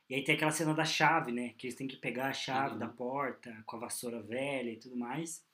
e 0.09 0.14
aí 0.14 0.25
tem 0.25 0.35
aquela 0.37 0.51
cena 0.53 0.72
da 0.72 0.85
chave, 0.87 1.33
né? 1.33 1.51
Que 1.59 1.66
eles 1.66 1.77
têm 1.77 1.87
que 1.87 1.96
pegar 1.96 2.29
a 2.29 2.33
chave 2.33 2.75
Uhum. 2.75 2.79
da 2.79 2.88
porta 2.88 3.55
com 3.66 3.77
a 3.77 3.81
vassoura 3.81 4.22
velha 4.22 4.70
e 4.70 4.77
tudo 4.79 4.96
mais. 4.96 5.44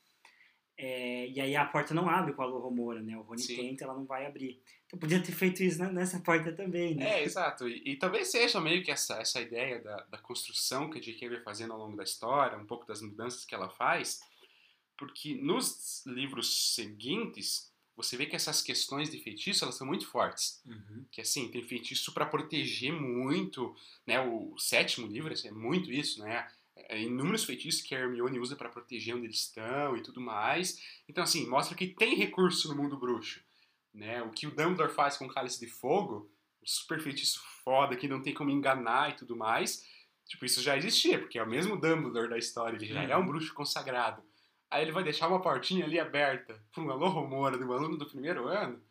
É, 0.84 1.28
e 1.28 1.40
aí 1.40 1.54
a 1.54 1.64
porta 1.64 1.94
não 1.94 2.08
abre 2.10 2.32
com 2.32 2.42
a 2.42 2.46
Romora, 2.46 3.00
né? 3.00 3.16
O 3.16 3.22
Rony 3.22 3.40
Sim. 3.40 3.54
tenta, 3.54 3.84
ela 3.84 3.94
não 3.94 4.04
vai 4.04 4.26
abrir. 4.26 4.60
Então 4.84 4.98
podia 4.98 5.22
ter 5.22 5.30
feito 5.30 5.62
isso 5.62 5.78
na- 5.78 5.92
nessa 5.92 6.18
porta 6.18 6.52
também, 6.52 6.96
né? 6.96 7.20
É, 7.20 7.22
exato. 7.22 7.68
E, 7.68 7.92
e 7.92 7.96
talvez 7.96 8.32
seja 8.32 8.60
meio 8.60 8.82
que 8.82 8.90
essa, 8.90 9.14
essa 9.14 9.40
ideia 9.40 9.80
da, 9.80 10.02
da 10.10 10.18
construção 10.18 10.90
que 10.90 10.98
a 10.98 11.00
J.K. 11.00 11.28
vai 11.28 11.40
fazendo 11.40 11.72
ao 11.72 11.78
longo 11.78 11.96
da 11.96 12.02
história, 12.02 12.58
um 12.58 12.66
pouco 12.66 12.84
das 12.84 13.00
mudanças 13.00 13.44
que 13.44 13.54
ela 13.54 13.70
faz, 13.70 14.18
porque 14.98 15.36
nos 15.36 16.04
livros 16.04 16.74
seguintes 16.74 17.70
você 17.94 18.16
vê 18.16 18.26
que 18.26 18.34
essas 18.34 18.60
questões 18.60 19.08
de 19.08 19.20
feitiço 19.20 19.64
elas 19.64 19.76
são 19.76 19.86
muito 19.86 20.08
fortes. 20.08 20.60
Uhum. 20.66 21.04
Que 21.12 21.20
assim, 21.20 21.48
tem 21.48 21.62
feitiço 21.62 22.12
para 22.12 22.26
proteger 22.26 22.92
muito, 22.92 23.72
né? 24.04 24.20
O 24.20 24.58
sétimo 24.58 25.06
livro 25.06 25.32
é 25.32 25.50
muito 25.52 25.92
isso, 25.92 26.20
né? 26.24 26.50
É, 26.74 27.00
inúmeros 27.02 27.44
feitiços 27.44 27.82
que 27.82 27.94
a 27.94 28.00
Hermione 28.00 28.38
usa 28.38 28.56
para 28.56 28.68
proteger 28.68 29.14
onde 29.14 29.26
eles 29.26 29.40
estão 29.40 29.96
e 29.96 30.02
tudo 30.02 30.20
mais. 30.20 30.78
Então, 31.08 31.22
assim, 31.22 31.46
mostra 31.46 31.76
que 31.76 31.86
tem 31.88 32.14
recurso 32.14 32.68
no 32.68 32.82
mundo 32.82 32.98
bruxo. 32.98 33.42
Né? 33.92 34.22
O 34.22 34.30
que 34.30 34.46
o 34.46 34.50
Dumbledore 34.50 34.92
faz 34.92 35.16
com 35.18 35.26
o 35.26 35.32
Cálice 35.32 35.60
de 35.60 35.66
Fogo, 35.66 36.30
um 36.62 36.66
super 36.66 36.98
feitiço 37.00 37.40
foda 37.62 37.94
que 37.94 38.08
não 38.08 38.22
tem 38.22 38.32
como 38.32 38.50
enganar 38.50 39.10
e 39.10 39.16
tudo 39.16 39.36
mais. 39.36 39.84
Tipo, 40.26 40.46
isso 40.46 40.62
já 40.62 40.76
existia, 40.76 41.18
porque 41.18 41.38
é 41.38 41.42
o 41.42 41.48
mesmo 41.48 41.78
Dumbledore 41.78 42.30
da 42.30 42.38
história, 42.38 42.76
ele 42.76 42.86
já 42.86 43.02
é 43.02 43.16
um 43.16 43.26
bruxo 43.26 43.52
consagrado. 43.52 44.22
Aí 44.70 44.82
ele 44.82 44.92
vai 44.92 45.04
deixar 45.04 45.28
uma 45.28 45.42
portinha 45.42 45.84
ali 45.84 46.00
aberta 46.00 46.58
para 46.72 46.82
um 46.82 46.90
alô 46.90 47.08
rumora 47.08 47.58
de 47.58 47.64
um 47.64 47.72
aluno 47.72 47.98
do 47.98 48.06
primeiro 48.06 48.48
ano. 48.48 48.82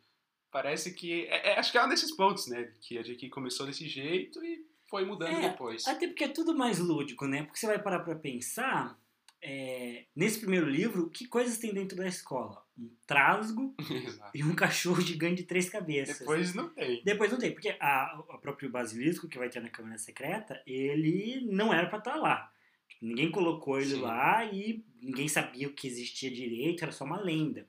Parece 0.52 0.94
que. 0.94 1.22
é- 1.24 1.48
é- 1.54 1.58
acho 1.58 1.72
que 1.72 1.78
é 1.78 1.84
um 1.84 1.88
desses 1.88 2.12
pontos, 2.14 2.46
né? 2.46 2.72
Que 2.80 2.96
a 2.98 3.02
J.K. 3.02 3.28
começou 3.30 3.66
desse 3.66 3.88
jeito 3.88 4.44
e 4.44 4.64
foi 4.92 5.06
mudando 5.06 5.34
É, 5.34 5.48
depois. 5.48 5.88
Até 5.88 6.06
porque 6.06 6.24
é 6.24 6.28
tudo 6.28 6.54
mais 6.54 6.78
lúdico, 6.78 7.26
né? 7.26 7.44
Porque 7.44 7.58
você 7.58 7.66
vai 7.66 7.78
parar 7.78 8.00
pra 8.00 8.14
pensar, 8.14 9.00
é, 9.40 10.04
nesse 10.14 10.38
primeiro 10.38 10.68
livro, 10.68 11.08
que 11.08 11.26
coisas 11.26 11.56
tem 11.56 11.72
dentro 11.72 11.96
da 11.96 12.06
escola? 12.06 12.62
Um 12.78 12.90
trasgo 13.06 13.74
e 14.34 14.44
um 14.44 14.54
cachorro 14.54 15.00
gigante 15.00 15.36
de 15.36 15.44
três 15.44 15.70
cabeças. 15.70 16.18
Depois 16.18 16.54
não 16.54 16.68
tem. 16.68 17.02
Depois 17.02 17.32
não 17.32 17.38
tem, 17.38 17.52
porque 17.52 17.74
a, 17.80 18.22
o 18.28 18.38
próprio 18.38 18.68
basilisco 18.68 19.26
que 19.28 19.38
vai 19.38 19.48
ter 19.48 19.62
na 19.62 19.70
Câmara 19.70 19.96
Secreta, 19.96 20.62
ele 20.66 21.40
não 21.50 21.72
era 21.72 21.88
pra 21.88 21.96
estar 21.96 22.16
lá. 22.16 22.52
Tipo, 22.86 23.06
Ninguém 23.06 23.30
colocou 23.30 23.80
ele 23.80 23.94
Sim. 23.94 24.00
lá 24.02 24.44
e 24.44 24.84
ninguém 25.00 25.26
sabia 25.26 25.68
o 25.68 25.72
que 25.72 25.86
existia 25.86 26.30
direito, 26.30 26.82
era 26.82 26.92
só 26.92 27.06
uma 27.06 27.18
lenda. 27.18 27.66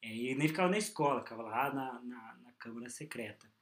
É, 0.00 0.06
e 0.06 0.28
ele 0.28 0.38
nem 0.38 0.46
ficava 0.46 0.70
na 0.70 0.78
escola, 0.78 1.20
ficava 1.20 1.42
lá 1.42 1.74
na, 1.74 2.00
na, 2.00 2.38
na 2.44 2.52
Câmara 2.60 2.88
Secreta. 2.88 3.52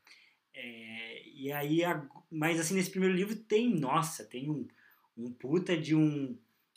É, 0.54 1.22
e 1.28 1.50
aí, 1.52 1.82
a- 1.84 2.06
mas 2.30 2.60
assim, 2.60 2.74
nesse 2.74 2.90
primeiro 2.90 3.14
livro 3.14 3.34
tem, 3.36 3.74
nossa, 3.74 4.24
tem 4.24 4.50
um, 4.50 4.66
um 5.16 5.32
puta 5.32 5.76
de 5.76 5.94
um. 5.94 6.36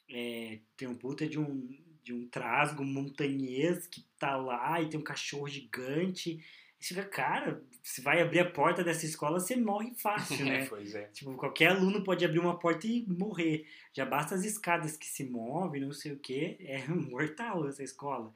é, 0.09 0.59
tem 0.77 0.87
um 0.87 0.95
puta 0.95 1.27
de 1.27 1.39
um, 1.39 1.67
de 2.03 2.13
um 2.13 2.27
trasgo 2.27 2.83
montanhês 2.83 3.87
que 3.87 4.05
tá 4.17 4.35
lá 4.37 4.81
e 4.81 4.89
tem 4.89 4.99
um 4.99 5.03
cachorro 5.03 5.47
gigante. 5.47 6.39
E 6.79 6.83
você 6.85 6.93
fica, 6.93 7.05
cara, 7.07 7.63
se 7.81 8.01
vai 8.01 8.21
abrir 8.21 8.39
a 8.39 8.49
porta 8.49 8.83
dessa 8.83 9.05
escola, 9.05 9.39
você 9.39 9.55
morre 9.55 9.93
fácil, 9.95 10.45
né? 10.45 10.65
pois 10.67 10.93
é. 10.93 11.05
Tipo, 11.07 11.33
qualquer 11.35 11.67
aluno 11.71 12.03
pode 12.03 12.23
abrir 12.25 12.39
uma 12.39 12.59
porta 12.59 12.85
e 12.85 13.05
morrer. 13.07 13.65
Já 13.93 14.05
basta 14.05 14.35
as 14.35 14.43
escadas 14.43 14.95
que 14.97 15.07
se 15.07 15.23
movem, 15.23 15.81
não 15.81 15.91
sei 15.93 16.11
o 16.11 16.19
que. 16.19 16.57
É 16.59 16.85
mortal 16.89 17.67
essa 17.67 17.83
escola. 17.83 18.33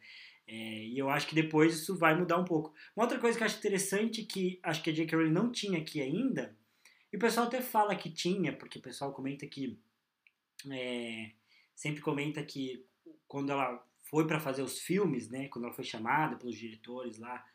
É, 0.51 0.85
e 0.87 0.97
eu 0.97 1.11
acho 1.11 1.27
que 1.27 1.35
depois 1.35 1.75
isso 1.75 1.95
vai 1.95 2.17
mudar 2.17 2.37
um 2.37 2.43
pouco. 2.43 2.73
Uma 2.95 3.05
outra 3.05 3.19
coisa 3.19 3.37
que 3.37 3.43
eu 3.43 3.45
acho 3.45 3.59
interessante, 3.59 4.23
que 4.23 4.59
acho 4.63 4.81
que 4.81 4.89
a 4.89 4.93
J.K. 4.93 5.15
Rowling 5.15 5.31
não 5.31 5.51
tinha 5.51 5.77
aqui 5.77 6.01
ainda, 6.01 6.57
e 7.13 7.17
o 7.17 7.19
pessoal 7.19 7.45
até 7.45 7.61
fala 7.61 7.95
que 7.95 8.09
tinha, 8.09 8.51
porque 8.51 8.79
o 8.79 8.81
pessoal 8.81 9.13
comenta 9.13 9.45
que. 9.45 9.79
É, 10.71 11.31
sempre 11.75 12.01
comenta 12.01 12.43
que 12.43 12.83
quando 13.27 13.51
ela 13.51 13.85
foi 14.01 14.25
para 14.25 14.39
fazer 14.39 14.63
os 14.63 14.79
filmes, 14.79 15.29
né, 15.29 15.47
quando 15.49 15.65
ela 15.65 15.73
foi 15.73 15.83
chamada 15.83 16.35
pelos 16.35 16.57
diretores 16.57 17.19
lá, 17.19 17.45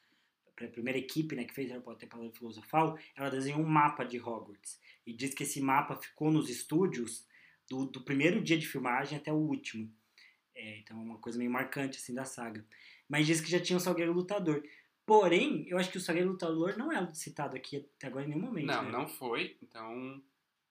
para 0.55 0.67
a 0.67 0.71
primeira 0.71 0.99
equipe 0.99 1.35
né, 1.35 1.45
que 1.45 1.53
fez 1.53 1.69
Harry 1.69 1.83
Potter 1.83 2.09
Palavra 2.09 2.33
Filosofal, 2.33 2.97
ela 3.17 3.29
desenhou 3.29 3.61
um 3.61 3.67
mapa 3.67 4.05
de 4.05 4.21
Hogwarts. 4.21 4.81
E 5.05 5.13
diz 5.13 5.35
que 5.35 5.43
esse 5.43 5.61
mapa 5.61 5.97
ficou 5.97 6.31
nos 6.31 6.49
estúdios 6.49 7.27
do, 7.69 7.87
do 7.87 8.01
primeiro 8.03 8.41
dia 8.41 8.57
de 8.57 8.67
filmagem 8.67 9.19
até 9.19 9.33
o 9.33 9.37
último. 9.37 9.93
É, 10.55 10.79
então 10.79 10.99
é 10.99 11.03
uma 11.03 11.19
coisa 11.19 11.39
meio 11.39 11.51
marcante 11.51 11.99
assim 11.99 12.15
da 12.15 12.25
saga. 12.25 12.65
Mas 13.09 13.27
diz 13.27 13.41
que 13.41 13.51
já 13.51 13.61
tinha 13.61 13.77
o 13.77 13.81
Salgueiro 13.81 14.13
Lutador. 14.13 14.63
Porém, 15.07 15.67
eu 15.69 15.77
acho 15.77 15.91
que 15.91 15.99
o 15.99 16.01
Salgueiro 16.01 16.31
Lutador 16.31 16.79
não 16.79 16.91
é 16.91 17.13
citado 17.13 17.57
aqui 17.57 17.77
até 17.77 18.07
agora 18.07 18.25
em 18.25 18.29
nenhum 18.29 18.43
momento. 18.43 18.67
Não, 18.67 18.83
né? 18.83 18.91
não 18.91 19.07
foi. 19.07 19.57
Então, 19.63 20.23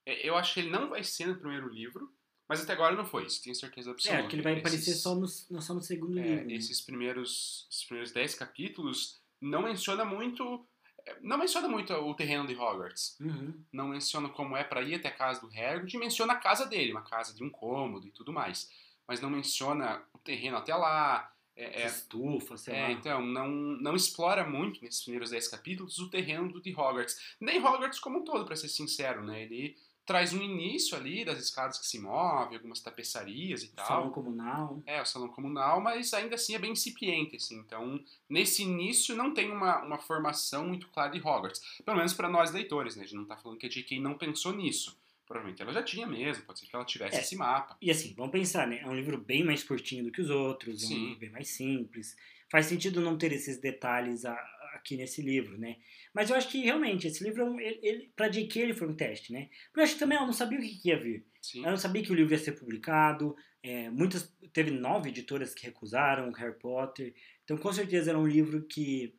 é, 0.06 0.28
eu 0.28 0.36
acho 0.36 0.54
que 0.54 0.62
ele 0.62 0.70
não 0.70 0.90
vai 0.90 1.04
ser 1.04 1.28
no 1.28 1.36
primeiro 1.36 1.70
livro, 1.70 2.12
mas 2.48 2.62
até 2.62 2.74
agora 2.74 2.96
não 2.96 3.06
foi, 3.06 3.26
isso 3.26 3.42
tenho 3.42 3.56
certeza 3.56 3.92
absoluta. 3.92 4.24
É, 4.24 4.28
que 4.28 4.36
ele 4.36 4.42
vai 4.42 4.54
esses, 4.54 4.66
aparecer 4.66 4.94
só 4.94 5.16
no, 5.16 5.28
só 5.28 5.74
no 5.74 5.82
segundo 5.82 6.20
é, 6.20 6.24
livro. 6.24 6.46
Né? 6.46 6.54
Esses 6.54 6.82
primeiros, 6.82 7.68
esses 7.72 7.86
primeiros 7.86 8.12
dez 8.12 8.36
capítulos 8.36 9.22
não 9.40 9.64
menciona 9.64 10.04
muito 10.04 10.66
é, 11.06 11.18
não 11.22 11.38
menciona 11.38 11.68
muito 11.68 11.94
o 11.94 12.14
terreno 12.14 12.48
de 12.48 12.56
Hogwarts. 12.56 13.18
Uhum. 13.20 13.54
Não 13.72 13.88
menciona 13.88 14.30
como 14.30 14.58
é 14.58 14.64
para 14.64 14.82
ir 14.82 14.96
até 14.96 15.08
a 15.10 15.16
casa 15.16 15.42
do 15.42 15.48
Hagrid, 15.48 15.98
menciona 15.98 16.34
a 16.34 16.38
casa 16.38 16.66
dele, 16.66 16.92
uma 16.92 17.04
casa 17.04 17.34
de 17.34 17.44
um 17.44 17.50
cômodo 17.50 18.08
e 18.08 18.12
tudo 18.12 18.32
mais. 18.34 18.70
Mas 19.14 19.22
não 19.22 19.30
menciona 19.30 20.02
o 20.12 20.18
terreno 20.18 20.58
até 20.58 20.76
lá. 20.76 21.30
É, 21.56 21.84
é, 21.84 21.86
estufa, 21.86 22.58
sei 22.58 22.74
é, 22.74 22.82
lá. 22.82 22.92
Então, 22.92 23.24
não, 23.24 23.48
não 23.48 23.96
explora 23.96 24.44
muito 24.44 24.84
nesses 24.84 25.04
primeiros 25.04 25.30
10 25.30 25.50
capítulos 25.50 26.00
o 26.00 26.10
terreno 26.10 26.60
de 26.60 26.72
Hogwarts. 26.72 27.36
Nem 27.40 27.64
Hogwarts 27.64 28.00
como 28.00 28.22
um 28.22 28.24
todo, 28.24 28.44
para 28.44 28.56
ser 28.56 28.70
sincero, 28.70 29.24
né? 29.24 29.44
Ele 29.44 29.78
traz 30.04 30.34
um 30.34 30.42
início 30.42 30.98
ali 30.98 31.24
das 31.24 31.38
escadas 31.38 31.78
que 31.78 31.86
se 31.86 32.00
movem, 32.00 32.58
algumas 32.58 32.82
tapeçarias 32.82 33.62
e 33.62 33.68
tal. 33.68 33.86
Salão 33.86 34.10
comunal. 34.10 34.82
É, 34.88 35.00
o 35.00 35.06
salão 35.06 35.30
comunal, 35.30 35.80
mas 35.80 36.12
ainda 36.12 36.34
assim 36.34 36.56
é 36.56 36.60
bem 36.60 36.72
incipiente, 36.72 37.36
assim. 37.36 37.60
Então, 37.60 38.04
nesse 38.28 38.64
início 38.64 39.16
não 39.16 39.32
tem 39.32 39.52
uma, 39.52 39.84
uma 39.84 40.00
formação 40.00 40.68
muito 40.68 40.88
clara 40.90 41.12
de 41.12 41.20
Hogwarts. 41.20 41.62
Pelo 41.86 41.98
menos 41.98 42.16
para 42.16 42.28
nós 42.28 42.52
leitores, 42.52 42.96
né? 42.96 43.04
A 43.04 43.06
gente 43.06 43.16
não 43.16 43.26
tá 43.26 43.38
falando 43.38 43.60
que 43.60 43.68
a 43.68 43.70
J.K. 43.70 44.00
não 44.00 44.18
pensou 44.18 44.54
nisso. 44.54 44.98
Provavelmente 45.34 45.62
ela 45.64 45.74
já 45.74 45.82
tinha 45.82 46.06
mesmo, 46.06 46.44
pode 46.46 46.60
ser 46.60 46.68
que 46.68 46.76
ela 46.76 46.86
tivesse 46.86 47.18
É. 47.18 47.22
esse 47.22 47.36
mapa. 47.36 47.76
E 47.82 47.90
assim, 47.90 48.14
vamos 48.16 48.32
pensar, 48.32 48.68
né? 48.68 48.82
É 48.82 48.88
um 48.88 48.96
livro 48.96 49.18
bem 49.18 49.44
mais 49.44 49.64
curtinho 49.64 50.04
do 50.04 50.12
que 50.12 50.22
os 50.22 50.30
outros, 50.30 50.84
é 50.84 50.86
um 50.86 50.90
Sim. 50.90 51.04
livro 51.06 51.20
bem 51.20 51.30
mais 51.32 51.48
simples. 51.50 52.16
Faz 52.52 52.68
sentido 52.68 53.02
não 53.02 53.18
ter 53.18 53.32
esses 53.32 53.58
detalhes 53.60 54.26
a- 54.26 54.38
aqui 54.76 54.96
nesse 54.96 55.24
livro, 55.24 55.58
né? 55.58 55.78
Mas 56.14 56.30
eu 56.30 56.36
acho 56.36 56.50
que 56.50 56.60
realmente 56.64 57.08
esse 57.08 57.24
livro, 57.24 57.60
é 57.60 57.64
ele, 57.66 57.80
ele, 57.82 58.12
pra 58.16 58.28
J.K. 58.30 58.62
ele 58.62 58.74
foi 58.76 58.88
um 58.88 58.96
teste, 58.96 59.34
né? 59.34 59.50
Porque 59.66 59.80
eu 59.80 59.84
acho 59.86 59.94
que 59.96 60.00
também 60.00 60.18
ela 60.18 60.28
não 60.28 60.34
sabia 60.34 60.60
o 60.60 60.62
que 60.62 60.76
que 60.78 60.90
ia 60.90 61.00
vir. 61.00 61.26
Sim. 61.42 61.62
Ela 61.62 61.72
não 61.72 61.78
sabia 61.78 62.04
que 62.04 62.12
o 62.12 62.16
livro 62.16 62.32
ia 62.34 62.38
ser 62.40 62.52
publicado. 62.54 63.36
é, 63.66 63.90
muitas 63.90 64.32
teve 64.52 64.70
nove 64.72 65.10
editoras 65.10 65.54
que 65.56 65.66
recusaram 65.66 66.30
o 66.30 66.34
Harry 66.34 66.60
Potter. 66.60 67.16
Então, 67.44 67.58
com 67.58 67.72
certeza 67.74 68.12
era 68.12 68.20
um 68.20 68.28
livro 68.28 68.62
que 68.68 69.16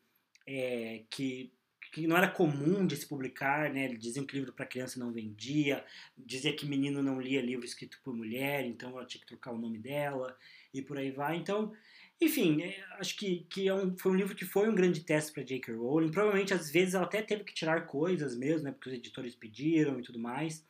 é, 0.47 1.05
que, 1.11 1.51
que 1.95 2.09
não 2.09 2.17
era 2.17 2.27
comum 2.27 2.85
de 2.85 2.97
se 2.97 3.07
publicar, 3.07 3.73
né? 3.73 3.87
Diziam 3.87 4.27
que 4.27 4.35
livro 4.35 4.53
para 4.53 4.67
criança 4.67 4.99
não 4.99 5.13
vendia, 5.13 5.85
dizia 6.19 6.53
que 6.53 6.67
menino 6.67 7.01
não 7.01 7.21
lia 7.21 7.41
livro 7.41 7.65
escrito 7.65 8.01
por 8.03 8.13
mulher, 8.13 8.67
então 8.67 8.91
ela 8.91 9.07
tinha 9.07 9.21
que 9.21 9.29
trocar 9.29 9.53
o 9.53 9.59
nome 9.59 9.79
dela 9.79 10.37
e 10.73 10.83
por 10.83 10.99
aí 10.99 11.13
vai. 11.13 11.37
Então, 11.37 11.73
enfim, 12.21 12.63
é, 12.63 12.85
acho 12.99 13.17
que, 13.17 13.47
que 13.49 13.69
é 13.69 13.75
um, 13.75 13.97
foi 13.97 14.11
um 14.11 14.17
livro 14.17 14.35
que 14.35 14.45
foi 14.45 14.69
um 14.69 14.75
grande 14.75 15.03
teste 15.03 15.33
para 15.33 15.45
J.K. 15.45 15.73
Rowling. 15.73 16.11
Provavelmente, 16.11 16.53
às 16.53 16.69
vezes, 16.69 16.95
ela 16.95 17.05
até 17.05 17.23
teve 17.23 17.45
que 17.45 17.55
tirar 17.55 17.87
coisas 17.87 18.37
mesmo, 18.37 18.65
né? 18.65 18.73
Porque 18.73 18.89
os 18.89 18.97
editores 18.97 19.37
pediram 19.37 20.01
e 20.01 20.03
tudo 20.03 20.19
mais. 20.19 20.67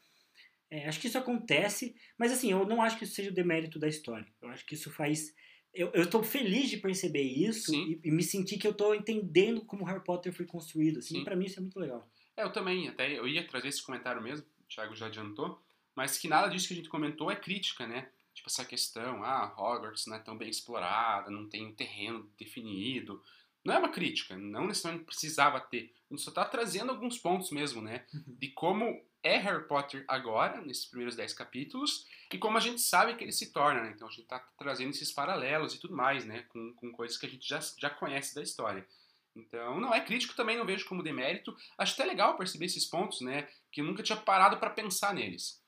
É, 0.71 0.87
acho 0.87 1.01
que 1.01 1.07
isso 1.07 1.17
acontece, 1.17 1.97
mas 2.19 2.33
assim, 2.33 2.51
eu 2.53 2.67
não 2.67 2.83
acho 2.83 2.99
que 2.99 3.05
isso 3.05 3.15
seja 3.15 3.31
o 3.31 3.35
demérito 3.35 3.79
da 3.79 3.89
história. 3.89 4.27
Eu 4.43 4.51
acho 4.51 4.67
que 4.67 4.75
isso 4.75 4.91
faz. 4.91 5.35
Eu, 5.75 5.91
eu 5.93 6.09
tô 6.09 6.23
feliz 6.23 6.71
de 6.71 6.77
perceber 6.77 7.23
isso 7.23 7.75
e, 7.75 8.01
e 8.05 8.11
me 8.11 8.23
sentir 8.23 8.59
que 8.59 8.67
eu 8.67 8.73
tô 8.73 8.95
entendendo 8.95 9.61
como 9.63 9.85
Harry 9.85 10.03
Potter 10.03 10.33
foi 10.33 10.47
construído. 10.47 11.01
Assim, 11.01 11.19
Sim. 11.19 11.25
para 11.25 11.35
mim 11.35 11.47
isso 11.47 11.59
é 11.59 11.63
muito 11.63 11.79
legal. 11.81 12.09
É, 12.37 12.45
eu 12.45 12.53
também, 12.53 12.89
até 12.89 13.19
eu 13.19 13.27
ia 13.27 13.47
trazer 13.47 13.69
esse 13.69 13.83
comentário 13.83 14.23
mesmo, 14.23 14.47
o 14.61 14.69
Thiago 14.69 14.95
já 14.95 15.07
adiantou, 15.07 15.61
mas 15.95 16.19
que 16.19 16.29
nada 16.29 16.49
disso 16.49 16.69
que 16.69 16.75
a 16.75 16.77
gente 16.77 16.89
comentou 16.89 17.31
é 17.31 17.37
crítica, 17.37 17.87
né? 17.87 18.09
Tipo, 18.35 18.49
essa 18.49 18.65
questão, 18.65 19.23
ah, 19.23 19.55
Hogwarts 19.57 20.07
não 20.07 20.17
é 20.17 20.19
tão 20.19 20.37
bem 20.37 20.49
explorada, 20.49 21.31
não 21.31 21.49
tem 21.49 21.67
um 21.67 21.73
terreno 21.73 22.29
definido. 22.37 23.23
Não 23.65 23.75
é 23.75 23.79
uma 23.79 23.89
crítica, 23.89 24.37
não 24.37 24.67
necessariamente 24.67 25.07
precisava 25.07 25.61
ter. 25.61 25.95
A 26.11 26.15
gente 26.15 26.25
só 26.25 26.31
tá 26.31 26.45
trazendo 26.45 26.91
alguns 26.91 27.17
pontos 27.17 27.51
mesmo, 27.51 27.81
né? 27.81 28.05
Uhum. 28.13 28.23
De 28.27 28.49
como 28.49 29.01
é 29.25 29.39
Harry 29.39 29.67
Potter 29.67 30.05
agora, 30.07 30.61
nesses 30.61 30.85
primeiros 30.85 31.17
10 31.17 31.33
capítulos, 31.33 32.07
e 32.33 32.39
como 32.39 32.59
a 32.59 32.61
gente 32.61 32.81
sabe 32.81 33.17
que 33.17 33.25
ele 33.25 33.33
se 33.33 33.53
torna, 33.53 33.83
né? 33.83 33.93
Então 33.95 34.07
a 34.07 34.11
gente 34.11 34.27
tá 34.27 34.39
trazendo 34.59 34.91
esses 34.91 35.11
paralelos 35.11 35.75
e 35.75 35.81
tudo 35.81 35.97
mais, 35.97 36.27
né? 36.27 36.43
Com, 36.51 36.75
com 36.75 36.93
coisas 36.93 37.17
que 37.17 37.25
a 37.25 37.29
gente 37.29 37.49
já, 37.49 37.59
já 37.79 37.89
conhece 37.89 38.35
da 38.35 38.43
história. 38.43 38.87
Então, 39.35 39.81
não 39.81 39.93
é 39.93 40.01
crítico, 40.01 40.37
também 40.37 40.57
não 40.57 40.67
vejo 40.67 40.87
como 40.87 41.03
demérito. 41.03 41.57
Acho 41.77 41.95
até 41.95 42.05
legal 42.05 42.37
perceber 42.37 42.67
esses 42.67 42.85
pontos, 42.85 43.23
né? 43.23 43.49
Que 43.73 43.81
eu 43.81 43.85
nunca 43.85 44.03
tinha 44.03 44.17
parado 44.17 44.59
para 44.59 44.71
pensar 44.71 45.15
neles. 45.15 45.61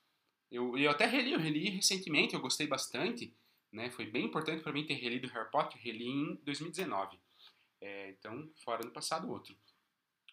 Eu, 0.49 0.77
eu 0.77 0.91
até 0.91 1.05
reli, 1.05 1.33
eu 1.33 1.39
reli 1.39 1.69
recentemente, 1.69 2.33
eu 2.33 2.39
gostei 2.39 2.67
bastante, 2.67 3.35
né? 3.71 3.89
Foi 3.89 4.05
bem 4.05 4.25
importante 4.25 4.63
para 4.63 4.71
mim 4.71 4.85
ter 4.85 4.93
relido 4.93 5.27
Harry 5.29 5.51
Potter, 5.51 5.81
reli 5.81 6.07
em 6.07 6.35
2019. 6.43 7.19
É, 7.81 8.11
então, 8.11 8.49
fora 8.63 8.83
ano 8.83 8.93
passado, 8.93 9.29
outro. 9.29 9.55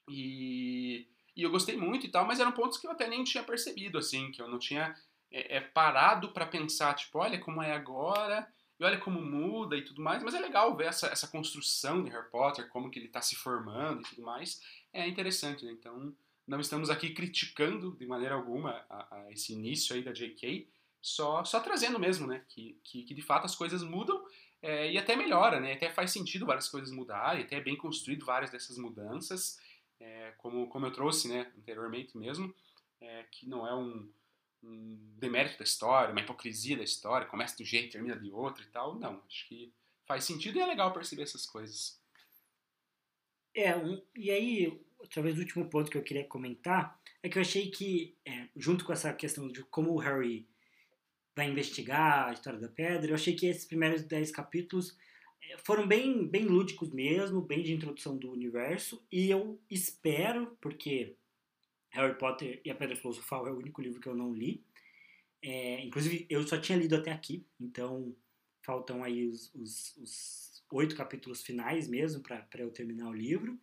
E, 0.09 1.09
e 1.37 1.43
eu 1.43 1.51
gostei 1.51 1.77
muito 1.77 2.07
e 2.07 2.09
tal, 2.09 2.27
mas 2.27 2.41
eram 2.41 2.53
pontos 2.53 2.79
que 2.79 2.87
eu 2.87 2.91
até 2.91 3.09
nem 3.09 3.25
tinha 3.25 3.43
percebido, 3.43 3.99
assim, 3.99 4.31
que 4.31 4.41
eu 4.41 4.49
não 4.49 4.59
tinha 4.59 4.95
é, 5.31 5.57
é, 5.57 5.61
parado 5.61 6.33
para 6.33 6.47
pensar, 6.47 6.95
tipo, 6.95 7.19
olha 7.19 7.39
como 7.39 7.63
é 7.63 7.73
agora, 7.73 8.47
e 8.79 8.85
olha 8.85 8.99
como 8.99 9.21
muda 9.21 9.77
e 9.77 9.83
tudo 9.83 10.03
mais, 10.03 10.23
mas 10.23 10.35
é 10.35 10.41
legal 10.41 10.77
ver 10.77 10.87
essa, 10.87 11.07
essa 11.09 11.29
construção 11.29 12.03
de 12.03 12.11
Harry 12.11 12.31
Potter, 12.31 12.69
como 12.69 12.91
que 12.91 12.99
ele 12.99 13.07
está 13.07 13.21
se 13.21 13.37
formando 13.37 14.01
e 14.01 14.05
tudo 14.05 14.23
mais, 14.23 14.61
é 14.93 15.07
interessante, 15.07 15.65
né? 15.65 15.73
Então, 15.73 16.15
não 16.47 16.61
estamos 16.61 16.91
aqui 16.91 17.11
criticando 17.11 17.97
de 17.97 18.07
maneira 18.07 18.35
alguma 18.35 18.85
a, 18.89 19.17
a 19.17 19.33
esse 19.33 19.53
início 19.53 19.95
aí 19.95 20.03
da 20.03 20.13
J.K., 20.13 20.69
só, 21.01 21.45
só 21.45 21.61
trazendo 21.61 21.99
mesmo, 21.99 22.27
né? 22.27 22.43
Que, 22.49 22.79
que, 22.83 23.03
que 23.03 23.15
de 23.15 23.21
fato 23.21 23.45
as 23.45 23.55
coisas 23.55 23.83
mudam 23.83 24.25
é, 24.63 24.91
e 24.91 24.97
até 24.97 25.15
melhora, 25.15 25.61
né? 25.61 25.75
Até 25.75 25.91
faz 25.91 26.11
sentido 26.11 26.47
várias 26.47 26.69
coisas 26.69 26.91
mudarem, 26.91 27.45
até 27.45 27.57
é 27.57 27.61
bem 27.61 27.77
construído 27.77 28.25
várias 28.25 28.51
dessas 28.51 28.79
mudanças, 28.79 29.59
é, 30.01 30.33
como, 30.39 30.69
como 30.69 30.87
eu 30.87 30.93
trouxe, 30.93 31.29
né, 31.29 31.53
anteriormente 31.59 32.17
mesmo, 32.17 32.55
é, 33.01 33.25
que 33.31 33.49
não 33.49 33.67
é 33.67 33.75
um, 33.75 34.11
um 34.63 34.99
demérito 35.19 35.59
da 35.59 35.65
história, 35.65 36.13
uma 36.13 36.21
hipocrisia 36.21 36.77
da 36.77 36.85
história, 36.85 37.27
começa 37.27 37.57
de 37.57 37.63
um 37.63 37.67
jeito, 37.67 37.93
termina 37.93 38.17
de 38.17 38.31
outro 38.31 38.63
e 38.63 38.67
tal. 38.67 38.99
Não, 38.99 39.23
acho 39.27 39.49
que 39.49 39.73
faz 40.07 40.25
sentido 40.25 40.59
e 40.59 40.61
é 40.61 40.67
legal 40.67 40.93
perceber 40.93 41.23
essas 41.23 41.47
coisas. 41.47 42.01
É, 43.55 43.77
um, 43.77 44.03
e 44.17 44.31
aí, 44.31 44.81
talvez 45.13 45.37
o 45.37 45.41
último 45.41 45.69
ponto 45.71 45.91
que 45.91 45.97
eu 45.97 46.03
queria 46.03 46.25
comentar 46.25 47.01
é 47.23 47.29
que 47.29 47.39
eu 47.39 47.43
achei 47.43 47.71
que, 47.71 48.17
é, 48.25 48.49
junto 48.57 48.85
com 48.85 48.93
essa 48.93 49.13
questão 49.13 49.49
de 49.49 49.63
como 49.65 49.93
o 49.93 49.99
Harry 49.99 50.49
vai 51.37 51.49
investigar 51.49 52.29
a 52.29 52.33
história 52.33 52.59
da 52.59 52.69
pedra, 52.69 53.11
eu 53.11 53.15
achei 53.15 53.35
que 53.35 53.47
esses 53.47 53.65
primeiros 53.65 54.03
10 54.03 54.31
capítulos 54.31 54.97
foram 55.65 55.87
bem, 55.87 56.27
bem 56.27 56.45
lúdicos 56.45 56.91
mesmo, 56.91 57.41
bem 57.41 57.63
de 57.63 57.73
introdução 57.73 58.17
do 58.17 58.31
universo, 58.31 59.05
e 59.11 59.31
eu 59.31 59.61
espero, 59.71 60.57
porque 60.61 61.17
Harry 61.91 62.19
Potter 62.19 62.61
e 62.65 62.71
a 62.71 62.75
Pedra 62.75 62.97
Filosofal 62.97 63.47
é 63.47 63.51
o 63.51 63.59
único 63.59 63.81
livro 63.81 64.01
que 64.01 64.09
eu 64.09 64.15
não 64.15 64.33
li, 64.33 64.65
é, 65.43 65.81
inclusive 65.83 66.27
eu 66.31 66.47
só 66.47 66.59
tinha 66.59 66.79
lido 66.79 66.97
até 66.97 67.13
aqui, 67.13 67.47
então 67.61 68.17
faltam 68.63 69.05
aí 69.05 69.27
os, 69.27 69.55
os, 69.55 69.97
os 69.99 70.65
oito 70.73 70.97
capítulos 70.97 71.43
finais 71.43 71.87
mesmo 71.87 72.23
para 72.23 72.49
eu 72.59 72.71
terminar 72.71 73.09
o 73.11 73.13
livro. 73.13 73.61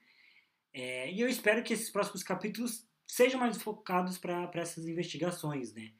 É, 0.73 1.11
e 1.11 1.19
eu 1.19 1.27
espero 1.27 1.63
que 1.63 1.73
esses 1.73 1.89
próximos 1.89 2.23
capítulos 2.23 2.87
sejam 3.05 3.39
mais 3.39 3.61
focados 3.61 4.17
para 4.17 4.49
essas 4.53 4.87
investigações, 4.87 5.73
né? 5.73 5.91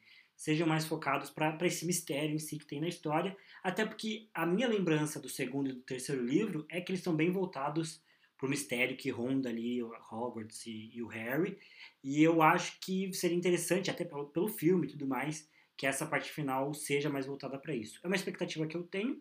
Sejam 0.42 0.66
mais 0.66 0.84
focados 0.84 1.30
para 1.30 1.56
esse 1.68 1.86
mistério 1.86 2.34
em 2.34 2.38
si 2.40 2.58
que 2.58 2.66
tem 2.66 2.80
na 2.80 2.88
história. 2.88 3.36
Até 3.62 3.86
porque 3.86 4.28
a 4.34 4.44
minha 4.44 4.66
lembrança 4.66 5.20
do 5.20 5.28
segundo 5.28 5.70
e 5.70 5.72
do 5.72 5.82
terceiro 5.82 6.26
livro 6.26 6.66
é 6.68 6.80
que 6.80 6.90
eles 6.90 6.98
estão 6.98 7.14
bem 7.14 7.30
voltados 7.30 8.02
para 8.36 8.48
o 8.48 8.50
mistério 8.50 8.96
que 8.96 9.08
ronda 9.08 9.48
ali 9.50 9.80
Hogwarts 9.80 10.66
e, 10.66 10.90
e, 10.96 11.00
o 11.00 11.06
Harry. 11.06 11.56
E 12.02 12.20
eu 12.20 12.42
acho 12.42 12.80
que 12.80 13.12
seria 13.12 13.36
interessante, 13.36 13.88
até 13.88 14.04
pelo, 14.04 14.26
pelo 14.30 14.48
filme 14.48 14.88
e 14.88 14.90
tudo 14.90 15.06
mais, 15.06 15.48
que 15.76 15.86
essa 15.86 16.04
parte 16.06 16.32
final 16.32 16.74
seja 16.74 17.08
mais 17.08 17.24
voltada 17.24 17.56
para 17.56 17.72
isso. 17.72 18.00
É 18.02 18.08
uma 18.08 18.16
expectativa 18.16 18.66
que 18.66 18.76
eu 18.76 18.82
tenho. 18.82 19.20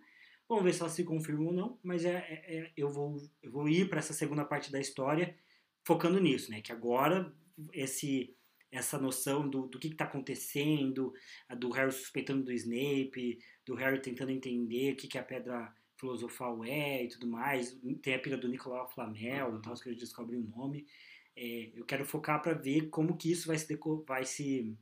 Vamos 0.49 0.63
ver 0.63 0.73
se 0.73 0.81
ela 0.81 0.89
se 0.89 1.03
confirma 1.03 1.45
ou 1.45 1.53
não, 1.53 1.79
mas 1.83 2.03
é, 2.03 2.15
é, 2.15 2.57
é 2.57 2.71
eu, 2.75 2.89
vou, 2.89 3.15
eu 3.43 3.51
vou 3.51 3.69
ir 3.69 3.87
para 3.89 3.99
essa 3.99 4.11
segunda 4.11 4.43
parte 4.43 4.71
da 4.71 4.79
história 4.79 5.35
focando 5.83 6.19
nisso, 6.19 6.49
né? 6.49 6.61
Que 6.61 6.71
agora 6.71 7.31
esse 7.71 8.35
essa 8.71 8.97
noção 8.97 9.49
do, 9.49 9.67
do 9.67 9.77
que 9.77 9.87
está 9.87 10.05
acontecendo, 10.05 11.13
do 11.57 11.69
Harry 11.71 11.91
suspeitando 11.91 12.43
do 12.45 12.53
Snape, 12.53 13.39
do 13.65 13.75
Harry 13.75 14.01
tentando 14.01 14.31
entender 14.31 14.93
o 14.93 14.95
que, 14.95 15.07
que 15.07 15.17
a 15.17 15.23
pedra 15.23 15.73
filosofal 15.99 16.63
é 16.63 17.03
e 17.03 17.09
tudo 17.09 17.27
mais. 17.27 17.77
Tem 18.01 18.15
a 18.15 18.19
pira 18.19 18.37
do 18.37 18.47
Nicolau 18.47 18.89
Flamel, 18.89 19.49
Uhum. 19.49 19.57
então 19.57 19.73
que 19.75 19.89
eles 19.89 19.99
descobrem 19.99 20.39
o 20.39 20.47
nome. 20.47 20.87
É, 21.35 21.71
eu 21.75 21.85
quero 21.85 22.05
focar 22.05 22.41
para 22.41 22.53
ver 22.53 22.89
como 22.89 23.17
que 23.17 23.31
isso 23.31 23.47
vai 23.47 23.57
se, 23.57 23.79
vai 24.07 24.25
se 24.25 24.75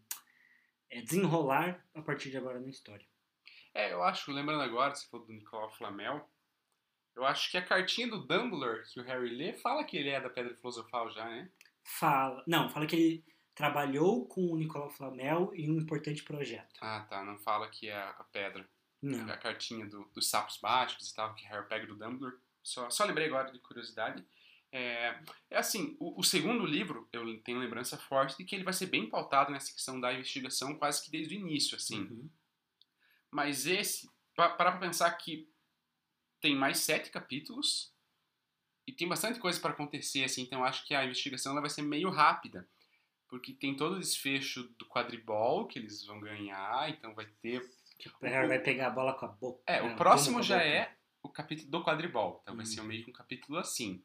é, 0.90 1.02
desenrolar 1.02 1.84
a 1.94 2.02
partir 2.02 2.30
de 2.30 2.38
agora 2.38 2.60
na 2.60 2.70
história. 2.70 3.06
É, 3.74 3.92
eu 3.92 4.04
acho, 4.04 4.32
lembrando 4.32 4.62
agora, 4.62 4.96
você 4.96 5.08
falou 5.10 5.26
do 5.26 5.34
Nicolau 5.34 5.70
Flamel, 5.72 6.28
eu 7.16 7.26
acho 7.26 7.52
que 7.52 7.58
a 7.58 7.66
cartinha 7.66 8.08
do 8.08 8.26
Dumbledore 8.26 8.84
que 8.92 9.00
o 9.00 9.04
Harry 9.04 9.36
lê 9.36 9.54
fala 9.54 9.84
que 9.84 9.98
ele 9.98 10.10
é 10.10 10.22
da 10.22 10.30
Pedra 10.30 10.56
Filosofal 10.56 11.12
já, 11.12 11.26
né? 11.26 11.52
Fala, 11.84 12.44
não, 12.48 12.70
fala 12.70 12.86
que 12.88 12.96
ele 12.96 13.26
trabalhou 13.60 14.26
com 14.26 14.54
o 14.54 14.56
Nicolau 14.56 14.90
Flamel 14.90 15.52
em 15.54 15.70
um 15.70 15.78
importante 15.78 16.24
projeto. 16.24 16.80
Ah, 16.80 17.02
tá, 17.10 17.26
não 17.26 17.38
fala 17.40 17.68
que 17.68 17.90
é 17.90 17.94
a 18.02 18.24
pedra. 18.32 18.66
Não. 19.02 19.30
A 19.30 19.36
cartinha 19.36 19.86
do- 19.86 20.06
dos 20.14 20.30
sapos 20.30 20.62
mágicos 20.62 21.10
e 21.10 21.14
tal, 21.14 21.36
que 21.36 21.46
Harry 21.46 21.68
pega 21.68 21.86
do 21.86 21.94
Dumbledore. 21.98 22.38
Só, 22.64 22.90
só 22.90 23.04
lembrei 23.04 23.28
agora 23.28 23.52
de 23.52 23.60
curiosidade. 23.60 24.26
É, 24.72 25.22
é 25.50 25.58
assim, 25.58 25.98
o, 26.00 26.22
o 26.22 26.24
segundo 26.24 26.66
livro, 26.66 27.10
eu 27.12 27.38
tenho 27.42 27.60
lembrança 27.60 27.98
forte 27.98 28.38
de 28.38 28.46
que 28.46 28.56
ele 28.56 28.64
vai 28.64 28.72
ser 28.72 28.86
bem 28.86 29.10
pautado 29.10 29.52
nessa 29.52 29.74
questão 29.74 30.00
da 30.00 30.14
investigação 30.14 30.74
quase 30.78 31.04
que 31.04 31.12
desde 31.12 31.36
o 31.36 31.40
início, 31.40 31.76
assim. 31.76 32.00
Uhum. 32.04 32.30
Mas 33.30 33.66
esse, 33.66 34.10
pa- 34.38 34.52
parar 34.52 34.72
pra 34.72 34.80
pensar 34.88 35.12
que 35.18 35.52
tem 36.40 36.56
mais 36.56 36.78
sete 36.78 37.10
capítulos 37.10 37.94
e 38.88 38.94
tem 38.94 39.06
bastante 39.06 39.38
coisa 39.38 39.60
para 39.60 39.72
acontecer, 39.72 40.24
assim, 40.24 40.44
então 40.44 40.64
acho 40.64 40.86
que 40.88 40.96
a 40.96 41.04
investigação 41.04 41.52
ela 41.52 41.60
vai 41.62 41.70
ser 41.70 41.82
meio 41.82 42.10
rápida. 42.10 42.66
Porque 43.30 43.54
tem 43.54 43.76
todo 43.76 43.96
o 43.96 44.00
desfecho 44.00 44.64
do 44.78 44.86
quadribol 44.88 45.68
que 45.68 45.78
eles 45.80 46.04
vão 46.06 46.20
ganhar, 46.20 46.90
então 46.90 47.14
vai 47.14 47.28
ter. 47.42 47.62
Tipo, 47.98 48.18
o 48.22 48.26
Harry 48.28 48.48
vai 48.48 48.60
pegar 48.60 48.88
a 48.88 48.90
bola 48.92 49.14
com 49.14 49.26
a 49.26 49.30
boca. 49.30 49.62
É, 49.68 49.82
o 49.84 49.96
próximo 49.96 50.36
com 50.38 50.40
a 50.40 50.44
já 50.44 50.64
é 50.64 50.96
o 51.22 51.30
capítulo 51.30 51.70
do 51.70 51.84
quadribol, 51.84 52.40
então 52.42 52.56
vai 52.56 52.66
ser 52.66 52.82
meio 52.82 53.04
que 53.04 53.10
um 53.12 53.14
capítulo 53.14 53.60
assim. 53.60 54.02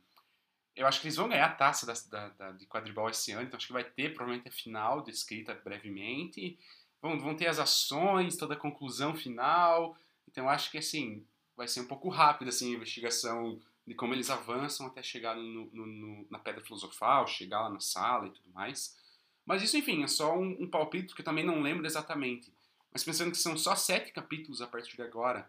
Eu 0.76 0.86
acho 0.86 1.00
que 1.00 1.06
eles 1.06 1.16
vão 1.16 1.28
ganhar 1.28 1.46
a 1.46 1.54
taça 1.54 1.86
da, 1.86 1.94
da- 2.10 2.28
da- 2.30 2.52
de 2.52 2.66
quadribol 2.66 3.08
esse 3.08 3.30
ano, 3.32 3.42
então 3.46 3.56
acho 3.56 3.68
que 3.68 3.72
vai 3.72 3.84
ter 3.84 4.12
provavelmente 4.12 4.48
a 4.48 4.52
final 4.52 5.00
descrita 5.02 5.54
brevemente. 5.54 6.58
Vão, 7.00 7.18
vão 7.20 7.36
ter 7.36 7.46
as 7.46 7.58
ações, 7.58 8.36
toda 8.36 8.54
a 8.54 8.58
conclusão 8.58 9.14
final. 9.14 9.96
Então 10.28 10.48
acho 10.48 10.70
que 10.70 10.78
assim, 10.78 11.24
vai 11.56 11.68
ser 11.68 11.80
um 11.80 11.86
pouco 11.86 12.08
rápido 12.08 12.48
assim, 12.48 12.72
a 12.72 12.76
investigação 12.76 13.60
de 13.86 13.94
como 13.94 14.12
eles 14.14 14.30
avançam 14.30 14.86
até 14.86 15.02
chegar 15.02 15.36
no, 15.36 15.66
no- 15.72 15.86
no- 15.86 16.26
na 16.30 16.38
Pedra 16.40 16.64
Filosofal, 16.64 17.26
chegar 17.28 17.60
lá 17.62 17.70
na 17.70 17.80
sala 17.80 18.26
e 18.26 18.30
tudo 18.30 18.50
mais. 18.52 18.96
Mas 19.44 19.62
isso, 19.62 19.76
enfim, 19.76 20.02
é 20.02 20.08
só 20.08 20.36
um, 20.36 20.62
um 20.62 20.70
palpite 20.70 21.14
que 21.14 21.20
eu 21.20 21.24
também 21.24 21.44
não 21.44 21.60
lembro 21.60 21.86
exatamente. 21.86 22.52
Mas 22.90 23.04
pensando 23.04 23.30
que 23.30 23.36
são 23.36 23.56
só 23.56 23.74
sete 23.74 24.12
capítulos 24.12 24.62
a 24.62 24.66
partir 24.66 24.96
de 24.96 25.02
agora, 25.02 25.48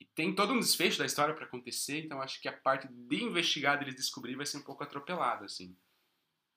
e 0.00 0.04
tem 0.04 0.34
todo 0.34 0.52
um 0.52 0.58
desfecho 0.58 0.98
da 0.98 1.06
história 1.06 1.34
para 1.34 1.44
acontecer, 1.44 2.04
então 2.04 2.20
acho 2.20 2.40
que 2.40 2.48
a 2.48 2.52
parte 2.52 2.88
de 2.88 3.22
investigar, 3.22 3.78
deles 3.78 3.94
descobrir, 3.94 4.34
vai 4.34 4.46
ser 4.46 4.56
um 4.56 4.62
pouco 4.62 4.82
atropelada, 4.82 5.44
assim. 5.44 5.76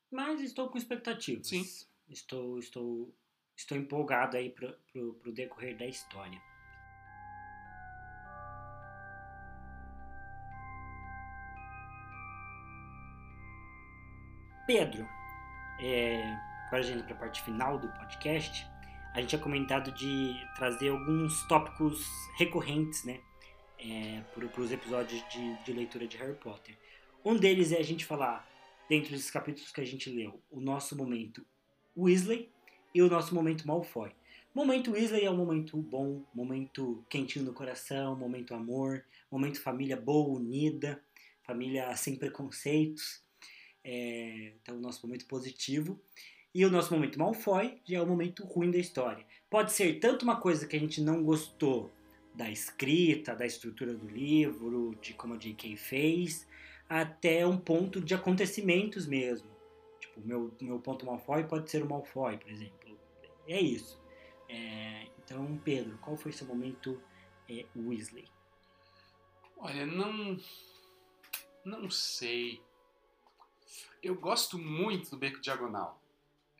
Mas 0.09 0.41
estou 0.41 0.69
com 0.69 0.77
expectativas. 0.77 1.47
Sim. 1.47 1.63
Estou, 2.09 2.57
estou, 2.57 3.13
estou 3.55 3.77
empolgado 3.77 4.37
aí 4.37 4.49
pro, 4.49 4.73
pro, 4.91 5.13
pro 5.15 5.31
decorrer 5.31 5.77
da 5.77 5.85
história. 5.85 6.41
Pedro, 14.65 15.07
é, 15.79 16.35
agora 16.67 16.81
a 16.81 16.85
gente 16.85 17.03
para 17.03 17.15
a 17.15 17.19
parte 17.19 17.41
final 17.43 17.77
do 17.77 17.87
podcast, 17.89 18.67
a 19.13 19.21
gente 19.21 19.29
tinha 19.29 19.41
comentado 19.41 19.91
de 19.91 20.35
trazer 20.55 20.89
alguns 20.89 21.47
tópicos 21.47 22.05
recorrentes, 22.37 23.03
né, 23.03 23.19
é, 23.79 24.21
para 24.33 24.61
os 24.61 24.71
episódios 24.71 25.23
de, 25.29 25.63
de 25.63 25.73
leitura 25.73 26.07
de 26.07 26.17
Harry 26.17 26.35
Potter. 26.35 26.77
Um 27.23 27.35
deles 27.35 27.71
é 27.71 27.77
a 27.77 27.83
gente 27.83 28.05
falar, 28.05 28.47
dentro 28.89 29.11
desses 29.11 29.31
capítulos 29.31 29.71
que 29.71 29.81
a 29.81 29.85
gente 29.85 30.09
leu, 30.09 30.41
o 30.51 30.59
nosso 30.59 30.95
momento 30.95 31.45
Weasley 31.97 32.49
e 32.93 33.01
o 33.01 33.09
nosso 33.09 33.33
momento 33.33 33.67
Malfoy. 33.67 34.11
Momento 34.53 34.91
Weasley 34.91 35.25
é 35.25 35.31
um 35.31 35.37
momento 35.37 35.77
bom, 35.77 36.23
momento 36.33 37.05
quentinho 37.09 37.45
no 37.45 37.53
coração, 37.53 38.15
momento 38.15 38.53
amor, 38.53 39.03
momento 39.29 39.61
família 39.61 39.97
boa, 39.97 40.39
unida, 40.39 41.01
família 41.43 41.95
sem 41.95 42.15
preconceitos. 42.15 43.21
É, 43.83 44.53
então, 44.61 44.77
o 44.77 44.79
nosso 44.81 45.05
momento 45.05 45.25
positivo. 45.25 46.01
E 46.55 46.65
o 46.65 46.71
nosso 46.71 46.93
momento 46.93 47.19
Malfoy 47.19 47.81
já 47.83 47.97
é 47.97 48.01
o 48.01 48.07
momento 48.07 48.45
ruim 48.45 48.71
da 48.71 48.77
história. 48.77 49.25
Pode 49.49 49.73
ser 49.73 49.99
tanto 49.99 50.23
uma 50.23 50.39
coisa 50.39 50.65
que 50.65 50.77
a 50.77 50.79
gente 50.79 51.01
não 51.01 51.21
gostou 51.21 51.93
da 52.33 52.49
escrita, 52.49 53.35
da 53.35 53.45
estrutura 53.45 53.93
do 53.93 54.07
livro, 54.07 54.97
de 55.01 55.13
como 55.13 55.33
a 55.33 55.37
J.K. 55.37 55.75
fez, 55.75 56.47
até 56.87 57.45
um 57.45 57.57
ponto 57.57 57.99
de 57.99 58.13
acontecimentos 58.13 59.05
mesmo. 59.05 59.49
Tipo, 59.99 60.21
meu, 60.21 60.55
meu 60.61 60.79
ponto 60.79 61.05
Malfoy 61.05 61.43
pode 61.43 61.69
ser 61.69 61.83
o 61.83 61.89
Malfoy, 61.89 62.37
por 62.37 62.49
exemplo. 62.49 62.97
É 63.45 63.59
isso. 63.59 64.01
É, 64.47 65.07
então, 65.19 65.59
Pedro, 65.61 65.97
qual 65.97 66.15
foi 66.15 66.31
seu 66.31 66.47
momento 66.47 67.03
é, 67.49 67.65
Weasley? 67.75 68.29
Olha, 69.57 69.85
não. 69.85 70.39
Não 71.65 71.89
sei. 71.89 72.61
Eu 74.01 74.15
gosto 74.15 74.57
muito 74.57 75.09
do 75.09 75.17
Beco 75.17 75.41
Diagonal. 75.41 76.01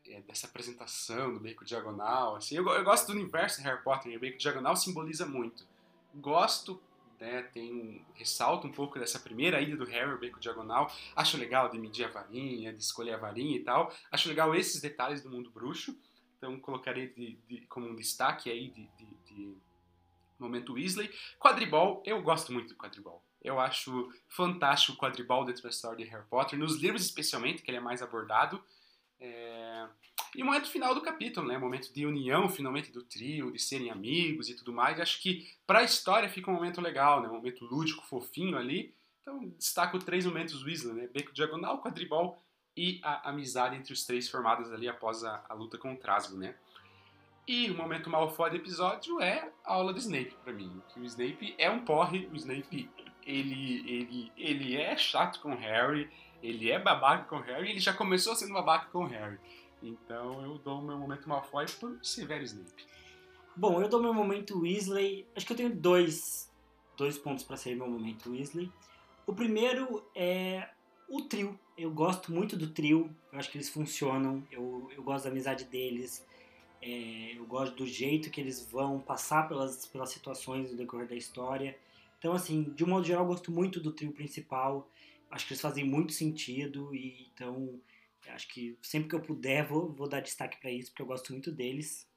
É, 0.08 0.22
dessa 0.22 0.46
apresentação 0.48 1.34
do 1.34 1.40
Beco 1.40 1.66
Diagonal. 1.66 2.36
Assim, 2.36 2.56
eu, 2.56 2.68
eu 2.70 2.84
gosto 2.84 3.08
do 3.08 3.14
universo 3.14 3.58
de 3.58 3.64
Harry 3.68 3.82
Potter 3.84 4.12
e 4.12 4.18
o 4.18 4.20
Beco 4.20 4.38
Diagonal 4.38 4.76
simboliza 4.76 5.26
muito. 5.26 5.66
Gosto, 6.14 6.80
né, 7.20 7.42
tem 7.44 7.74
um, 7.74 8.06
ressalto 8.14 8.68
um 8.68 8.72
pouco 8.72 9.00
dessa 9.00 9.20
primeira 9.20 9.60
ida 9.62 9.76
do 9.76 9.86
Harry 9.86 10.12
ao 10.12 10.18
Beco 10.20 10.40
Diagonal. 10.40 10.92
Acho 11.16 11.38
legal 11.38 11.70
de 11.70 11.80
medir 11.80 12.06
a 12.06 12.10
varinha, 12.10 12.72
de 12.72 12.84
escolher 12.84 13.14
a 13.14 13.18
varinha 13.18 13.56
e 13.58 13.64
tal. 13.64 13.92
Acho 14.12 14.30
legal 14.30 14.54
esses 14.54 14.80
detalhes 14.80 15.22
do 15.22 15.30
mundo 15.30 15.50
bruxo. 15.50 15.98
Então 16.38 16.60
colocarei 16.60 17.08
de, 17.08 17.38
de- 17.48 17.66
como 17.68 17.88
um 17.88 17.96
destaque 17.96 18.52
aí 18.52 18.70
de, 18.70 18.88
de- 18.98 19.16
de 19.26 19.58
momento 20.38 20.74
Weasley. 20.74 21.10
Quadribol, 21.40 22.04
eu 22.06 22.22
gosto 22.22 22.54
muito 22.54 22.70
do 22.70 22.76
quadribol. 22.76 23.24
Eu 23.42 23.60
acho 23.60 24.12
fantástico 24.28 24.94
o 24.94 24.98
quadribol 24.98 25.46
dentro 25.46 25.64
da 25.64 25.70
história 25.70 25.98
de 26.04 26.12
Harry 26.12 26.26
Potter, 26.30 26.58
nos 26.60 26.76
livros 26.78 27.04
especialmente, 27.04 27.62
que 27.64 27.70
ele 27.72 27.78
é 27.78 27.82
mais 27.82 28.02
abordado. 28.02 28.64
É, 29.26 29.88
E 30.36 30.44
o 30.44 30.46
momento 30.46 30.70
final 30.70 30.94
do 30.94 31.02
capítulo, 31.02 31.48
né? 31.48 31.58
Momento 31.58 31.92
de 31.94 32.06
união, 32.06 32.48
finalmente, 32.48 32.92
do 32.92 33.04
trio, 33.04 33.52
de 33.52 33.60
serem 33.60 33.90
amigos 33.90 34.50
e 34.50 34.56
tudo 34.56 34.72
mais. 34.72 35.00
Acho 35.00 35.22
que 35.22 35.48
para 35.66 35.80
a 35.80 35.84
história 35.84 36.30
fica 36.30 36.52
um 36.52 36.54
momento 36.54 36.82
legal, 36.82 37.22
né? 37.22 37.28
Um 37.30 37.36
momento 37.36 37.66
lúdico, 37.66 38.06
fofinho 38.06 38.58
ali. 38.58 38.94
Então, 39.22 39.50
destaco 39.58 39.98
três 39.98 40.26
momentos 40.26 40.64
Weasley, 40.64 40.94
né? 40.94 41.08
Beco 41.08 41.34
Diagonal, 41.34 41.82
quadribol 41.82 42.42
e 42.78 43.00
a 43.04 43.30
amizade 43.30 43.76
entre 43.76 43.94
os 43.94 44.06
três 44.06 44.30
formadas 44.30 44.72
ali 44.72 44.88
após 44.88 45.24
a, 45.24 45.44
a 45.48 45.54
luta 45.54 45.78
com 45.78 45.94
o 45.94 45.98
Trasgo, 45.98 46.38
né? 46.38 46.56
E 47.48 47.70
o 47.70 47.76
momento 47.76 48.10
Malfoy 48.10 48.50
do 48.50 48.56
episódio 48.58 49.22
é 49.22 49.52
a 49.64 49.74
aula 49.74 49.94
do 49.94 50.00
Snape 50.00 50.36
para 50.44 50.52
mim. 50.52 50.82
Que 50.90 51.00
o 51.00 51.06
Snape 51.06 51.56
é 51.58 51.70
um 51.70 51.86
porre, 51.86 52.28
o 52.32 52.36
Snape 52.36 52.90
ele, 53.26 53.84
ele, 53.88 54.32
ele 54.38 54.76
é 54.76 54.96
chato 54.98 55.40
com 55.40 55.54
o 55.54 55.58
Harry, 55.58 56.10
ele 56.46 56.72
é 56.72 56.80
babaca 56.80 57.26
com 57.26 57.38
o 57.38 57.42
Harry, 57.42 57.72
ele 57.72 57.80
já 57.80 57.94
começou 57.94 58.36
sendo 58.36 58.54
babaca 58.54 58.88
com 58.92 59.04
o 59.04 59.08
Harry. 59.08 59.38
Então 59.82 60.44
eu 60.44 60.58
dou 60.58 60.82
meu 60.82 60.98
momento 60.98 61.28
Malfoy 61.28 61.66
por 61.80 61.98
Severo 62.04 62.44
Snape. 62.44 62.86
Bom, 63.56 63.82
eu 63.82 63.88
dou 63.88 64.02
meu 64.02 64.14
momento 64.14 64.60
Weasley. 64.60 65.26
Acho 65.36 65.46
que 65.46 65.54
eu 65.54 65.58
tenho 65.58 65.76
dois, 65.76 66.52
dois 66.98 67.18
pontos 67.18 67.44
para 67.44 67.58
ser 67.58 67.76
meu 67.76 67.88
momento 67.88 68.32
Weasley. 68.32 68.72
O 69.26 69.34
primeiro 69.34 70.04
é 70.14 70.70
o 71.08 71.22
trio. 71.22 71.58
Eu 71.78 71.92
gosto 71.92 72.32
muito 72.32 72.58
do 72.58 72.68
trio. 72.68 73.10
Eu 73.32 73.40
acho 73.40 73.50
que 73.50 73.58
eles 73.58 73.70
funcionam. 73.70 74.44
Eu, 74.52 74.90
eu 74.96 75.02
gosto 75.04 75.26
da 75.26 75.32
amizade 75.32 75.66
deles. 75.66 76.26
É, 76.82 77.34
eu 77.38 77.46
gosto 77.46 77.76
do 77.76 77.88
jeito 77.88 78.30
que 78.30 78.42
eles 78.42 78.70
vão 78.70 79.00
passar 79.00 79.48
pelas, 79.48 79.86
pelas 79.88 80.10
situações 80.10 80.72
no 80.72 80.78
decorrer 80.78 81.08
da 81.08 81.16
história. 81.16 81.78
Então, 82.20 82.34
assim, 82.34 82.64
de 82.76 82.84
um 82.84 82.88
modo 82.88 83.06
geral, 83.06 83.24
eu 83.24 83.28
gosto 83.28 83.52
muito 83.52 83.80
do 83.80 83.92
trio 83.92 84.12
principal. 84.12 84.88
Acho 85.32 85.48
que 85.48 85.54
eles 85.54 85.62
fazem 85.62 85.84
muito 85.84 86.14
sentido. 86.14 86.94
E 86.94 87.30
então, 87.32 87.80
acho 88.30 88.48
que 88.48 88.78
sempre 88.82 89.10
que 89.10 89.16
eu 89.16 89.22
puder, 89.22 89.68
vou, 89.68 89.92
vou 89.92 90.08
dar 90.08 90.22
destaque 90.22 90.60
para 90.60 90.72
isso, 90.72 90.92
porque 90.92 91.02
eu 91.02 91.08
gosto 91.08 91.32
muito 91.32 91.52
deles. 91.52 92.08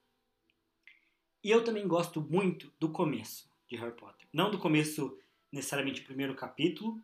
E 1.43 1.51
eu 1.51 1.63
também 1.63 1.87
gosto 1.87 2.21
muito 2.21 2.73
do 2.79 2.91
começo 2.91 3.51
de 3.69 3.77
Harry 3.77 3.95
Potter. 3.95 4.27
Não 4.33 4.51
do 4.51 4.59
começo 4.59 5.19
necessariamente 5.53 6.01
o 6.01 6.05
primeiro 6.05 6.35
capítulo, 6.35 7.01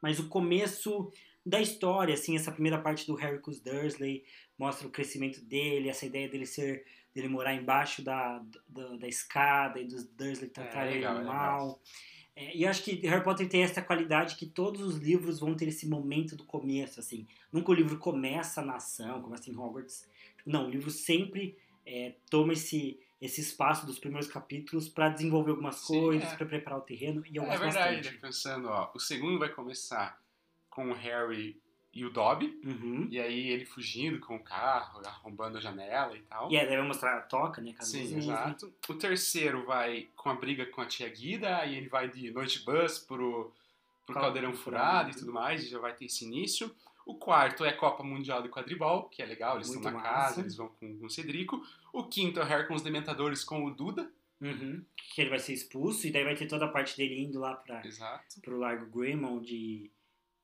mas 0.00 0.18
o 0.18 0.28
começo 0.28 1.12
da 1.44 1.60
história, 1.60 2.14
assim, 2.14 2.36
essa 2.36 2.52
primeira 2.52 2.80
parte 2.80 3.06
do 3.06 3.14
Harry 3.14 3.40
com 3.40 3.50
os 3.50 3.60
Dursley 3.60 4.24
mostra 4.58 4.86
o 4.86 4.90
crescimento 4.90 5.40
dele, 5.40 5.88
essa 5.88 6.06
ideia 6.06 6.28
dele 6.28 6.46
ser 6.46 6.84
dele 7.14 7.28
morar 7.28 7.54
embaixo 7.54 8.02
da, 8.02 8.42
da, 8.66 8.96
da 8.96 9.06
escada 9.06 9.78
e 9.78 9.84
dos 9.84 10.04
Dursley 10.04 10.48
tratarem 10.48 10.92
É, 10.92 10.96
legal, 10.96 11.16
ele 11.16 11.24
é 11.24 11.26
mal. 11.26 11.82
É, 11.84 12.11
e 12.36 12.62
eu 12.64 12.70
acho 12.70 12.82
que 12.82 12.94
Harry 13.06 13.22
Potter 13.22 13.48
tem 13.48 13.62
essa 13.62 13.82
qualidade 13.82 14.36
que 14.36 14.46
todos 14.46 14.80
os 14.80 14.96
livros 14.96 15.38
vão 15.38 15.54
ter 15.54 15.68
esse 15.68 15.86
momento 15.86 16.34
do 16.34 16.44
começo, 16.44 16.98
assim. 16.98 17.26
Nunca 17.52 17.70
o 17.70 17.74
livro 17.74 17.98
começa 17.98 18.62
na 18.62 18.76
ação, 18.76 19.20
começa 19.22 19.50
em 19.50 19.56
Hogwarts. 19.56 20.08
Não, 20.46 20.66
o 20.66 20.70
livro 20.70 20.90
sempre 20.90 21.56
é, 21.84 22.14
toma 22.30 22.54
esse, 22.54 22.98
esse 23.20 23.40
espaço 23.40 23.84
dos 23.86 23.98
primeiros 23.98 24.28
capítulos 24.30 24.88
para 24.88 25.10
desenvolver 25.10 25.50
algumas 25.50 25.76
Sim, 25.76 26.00
coisas, 26.00 26.32
é. 26.32 26.36
para 26.36 26.46
preparar 26.46 26.78
o 26.78 26.82
terreno, 26.82 27.22
e 27.30 27.36
eu 27.36 27.42
é 27.44 27.46
gosto 27.46 27.60
verdade, 27.60 27.96
bastante. 27.96 28.18
pensando, 28.18 28.68
ó, 28.68 28.90
o 28.94 28.98
segundo 28.98 29.38
vai 29.38 29.50
começar 29.50 30.20
com 30.70 30.90
o 30.90 30.94
Harry 30.94 31.60
e 31.94 32.04
o 32.06 32.10
Dobby, 32.10 32.58
Uhum. 32.64 33.06
e 33.10 33.20
aí 33.20 33.50
ele 33.50 33.64
fugindo 33.66 34.18
com 34.20 34.36
o 34.36 34.42
carro, 34.42 35.00
arrombando 35.06 35.58
a 35.58 35.60
janela 35.60 36.16
e 36.16 36.22
tal. 36.22 36.50
E 36.50 36.56
aí 36.58 36.66
vai 36.66 36.80
mostrar 36.82 37.18
a 37.18 37.20
toca, 37.20 37.60
né? 37.60 37.72
Cada 37.72 37.84
Sim, 37.84 38.16
exato. 38.16 38.72
O 38.88 38.94
terceiro 38.94 39.64
vai 39.66 40.08
com 40.16 40.30
a 40.30 40.34
briga 40.34 40.64
com 40.66 40.80
a 40.80 40.86
tia 40.86 41.08
Guida, 41.08 41.58
aí 41.58 41.76
ele 41.76 41.88
vai 41.88 42.08
de 42.08 42.30
noite 42.30 42.64
bus 42.64 42.98
pro, 42.98 43.52
pro 44.06 44.14
Cal- 44.14 44.22
caldeirão 44.24 44.52
furado. 44.54 45.10
e 45.10 45.14
tudo 45.14 45.32
mais, 45.32 45.64
e 45.64 45.68
já 45.68 45.78
vai 45.78 45.92
ter 45.94 46.06
esse 46.06 46.24
início. 46.24 46.74
O 47.04 47.16
quarto 47.16 47.64
é 47.64 47.72
Copa 47.72 48.02
Mundial 48.04 48.40
de 48.42 48.48
Quadribol, 48.48 49.08
que 49.08 49.20
é 49.20 49.26
legal, 49.26 49.56
eles 49.56 49.66
Muito 49.68 49.80
estão 49.80 49.92
na 49.92 49.98
massa. 49.98 50.14
casa, 50.28 50.40
eles 50.40 50.56
vão 50.56 50.68
com, 50.68 50.98
com 50.98 51.06
o 51.06 51.10
Cedrico. 51.10 51.60
O 51.92 52.04
quinto 52.04 52.38
é 52.40 52.42
o 52.42 52.46
Harry 52.46 52.66
com 52.68 52.74
os 52.74 52.82
Dementadores 52.82 53.42
com 53.44 53.64
o 53.64 53.70
Duda. 53.70 54.08
Uhum. 54.40 54.82
Que 55.14 55.20
ele 55.20 55.30
vai 55.30 55.38
ser 55.38 55.52
expulso, 55.52 56.06
e 56.06 56.10
daí 56.10 56.24
vai 56.24 56.34
ter 56.34 56.46
toda 56.46 56.64
a 56.64 56.68
parte 56.68 56.96
dele 56.96 57.20
indo 57.22 57.38
lá 57.38 57.54
pra, 57.54 57.84
Exato. 57.86 58.40
pro 58.40 58.58
Largo 58.58 58.86
Grimmond 58.86 59.46
e, 59.52 59.90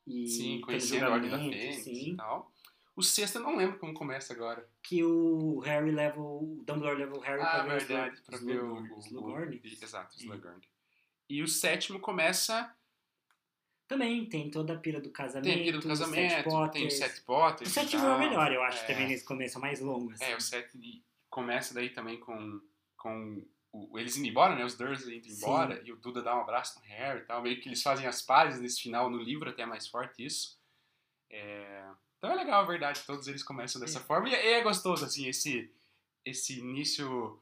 e 0.08 0.26
Sim, 0.28 0.60
conhecendo 0.60 1.04
a 1.06 1.10
Ordem 1.10 1.30
da 1.30 1.38
Fênix 1.38 1.84
sim. 1.84 2.12
e 2.12 2.16
tal. 2.16 2.50
O 2.96 3.02
sexto 3.02 3.36
eu 3.36 3.42
não 3.42 3.56
lembro 3.56 3.78
como 3.78 3.94
começa 3.94 4.32
agora. 4.32 4.68
Que 4.82 5.04
o 5.04 5.60
Harry 5.60 5.92
leva 5.92 6.20
o 6.20 6.62
Dumbledore 6.66 6.98
leva 6.98 7.16
o 7.16 7.20
Harry 7.20 7.40
Ah, 7.42 7.46
pra 7.46 7.62
ver 7.62 7.86
verdade, 7.86 8.20
pra 8.22 8.38
ver 8.38 8.60
o... 8.62 8.74
O- 8.96 8.98
Slughorn? 8.98 9.56
o- 9.56 9.66
Exato, 9.84 10.14
Sim. 10.14 10.24
Slughorn. 10.24 10.60
E 11.28 11.42
o 11.42 11.46
sétimo 11.48 12.00
começa... 12.00 12.74
Também 13.86 14.26
tem 14.28 14.50
toda 14.50 14.74
a 14.74 14.78
pira 14.78 15.00
do 15.00 15.10
casamento. 15.10 15.44
Tem 15.50 15.60
a 15.62 15.64
Pira 15.64 15.78
do 15.78 15.82
Sete 15.82 15.88
Casamento, 15.98 16.70
tem 16.72 16.86
o. 16.86 16.90
Sete 16.90 17.22
Potters. 17.22 17.70
O 17.70 17.72
sétimo 17.72 18.04
é 18.04 18.14
o 18.16 18.18
melhor, 18.18 18.52
eu 18.52 18.62
acho, 18.62 18.82
É. 18.82 18.86
também 18.86 19.08
nesse 19.08 19.24
começo, 19.24 19.56
é 19.56 19.58
o 19.58 19.62
mais 19.62 19.80
longo. 19.80 20.12
Assim. 20.12 20.24
É, 20.24 20.36
o 20.36 20.40
7 20.42 21.02
começa 21.30 21.72
daí 21.72 21.88
também 21.88 22.20
com, 22.20 22.60
com 22.98 23.42
o- 23.90 23.98
eles 23.98 24.16
indo 24.16 24.26
embora, 24.28 24.54
né? 24.54 24.64
Os 24.64 24.76
Dursley 24.76 25.18
indo 25.18 25.28
Sim. 25.28 25.36
embora, 25.36 25.80
e 25.84 25.92
o 25.92 25.96
Duda 25.96 26.22
dá 26.22 26.36
um 26.36 26.40
abraço 26.40 26.78
no 26.78 26.84
Harry 26.86 27.20
e 27.20 27.24
tal. 27.24 27.42
Meio 27.42 27.60
que 27.60 27.68
eles 27.68 27.82
fazem 27.82 28.06
as 28.06 28.20
pazes 28.22 28.60
nesse 28.60 28.80
final, 28.82 29.08
no 29.10 29.18
livro 29.22 29.48
até 29.50 29.62
é 29.62 29.66
mais 29.66 29.86
forte 29.86 30.24
isso. 30.24 30.58
É, 31.30 31.84
Então 32.18 32.32
é 32.32 32.34
legal, 32.34 32.62
a 32.62 32.66
verdade, 32.66 33.02
todos 33.06 33.28
eles 33.28 33.42
começam 33.42 33.80
dessa 33.80 34.00
forma. 34.00 34.28
E 34.28 34.34
é 34.34 34.60
gostoso, 34.62 35.04
assim, 35.04 35.28
esse, 35.28 35.70
esse 36.24 36.58
início 36.58 37.40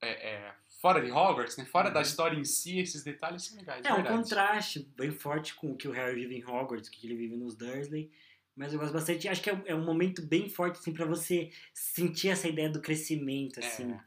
é, 0.00 0.30
é, 0.34 0.54
fora 0.80 1.00
de 1.04 1.10
Hogwarts, 1.10 1.56
né? 1.56 1.64
Fora 1.66 1.90
da 1.90 2.00
Uhum. 2.00 2.02
história 2.06 2.36
em 2.38 2.44
si, 2.44 2.78
esses 2.78 3.04
detalhes 3.04 3.44
são 3.44 3.56
legais, 3.58 3.84
É 3.84 3.92
um 3.92 4.02
contraste 4.02 4.80
bem 4.96 5.10
forte 5.12 5.54
com 5.54 5.72
o 5.72 5.76
que 5.76 5.86
o 5.86 5.92
Harry 5.92 6.14
vive 6.22 6.36
em 6.36 6.44
Hogwarts, 6.44 6.88
o 6.88 6.90
que 6.92 7.06
ele 7.06 7.14
vive 7.16 7.36
nos 7.36 7.54
Dursley. 7.54 8.10
Mas 8.56 8.72
eu 8.72 8.78
gosto 8.78 8.92
bastante. 8.92 9.28
Acho 9.28 9.40
que 9.42 9.48
é 9.50 9.54
um, 9.54 9.62
é 9.66 9.74
momento 9.74 10.20
bem 10.26 10.48
forte, 10.48 10.78
assim, 10.78 10.92
pra 10.92 11.06
você 11.06 11.50
sentir 11.72 12.28
essa 12.30 12.48
ideia 12.48 12.68
do 12.68 12.80
crescimento, 12.82 13.60
assim. 13.60 13.92
É. 13.92 14.00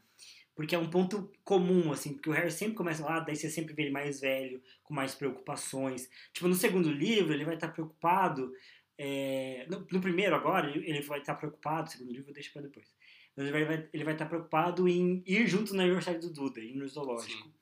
Porque 0.56 0.74
é 0.74 0.78
um 0.78 0.88
ponto 0.90 1.30
comum, 1.44 1.92
assim, 1.92 2.14
porque 2.14 2.30
o 2.30 2.32
Harry 2.32 2.50
sempre 2.50 2.74
começa 2.74 3.04
lá, 3.04 3.20
daí 3.20 3.36
você 3.36 3.48
sempre 3.48 3.74
vê 3.74 3.82
ele 3.82 3.90
mais 3.92 4.20
velho, 4.20 4.60
com 4.82 4.94
mais 4.94 5.14
preocupações. 5.14 6.08
Tipo, 6.32 6.48
no 6.48 6.54
segundo 6.54 6.90
livro, 6.90 7.32
ele 7.32 7.44
vai 7.44 7.54
estar 7.54 7.68
preocupado. 7.68 8.52
é, 8.98 9.66
no, 9.70 9.86
no 9.92 10.00
primeiro, 10.00 10.34
agora, 10.34 10.70
ele 10.70 11.02
vai 11.02 11.20
estar 11.20 11.34
preocupado, 11.34 11.82
no 11.82 11.90
segundo 11.90 12.12
livro, 12.12 12.32
deixa 12.32 12.50
pra 12.50 12.62
depois. 12.62 12.96
Ele 13.36 13.52
vai, 13.52 13.88
ele 13.92 14.04
vai 14.04 14.14
estar 14.14 14.24
preocupado 14.24 14.88
em 14.88 15.22
ir 15.26 15.46
junto 15.46 15.74
no 15.74 15.82
aniversário 15.82 16.18
do 16.20 16.32
Duda, 16.32 16.58
ir 16.58 16.74
no 16.74 16.88
zoológico. 16.88 17.44
Sim. 17.48 17.54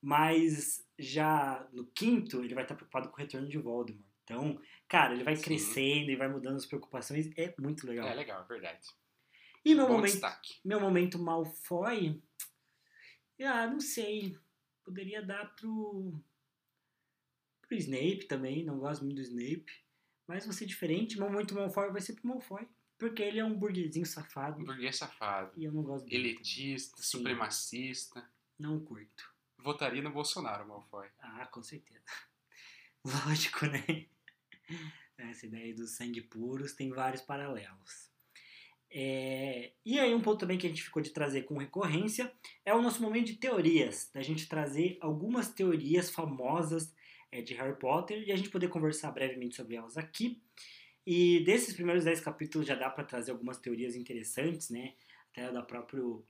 Mas 0.00 0.86
já 0.96 1.66
no 1.72 1.84
quinto, 1.86 2.44
ele 2.44 2.54
vai 2.54 2.62
estar 2.62 2.76
preocupado 2.76 3.08
com 3.08 3.16
o 3.16 3.18
retorno 3.18 3.48
de 3.48 3.58
Voldemort. 3.58 4.04
Então, 4.22 4.60
cara, 4.86 5.14
ele 5.14 5.24
vai 5.24 5.34
Sim. 5.34 5.42
crescendo 5.42 6.10
e 6.10 6.16
vai 6.16 6.28
mudando 6.28 6.56
as 6.56 6.66
preocupações. 6.66 7.30
É 7.36 7.52
muito 7.58 7.84
legal. 7.86 8.06
É 8.06 8.14
legal, 8.14 8.42
é 8.42 8.46
verdade. 8.46 8.86
E 9.64 9.74
meu 9.74 9.86
Bom 9.86 9.94
momento, 9.94 10.12
destaque. 10.12 10.54
meu 10.64 10.80
momento 10.80 11.18
Malfoy, 11.18 12.22
ah, 13.44 13.66
não 13.66 13.80
sei. 13.80 14.36
Poderia 14.84 15.22
dar 15.22 15.54
pro 15.56 16.18
pro 17.62 17.76
Snape 17.76 18.24
também, 18.26 18.64
não 18.64 18.78
gosto 18.78 19.04
muito 19.04 19.16
do 19.16 19.22
Snape, 19.22 19.66
mas 20.26 20.46
vai 20.46 20.54
ser 20.54 20.64
diferente. 20.64 21.18
Momento 21.18 21.54
Malfoy 21.54 21.90
vai 21.92 22.00
ser 22.00 22.14
pro 22.14 22.26
Malfoy, 22.26 22.66
porque 22.96 23.22
ele 23.22 23.38
é 23.38 23.44
um 23.44 23.58
burguesinho 23.58 24.06
safado 24.06 24.62
Um 24.62 24.64
burguês 24.64 24.96
safado. 24.96 25.52
e 25.54 25.64
eu 25.64 25.72
não 25.72 25.82
gosto 25.82 26.06
dele. 26.06 26.30
Elitista, 26.30 26.96
Sim. 26.96 27.02
supremacista. 27.18 28.26
Não 28.58 28.80
curto. 28.80 29.30
Votaria 29.58 30.00
no 30.02 30.10
Bolsonaro, 30.10 30.66
Malfoy. 30.66 31.08
Ah, 31.18 31.46
com 31.46 31.62
certeza. 31.62 32.02
Lógico, 33.04 33.66
né? 33.66 34.06
Essa 35.18 35.46
ideia 35.46 35.74
dos 35.74 35.90
sangue 35.90 36.22
puros 36.22 36.72
tem 36.72 36.90
vários 36.90 37.20
paralelos. 37.22 38.07
É, 38.90 39.72
E 39.84 39.98
aí 39.98 40.14
um 40.14 40.20
ponto 40.20 40.40
também 40.40 40.56
que 40.56 40.66
a 40.66 40.70
gente 40.70 40.82
ficou 40.82 41.02
de 41.02 41.10
trazer 41.10 41.42
com 41.42 41.58
recorrência 41.58 42.32
é 42.64 42.74
o 42.74 42.80
nosso 42.80 43.02
momento 43.02 43.26
de 43.26 43.34
teorias, 43.34 44.10
da 44.14 44.22
gente 44.22 44.48
trazer 44.48 44.96
algumas 45.00 45.50
teorias 45.50 46.10
famosas 46.10 46.94
é, 47.30 47.42
de 47.42 47.54
Harry 47.54 47.78
Potter 47.78 48.22
e 48.26 48.32
a 48.32 48.36
gente 48.36 48.50
poder 48.50 48.68
conversar 48.68 49.10
brevemente 49.12 49.56
sobre 49.56 49.76
elas 49.76 49.96
aqui. 49.96 50.42
E 51.06 51.40
desses 51.44 51.74
primeiros 51.74 52.04
10 52.04 52.20
capítulos 52.20 52.66
já 52.66 52.74
dá 52.74 52.90
para 52.90 53.04
trazer 53.04 53.30
algumas 53.30 53.58
teorias 53.58 53.94
interessantes, 53.94 54.70
né? 54.70 54.94
Até 55.30 55.50
da 55.50 55.62
próprio 55.62 56.24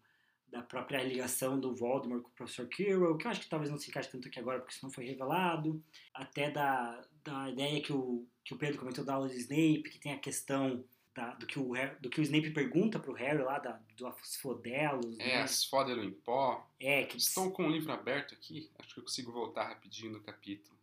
da 0.50 0.62
própria 0.62 1.02
ligação 1.02 1.61
do 1.61 1.74
Voldemort 1.74 2.22
com 2.22 2.30
o 2.30 2.32
Professor 2.32 2.66
Quirrell, 2.68 3.18
que 3.18 3.26
eu 3.26 3.30
acho 3.30 3.40
que 3.42 3.50
talvez 3.50 3.70
não 3.70 3.76
se 3.76 3.90
encaixe 3.90 4.11
tanto 4.11 4.28
aqui 4.28 4.38
agora, 4.38 4.61
porque 4.61 4.72
isso 4.72 4.84
não 4.84 4.90
foi 4.90 5.04
revelado. 5.04 5.82
Até 6.14 6.50
da, 6.50 7.06
da 7.22 7.50
ideia 7.50 7.82
que 7.82 7.92
o, 7.92 8.26
que 8.42 8.54
o 8.54 8.56
Pedro 8.56 8.78
comentou 8.78 9.04
da 9.04 9.12
aula 9.14 9.28
de 9.28 9.36
Snape, 9.36 9.90
que 9.90 9.98
tem 9.98 10.12
a 10.12 10.18
questão 10.18 10.82
da- 11.18 11.34
do, 11.34 11.46
que 11.46 11.58
o, 11.58 11.72
do 12.00 12.08
que 12.08 12.20
o 12.20 12.22
Snape 12.22 12.50
pergunta 12.50 12.98
pro 13.00 13.12
Harry 13.12 13.42
lá, 13.42 13.58
da, 13.58 13.80
dos 13.96 14.36
fodelos, 14.36 15.18
É, 15.18 15.26
né? 15.26 15.42
as 15.42 15.64
Fodelo 15.64 16.04
em 16.04 16.12
pó. 16.12 16.64
É, 16.78 17.02
que 17.04 17.16
Estou 17.16 17.50
com 17.50 17.66
o 17.66 17.70
livro 17.70 17.92
aberto 17.92 18.34
aqui. 18.34 18.70
Acho 18.78 18.94
que 18.94 19.00
eu 19.00 19.04
consigo 19.04 19.32
voltar 19.32 19.64
rapidinho 19.68 20.12
no 20.12 20.20
capítulo. 20.20 20.78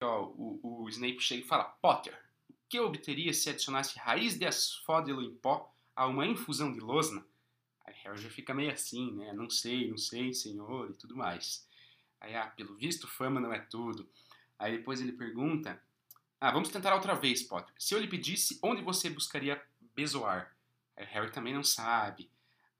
Ó, 0.00 0.24
o, 0.36 0.82
o 0.84 0.88
Snape 0.88 1.20
chega 1.20 1.42
e 1.42 1.46
fala: 1.46 1.64
Potter, 1.64 2.18
o 2.48 2.54
que 2.68 2.78
eu 2.78 2.86
obteria 2.86 3.32
se 3.34 3.50
adicionasse 3.50 3.98
raiz 3.98 4.38
de 4.38 4.46
asfódelo 4.46 5.22
em 5.22 5.34
pó 5.34 5.70
a 5.94 6.06
uma 6.06 6.26
infusão 6.26 6.72
de 6.72 6.80
losna? 6.80 7.24
Aí 7.84 7.94
Harry 8.04 8.18
já 8.18 8.30
fica 8.30 8.54
meio 8.54 8.72
assim, 8.72 9.12
né? 9.12 9.32
Não 9.34 9.50
sei, 9.50 9.90
não 9.90 9.98
sei, 9.98 10.32
senhor, 10.32 10.90
e 10.90 10.94
tudo 10.94 11.14
mais. 11.14 11.68
Aí, 12.20 12.34
ah, 12.34 12.46
pelo 12.46 12.74
visto, 12.74 13.06
fama 13.06 13.38
não 13.38 13.52
é 13.52 13.58
tudo. 13.60 14.08
Aí 14.58 14.76
depois 14.78 15.00
ele 15.00 15.12
pergunta: 15.12 15.80
Ah, 16.40 16.50
vamos 16.50 16.70
tentar 16.70 16.94
outra 16.94 17.14
vez, 17.14 17.42
Potter. 17.42 17.74
Se 17.78 17.94
eu 17.94 18.00
lhe 18.00 18.08
pedisse 18.08 18.58
onde 18.62 18.82
você 18.82 19.08
buscaria 19.10 19.62
bezoar? 19.94 20.54
Aí 20.96 21.04
Harry 21.06 21.30
também 21.32 21.52
não 21.54 21.64
sabe. 21.64 22.30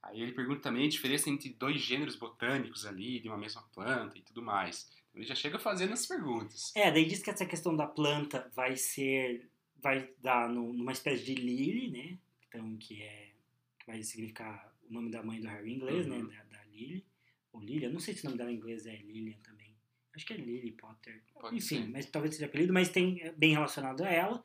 Aí 0.03 0.21
ele 0.21 0.33
pergunta 0.33 0.61
também 0.61 0.87
a 0.87 0.91
diferença 0.91 1.31
entre 1.31 1.49
dois 1.51 1.81
gêneros 1.81 2.15
botânicos 2.17 2.85
ali, 2.87 3.21
de 3.21 3.29
uma 3.29 3.39
mesma 3.39 3.63
planta 3.75 4.19
e 4.19 4.23
tudo 4.23 4.43
mais. 4.43 4.89
Então 5.11 5.21
ele 5.23 5.29
já 5.29 5.35
chega 5.35 5.59
fazendo 5.59 5.93
as 5.95 6.07
perguntas. 6.07 6.73
É, 6.77 6.91
daí 6.91 7.07
diz 7.07 7.23
que 7.23 7.31
essa 7.31 7.47
questão 7.47 7.75
da 7.77 7.87
planta 7.87 8.51
vai 8.55 8.77
ser. 8.77 9.49
vai 9.83 10.09
dar 10.23 10.49
no- 10.49 10.73
numa 10.73 10.93
espécie 10.93 11.25
de 11.25 11.35
Lily, 11.35 11.91
né? 11.91 12.19
Então, 12.49 12.77
que 12.79 13.03
é. 13.03 13.33
que 13.79 13.87
vai 13.87 14.03
significar 14.03 14.73
o 14.89 14.93
nome 14.95 15.11
da 15.11 15.23
mãe 15.23 15.39
do 15.41 15.47
Harry 15.47 15.71
em 15.73 15.75
inglês, 15.77 16.07
Uhum. 16.07 16.25
né? 16.27 16.35
Da, 16.51 16.57
da 16.59 16.65
Lily. 16.65 17.05
Ou 17.53 17.61
Lilian, 17.61 17.91
não 17.91 18.01
sei 18.01 18.15
se 18.15 18.23
o 18.23 18.25
nome 18.27 18.39
dela 18.39 18.51
em 18.51 18.57
inglês 18.57 18.87
é 18.87 18.97
Lilian 18.97 19.37
também. 19.43 19.75
Acho 20.15 20.25
que 20.25 20.33
é 20.33 20.37
Lily 20.37 20.73
Potter. 20.73 21.23
Pode 21.35 21.57
Enfim, 21.57 21.83
ser. 21.83 21.89
mas 21.91 22.07
talvez 22.07 22.35
seja 22.35 22.47
apelido, 22.47 22.73
mas 22.73 22.89
tem 22.89 23.21
é 23.23 23.33
bem 23.33 23.53
relacionado 23.53 24.03
a 24.05 24.09
ela. 24.11 24.43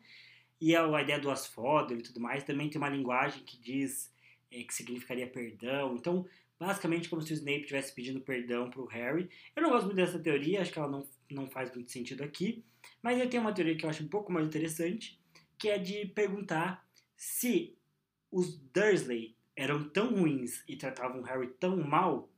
E 0.59 0.75
a, 0.75 0.85
a 0.85 1.01
ideia 1.01 1.19
do 1.19 1.31
asfódero 1.31 1.99
e 1.99 2.03
tudo 2.03 2.19
mais 2.19 2.43
também 2.43 2.69
tem 2.69 2.79
uma 2.79 2.89
linguagem 2.89 3.43
que 3.43 3.57
diz 3.57 4.11
é, 4.51 4.63
que 4.63 4.73
significaria 4.73 5.27
perdão. 5.27 5.95
Então, 5.95 6.25
basicamente, 6.59 7.09
como 7.09 7.21
se 7.21 7.31
o 7.31 7.35
Snape 7.35 7.61
estivesse 7.61 7.93
pedindo 7.93 8.19
perdão 8.19 8.69
pro 8.69 8.85
Harry. 8.85 9.29
Eu 9.55 9.63
não 9.63 9.69
gosto 9.69 9.85
muito 9.85 9.95
dessa 9.95 10.19
teoria, 10.19 10.61
acho 10.61 10.71
que 10.71 10.79
ela 10.79 10.89
não, 10.89 11.07
não 11.31 11.49
faz 11.49 11.73
muito 11.73 11.91
sentido 11.91 12.23
aqui. 12.23 12.63
Mas 13.01 13.19
eu 13.19 13.29
tenho 13.29 13.41
uma 13.41 13.53
teoria 13.53 13.75
que 13.75 13.85
eu 13.85 13.89
acho 13.89 14.03
um 14.03 14.07
pouco 14.07 14.31
mais 14.31 14.45
interessante, 14.45 15.19
que 15.57 15.69
é 15.69 15.77
de 15.77 16.05
perguntar 16.07 16.85
se 17.15 17.77
os 18.31 18.57
Dursley 18.57 19.35
eram 19.55 19.89
tão 19.89 20.15
ruins 20.15 20.63
e 20.67 20.75
tratavam 20.75 21.21
o 21.21 21.23
Harry 21.23 21.47
tão 21.59 21.77
mal 21.77 22.29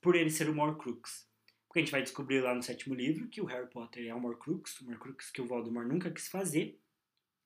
por 0.00 0.14
ele 0.14 0.30
ser 0.30 0.48
o 0.48 0.58
Horcrux. 0.58 1.28
Porque 1.66 1.80
a 1.80 1.82
gente 1.82 1.92
vai 1.92 2.02
descobrir 2.02 2.40
lá 2.40 2.54
no 2.54 2.62
sétimo 2.62 2.94
livro 2.94 3.28
que 3.28 3.40
o 3.40 3.44
Harry 3.44 3.68
Potter 3.68 4.06
é 4.06 4.14
um 4.14 4.24
Horcrux, 4.24 4.80
um 4.82 4.90
Horcrux 4.90 5.30
que 5.30 5.40
o 5.40 5.46
Voldemort 5.46 5.86
nunca 5.86 6.10
quis 6.10 6.28
fazer, 6.28 6.78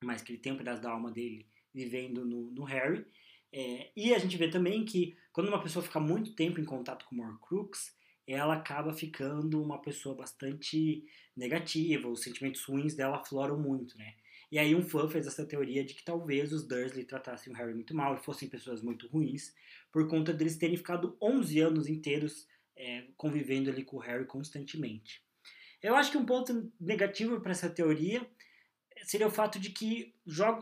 mas 0.03 0.21
que 0.21 0.31
ele 0.31 0.39
tem 0.39 0.53
um 0.53 0.57
pedaço 0.57 0.81
da 0.81 0.91
alma 0.91 1.11
dele 1.11 1.45
vivendo 1.73 2.25
no, 2.25 2.51
no 2.51 2.63
Harry. 2.63 3.05
É, 3.51 3.91
e 3.95 4.13
a 4.13 4.19
gente 4.19 4.37
vê 4.37 4.47
também 4.47 4.83
que 4.83 5.15
quando 5.31 5.47
uma 5.47 5.61
pessoa 5.61 5.83
fica 5.83 5.99
muito 5.99 6.33
tempo 6.33 6.59
em 6.59 6.65
contato 6.65 7.05
com 7.05 7.15
o 7.15 7.21
Horcrux, 7.21 7.95
ela 8.27 8.55
acaba 8.55 8.93
ficando 8.93 9.61
uma 9.61 9.81
pessoa 9.81 10.15
bastante 10.15 11.05
negativa, 11.35 12.07
os 12.07 12.21
sentimentos 12.21 12.63
ruins 12.63 12.95
dela 12.95 13.17
afloram 13.17 13.59
muito, 13.59 13.97
né? 13.97 14.15
E 14.51 14.59
aí 14.59 14.75
um 14.75 14.83
fã 14.83 15.09
fez 15.09 15.25
essa 15.25 15.45
teoria 15.45 15.83
de 15.83 15.95
que 15.95 16.05
talvez 16.05 16.53
os 16.53 16.67
Dursley 16.67 17.05
tratassem 17.05 17.51
o 17.51 17.55
Harry 17.55 17.73
muito 17.73 17.95
mal 17.95 18.15
e 18.15 18.23
fossem 18.23 18.47
pessoas 18.47 18.81
muito 18.81 19.07
ruins, 19.07 19.53
por 19.91 20.07
conta 20.07 20.31
deles 20.31 20.57
terem 20.57 20.77
ficado 20.77 21.17
11 21.21 21.59
anos 21.59 21.87
inteiros 21.87 22.47
é, 22.75 23.05
convivendo 23.17 23.69
ali 23.69 23.83
com 23.83 23.97
o 23.97 23.99
Harry 23.99 24.25
constantemente. 24.25 25.23
Eu 25.81 25.95
acho 25.95 26.11
que 26.11 26.17
um 26.17 26.25
ponto 26.25 26.71
negativo 26.79 27.41
para 27.41 27.51
essa 27.51 27.69
teoria 27.69 28.25
seria 29.03 29.27
o 29.27 29.31
fato 29.31 29.59
de 29.59 29.69
que 29.69 30.13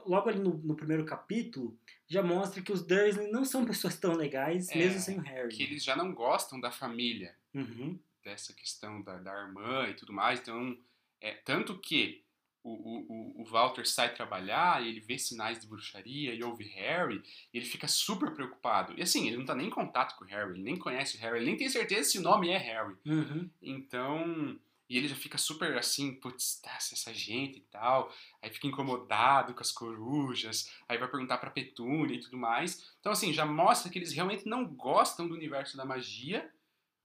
logo 0.05 0.29
ali 0.29 0.39
no, 0.39 0.57
no, 0.57 0.75
primeiro 0.75 1.05
capítulo 1.05 1.77
já 2.07 2.21
mostra 2.21 2.61
que 2.61 2.71
os 2.71 2.85
Dursley 2.85 3.31
não 3.31 3.45
são 3.45 3.65
pessoas 3.65 3.97
tão 3.97 4.13
legais, 4.13 4.69
é, 4.69 4.77
mesmo 4.77 4.99
sem 4.99 5.17
o 5.17 5.21
Harry. 5.21 5.55
Que 5.55 5.63
eles 5.63 5.83
já 5.83 5.95
não 5.95 6.13
gostam 6.13 6.59
da 6.59 6.71
família, 6.71 7.35
uhum. 7.53 7.99
dessa 8.23 8.53
questão 8.53 9.01
da, 9.01 9.17
da 9.17 9.33
irmã 9.33 9.87
e 9.87 9.93
tudo 9.93 10.13
mais. 10.13 10.39
Então, 10.39 10.77
é, 11.19 11.31
tanto 11.33 11.79
que 11.79 12.23
o, 12.63 12.71
o, 12.71 13.41
o 13.41 13.45
Walter 13.45 13.87
sai 13.87 14.13
trabalhar 14.13 14.83
e 14.83 14.89
ele 14.89 14.99
vê 14.99 15.17
sinais 15.17 15.59
de 15.59 15.67
bruxaria 15.67 16.33
e 16.33 16.43
ouve 16.43 16.63
Harry, 16.65 17.21
e 17.53 17.57
ele 17.57 17.65
fica 17.65 17.87
super 17.87 18.31
preocupado. 18.31 18.93
E 18.97 19.01
assim, 19.01 19.27
ele 19.27 19.37
não 19.37 19.45
tá 19.45 19.55
nem 19.55 19.67
em 19.67 19.71
contato 19.71 20.15
com 20.17 20.25
o 20.25 20.27
Harry, 20.27 20.51
ele 20.51 20.63
nem 20.63 20.77
conhece 20.77 21.17
o 21.17 21.19
Harry, 21.19 21.37
ele 21.37 21.45
nem 21.45 21.57
tem 21.57 21.69
certeza 21.69 22.09
se 22.09 22.19
o 22.19 22.21
nome 22.21 22.49
é 22.49 22.57
Harry. 22.57 22.95
Uhum. 23.05 23.49
Então, 23.61 24.59
e 24.91 24.97
ele 24.97 25.07
já 25.07 25.15
fica 25.15 25.37
super 25.37 25.77
assim, 25.77 26.13
putz, 26.15 26.59
tá, 26.61 26.75
essa 26.75 27.13
gente 27.13 27.59
e 27.59 27.61
tal. 27.71 28.13
Aí 28.41 28.49
fica 28.49 28.67
incomodado 28.67 29.53
com 29.53 29.61
as 29.61 29.71
corujas. 29.71 30.69
Aí 30.85 30.97
vai 30.97 31.09
perguntar 31.09 31.37
pra 31.37 31.49
Petúnia 31.49 32.17
e 32.17 32.19
tudo 32.19 32.35
mais. 32.35 32.93
Então, 32.99 33.13
assim, 33.13 33.31
já 33.31 33.45
mostra 33.45 33.89
que 33.89 33.97
eles 33.97 34.11
realmente 34.11 34.45
não 34.45 34.65
gostam 34.65 35.29
do 35.29 35.33
universo 35.33 35.77
da 35.77 35.85
magia 35.85 36.53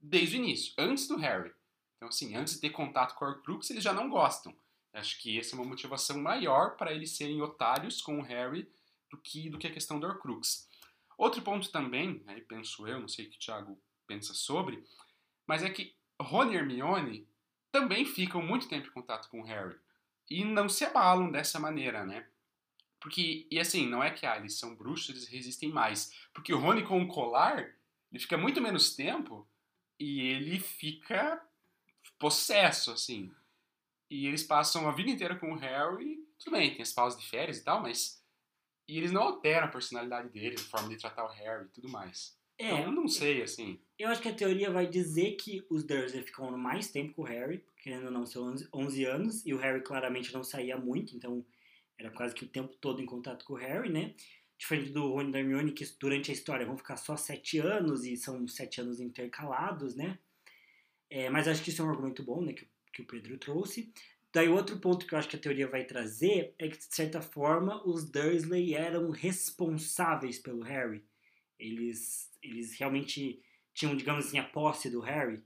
desde 0.00 0.34
o 0.34 0.38
início, 0.38 0.74
antes 0.76 1.06
do 1.06 1.16
Harry. 1.16 1.52
Então, 1.96 2.08
assim, 2.08 2.34
antes 2.34 2.54
de 2.54 2.60
ter 2.60 2.70
contato 2.70 3.14
com 3.14 3.24
o 3.24 3.28
Horcrux, 3.28 3.70
eles 3.70 3.84
já 3.84 3.92
não 3.92 4.10
gostam. 4.10 4.52
Acho 4.92 5.22
que 5.22 5.38
essa 5.38 5.54
é 5.54 5.56
uma 5.56 5.68
motivação 5.68 6.20
maior 6.20 6.76
para 6.76 6.92
eles 6.92 7.16
serem 7.16 7.40
otários 7.40 8.02
com 8.02 8.18
o 8.18 8.22
Harry 8.22 8.68
do 9.08 9.16
que, 9.16 9.48
do 9.48 9.58
que 9.58 9.68
a 9.68 9.72
questão 9.72 10.00
do 10.00 10.08
Horcrux. 10.08 10.68
Outro 11.16 11.40
ponto 11.40 11.70
também, 11.70 12.20
aí 12.26 12.40
penso 12.40 12.84
eu, 12.88 12.98
não 12.98 13.06
sei 13.06 13.26
o 13.26 13.30
que 13.30 13.36
o 13.36 13.40
Thiago 13.40 13.80
pensa 14.08 14.34
sobre, 14.34 14.84
mas 15.46 15.62
é 15.62 15.70
que 15.70 15.94
Rony 16.20 16.56
Hermione 16.56 17.28
também 17.76 18.06
ficam 18.06 18.40
muito 18.40 18.68
tempo 18.68 18.88
em 18.88 18.92
contato 18.92 19.28
com 19.28 19.40
o 19.40 19.44
Harry. 19.44 19.76
E 20.30 20.42
não 20.44 20.66
se 20.66 20.82
abalam 20.82 21.30
dessa 21.30 21.60
maneira, 21.60 22.06
né? 22.06 22.26
Porque, 22.98 23.46
e 23.50 23.60
assim, 23.60 23.86
não 23.86 24.02
é 24.02 24.10
que 24.10 24.24
ah, 24.24 24.36
eles 24.38 24.58
são 24.58 24.74
bruxos, 24.74 25.10
eles 25.10 25.28
resistem 25.28 25.70
mais. 25.70 26.10
Porque 26.32 26.54
o 26.54 26.58
Rony 26.58 26.82
com 26.82 27.02
o 27.02 27.06
colar, 27.06 27.58
ele 28.10 28.18
fica 28.18 28.38
muito 28.38 28.62
menos 28.62 28.96
tempo 28.96 29.46
e 30.00 30.20
ele 30.22 30.58
fica 30.58 31.40
possesso, 32.18 32.92
assim. 32.92 33.30
E 34.10 34.26
eles 34.26 34.42
passam 34.42 34.88
a 34.88 34.92
vida 34.92 35.10
inteira 35.10 35.36
com 35.36 35.52
o 35.52 35.58
Harry. 35.58 36.26
Tudo 36.38 36.56
bem, 36.56 36.72
tem 36.72 36.82
as 36.82 36.94
pausas 36.94 37.20
de 37.20 37.28
férias 37.28 37.58
e 37.58 37.64
tal, 37.64 37.82
mas. 37.82 38.24
E 38.88 38.96
eles 38.96 39.12
não 39.12 39.22
alteram 39.22 39.66
a 39.66 39.70
personalidade 39.70 40.30
deles, 40.30 40.62
a 40.62 40.70
forma 40.70 40.88
de 40.88 40.96
tratar 40.96 41.24
o 41.24 41.32
Harry 41.32 41.66
e 41.66 41.70
tudo 41.70 41.88
mais. 41.88 42.35
É, 42.58 42.80
então, 42.80 42.92
não 42.92 43.08
sei, 43.08 43.42
assim. 43.42 43.78
Eu 43.98 44.08
acho 44.08 44.22
que 44.22 44.28
a 44.28 44.34
teoria 44.34 44.70
vai 44.70 44.86
dizer 44.86 45.32
que 45.32 45.64
os 45.70 45.84
Dursley 45.84 46.22
ficam 46.22 46.56
mais 46.56 46.90
tempo 46.90 47.14
com 47.14 47.22
o 47.22 47.24
Harry, 47.24 47.64
querendo 47.78 48.06
ou 48.06 48.10
não, 48.10 48.26
são 48.26 48.44
11, 48.44 48.68
11 48.72 49.04
anos, 49.04 49.46
e 49.46 49.52
o 49.52 49.58
Harry 49.58 49.82
claramente 49.82 50.32
não 50.32 50.42
saía 50.42 50.76
muito, 50.76 51.14
então 51.16 51.44
era 51.98 52.10
quase 52.10 52.34
que 52.34 52.44
o 52.44 52.48
tempo 52.48 52.74
todo 52.80 53.00
em 53.00 53.06
contato 53.06 53.44
com 53.44 53.54
o 53.54 53.56
Harry, 53.56 53.90
né? 53.90 54.14
Diferente 54.58 54.90
do 54.90 55.08
Rony 55.10 55.32
e 55.32 55.38
Hermione, 55.38 55.72
que 55.72 55.84
durante 56.00 56.30
a 56.30 56.34
história 56.34 56.66
vão 56.66 56.76
ficar 56.76 56.96
só 56.96 57.16
7 57.16 57.58
anos, 57.58 58.04
e 58.04 58.16
são 58.16 58.46
7 58.48 58.80
anos 58.80 59.00
intercalados, 59.00 59.94
né? 59.94 60.18
É, 61.10 61.30
mas 61.30 61.46
acho 61.46 61.62
que 61.62 61.70
isso 61.70 61.82
é 61.82 61.84
um 61.84 61.90
argumento 61.90 62.22
bom, 62.22 62.42
né, 62.42 62.52
que, 62.52 62.66
que 62.92 63.02
o 63.02 63.06
Pedro 63.06 63.38
trouxe. 63.38 63.92
Daí 64.32 64.48
outro 64.48 64.78
ponto 64.78 65.06
que 65.06 65.14
eu 65.14 65.18
acho 65.18 65.28
que 65.28 65.36
a 65.36 65.38
teoria 65.38 65.66
vai 65.66 65.84
trazer 65.84 66.54
é 66.58 66.68
que, 66.68 66.76
de 66.76 66.94
certa 66.94 67.22
forma, 67.22 67.82
os 67.86 68.04
Dursley 68.04 68.74
eram 68.74 69.10
responsáveis 69.10 70.38
pelo 70.38 70.62
Harry. 70.62 71.02
Eles 71.58 72.30
eles 72.50 72.78
realmente 72.78 73.40
tinham, 73.74 73.96
digamos 73.96 74.26
assim, 74.26 74.38
a 74.38 74.44
posse 74.44 74.90
do 74.90 75.00
Harry 75.00 75.42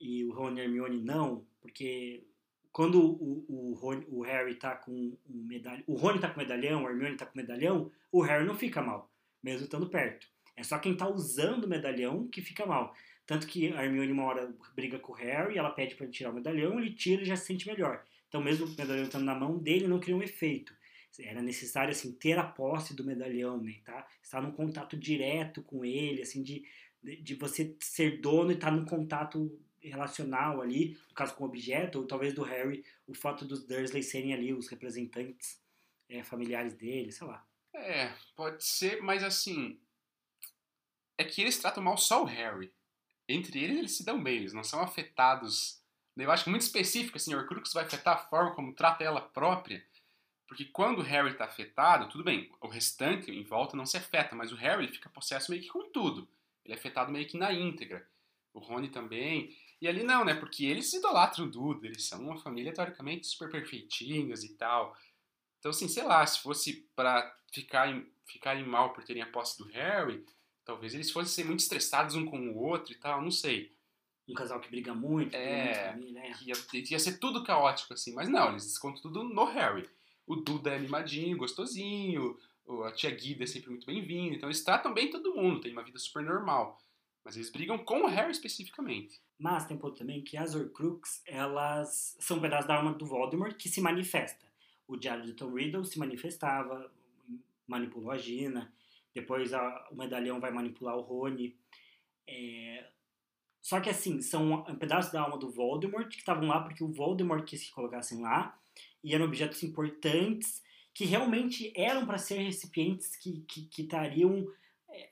e 0.00 0.24
o 0.24 0.32
Ron 0.32 0.54
e 0.56 0.60
Hermione 0.60 1.02
não, 1.02 1.46
porque 1.60 2.26
quando 2.70 3.00
o, 3.00 3.44
o, 3.48 3.74
Ron, 3.74 4.02
o 4.08 4.22
Harry 4.22 4.54
tá 4.54 4.76
com 4.76 5.16
o 5.24 5.34
medalhão, 5.34 5.84
o 5.86 5.94
Rony 5.94 6.20
tá 6.20 6.28
com 6.28 6.34
o 6.34 6.42
medalhão, 6.42 6.84
o 6.84 6.88
Hermione 6.90 7.16
tá 7.16 7.24
com 7.24 7.38
medalhão, 7.38 7.90
o 8.12 8.20
Harry 8.20 8.44
não 8.44 8.54
fica 8.54 8.82
mal, 8.82 9.10
mesmo 9.42 9.64
estando 9.64 9.88
perto. 9.88 10.26
É 10.54 10.62
só 10.62 10.78
quem 10.78 10.94
tá 10.94 11.08
usando 11.08 11.64
o 11.64 11.68
medalhão 11.68 12.28
que 12.28 12.42
fica 12.42 12.66
mal. 12.66 12.94
Tanto 13.26 13.46
que 13.46 13.72
a 13.72 13.82
Hermione 13.82 14.12
uma 14.12 14.24
hora 14.24 14.54
briga 14.74 14.98
com 14.98 15.12
o 15.12 15.16
Harry, 15.16 15.56
ela 15.56 15.70
pede 15.70 15.94
para 15.94 16.04
ele 16.04 16.12
tirar 16.12 16.30
o 16.30 16.34
medalhão, 16.34 16.78
ele 16.78 16.92
tira 16.92 17.22
e 17.22 17.24
já 17.24 17.34
se 17.34 17.46
sente 17.46 17.66
melhor. 17.66 18.04
Então 18.28 18.42
mesmo 18.42 18.66
o 18.66 18.76
medalhão 18.76 19.04
estando 19.04 19.24
na 19.24 19.34
mão 19.34 19.56
dele, 19.56 19.88
não 19.88 19.98
cria 19.98 20.14
um 20.14 20.22
efeito 20.22 20.75
era 21.18 21.42
necessário 21.42 21.90
assim 21.90 22.12
ter 22.12 22.38
a 22.38 22.44
posse 22.44 22.94
do 22.94 23.04
medalhão, 23.04 23.60
né, 23.60 23.80
tá? 23.84 24.06
Estar 24.22 24.40
num 24.40 24.52
contato 24.52 24.96
direto 24.96 25.62
com 25.62 25.84
ele, 25.84 26.22
assim 26.22 26.42
de, 26.42 26.64
de 27.02 27.34
você 27.34 27.76
ser 27.80 28.20
dono 28.20 28.50
e 28.50 28.54
estar 28.54 28.70
num 28.70 28.84
contato 28.84 29.58
relacional 29.80 30.60
ali, 30.60 30.98
no 31.08 31.14
caso 31.14 31.34
com 31.34 31.44
o 31.44 31.46
objeto, 31.46 32.00
ou 32.00 32.06
talvez 32.06 32.34
do 32.34 32.42
Harry, 32.42 32.84
o 33.06 33.14
fato 33.14 33.44
dos 33.44 33.64
Dursley 33.64 34.02
serem 34.02 34.34
ali 34.34 34.52
os 34.52 34.68
representantes 34.68 35.60
é, 36.08 36.22
familiares 36.22 36.74
dele, 36.74 37.12
sei 37.12 37.26
lá. 37.26 37.46
É, 37.74 38.12
pode 38.34 38.64
ser, 38.64 39.02
mas 39.02 39.22
assim, 39.22 39.78
é 41.18 41.24
que 41.24 41.40
eles 41.40 41.58
tratam 41.58 41.82
mal 41.82 41.96
só 41.96 42.22
o 42.22 42.26
Harry. 42.26 42.72
Entre 43.28 43.62
eles, 43.62 43.78
eles 43.78 43.96
se 43.96 44.04
dão 44.04 44.22
bem, 44.22 44.36
eles 44.36 44.52
não 44.52 44.64
são 44.64 44.80
afetados. 44.80 45.82
Eu 46.16 46.30
acho 46.30 46.48
muito 46.48 46.62
específico, 46.62 47.16
assim, 47.16 47.34
o 47.34 47.38
Horcrux 47.38 47.72
vai 47.72 47.84
afetar 47.84 48.14
a 48.14 48.28
forma 48.28 48.54
como 48.54 48.74
trata 48.74 49.04
ela 49.04 49.20
própria. 49.20 49.84
Porque 50.46 50.64
quando 50.64 51.00
o 51.00 51.02
Harry 51.02 51.32
está 51.32 51.44
afetado, 51.44 52.08
tudo 52.08 52.22
bem, 52.22 52.50
o 52.60 52.68
restante 52.68 53.30
em 53.30 53.42
volta 53.42 53.76
não 53.76 53.84
se 53.84 53.96
afeta, 53.96 54.36
mas 54.36 54.52
o 54.52 54.56
Harry 54.56 54.86
fica 54.88 55.10
possesso 55.10 55.50
meio 55.50 55.62
que 55.62 55.68
com 55.68 55.90
tudo. 55.90 56.28
Ele 56.64 56.74
é 56.74 56.76
afetado 56.76 57.10
meio 57.10 57.26
que 57.26 57.36
na 57.36 57.52
íntegra. 57.52 58.08
O 58.54 58.60
Rony 58.60 58.88
também. 58.88 59.56
E 59.80 59.88
ali 59.88 60.02
não, 60.02 60.24
né? 60.24 60.34
Porque 60.34 60.64
eles 60.64 60.92
idolatram 60.92 61.46
o 61.46 61.50
Duda, 61.50 61.86
eles 61.86 62.04
são 62.04 62.20
uma 62.22 62.38
família 62.38 62.72
teoricamente 62.72 63.26
super 63.26 63.50
perfeitinhos 63.50 64.44
e 64.44 64.54
tal. 64.54 64.96
Então, 65.58 65.70
assim, 65.70 65.88
sei 65.88 66.04
lá, 66.04 66.24
se 66.24 66.40
fosse 66.40 66.88
para 66.94 67.36
ficarem, 67.52 68.08
ficarem 68.24 68.64
mal 68.64 68.92
por 68.92 69.02
terem 69.02 69.22
a 69.22 69.26
posse 69.26 69.58
do 69.58 69.68
Harry, 69.70 70.24
talvez 70.64 70.94
eles 70.94 71.10
fossem 71.10 71.32
ser 71.32 71.44
muito 71.44 71.60
estressados 71.60 72.14
um 72.14 72.24
com 72.24 72.38
o 72.50 72.56
outro 72.56 72.92
e 72.92 72.96
tal, 72.96 73.20
não 73.20 73.30
sei. 73.30 73.74
Um 74.28 74.34
casal 74.34 74.60
que 74.60 74.68
briga 74.68 74.94
muito, 74.94 75.34
é, 75.36 75.92
família, 75.92 76.20
é. 76.20 76.32
Ia, 76.42 76.54
ia 76.90 76.98
ser 76.98 77.18
tudo 77.18 77.44
caótico, 77.44 77.94
assim, 77.94 78.12
mas 78.12 78.28
não, 78.28 78.50
eles 78.50 78.64
descontam 78.64 79.02
tudo 79.02 79.22
no 79.22 79.44
Harry 79.44 79.88
o 80.26 80.36
Duda 80.36 80.70
é 80.70 80.76
animadinho, 80.76 81.36
gostosinho, 81.36 82.36
a 82.84 82.92
tia 82.92 83.10
Guida 83.10 83.44
é 83.44 83.46
sempre 83.46 83.70
muito 83.70 83.86
bem-vinda. 83.86 84.34
Então 84.34 84.48
eles 84.48 84.64
tratam 84.64 84.92
bem 84.92 85.08
todo 85.08 85.34
mundo, 85.34 85.60
tem 85.60 85.72
uma 85.72 85.84
vida 85.84 85.98
super 85.98 86.22
normal. 86.22 86.82
Mas 87.24 87.36
eles 87.36 87.50
brigam 87.50 87.78
com 87.78 88.02
o 88.02 88.06
Harry 88.06 88.32
especificamente. 88.32 89.20
Mas 89.38 89.66
tem 89.66 89.76
ponto 89.76 89.96
também 89.96 90.22
que 90.22 90.36
as 90.36 90.54
Horcrux, 90.54 91.22
elas 91.26 92.16
são 92.18 92.38
um 92.38 92.40
pedaço 92.40 92.66
da 92.66 92.76
alma 92.76 92.94
do 92.94 93.06
Voldemort 93.06 93.56
que 93.56 93.68
se 93.68 93.80
manifesta. 93.80 94.46
O 94.88 94.96
diário 94.96 95.24
de 95.24 95.34
Tom 95.34 95.52
Riddle 95.52 95.84
se 95.84 95.98
manifestava, 95.98 96.90
manipulou 97.66 98.10
a 98.10 98.18
Gina. 98.18 98.72
Depois 99.14 99.52
a, 99.52 99.88
o 99.90 99.96
medalhão 99.96 100.40
vai 100.40 100.50
manipular 100.50 100.96
o 100.96 101.02
Rony. 101.02 101.56
É... 102.26 102.88
Só 103.60 103.80
que 103.80 103.90
assim, 103.90 104.22
são 104.22 104.64
um 104.68 104.76
pedaço 104.76 105.12
da 105.12 105.20
alma 105.20 105.36
do 105.36 105.50
Voldemort 105.50 106.08
que 106.08 106.18
estavam 106.18 106.48
lá 106.48 106.60
porque 106.60 106.84
o 106.84 106.92
Voldemort 106.92 107.44
quis 107.44 107.64
que 107.64 107.72
colocassem 107.72 108.20
lá 108.22 108.56
e 109.06 109.14
eram 109.14 109.26
objetos 109.26 109.62
importantes 109.62 110.60
que 110.92 111.04
realmente 111.04 111.72
eram 111.76 112.04
para 112.04 112.18
ser 112.18 112.38
recipientes 112.38 113.14
que, 113.14 113.42
que, 113.42 113.66
que 113.66 113.82
estariam 113.82 114.52
é, 114.90 115.10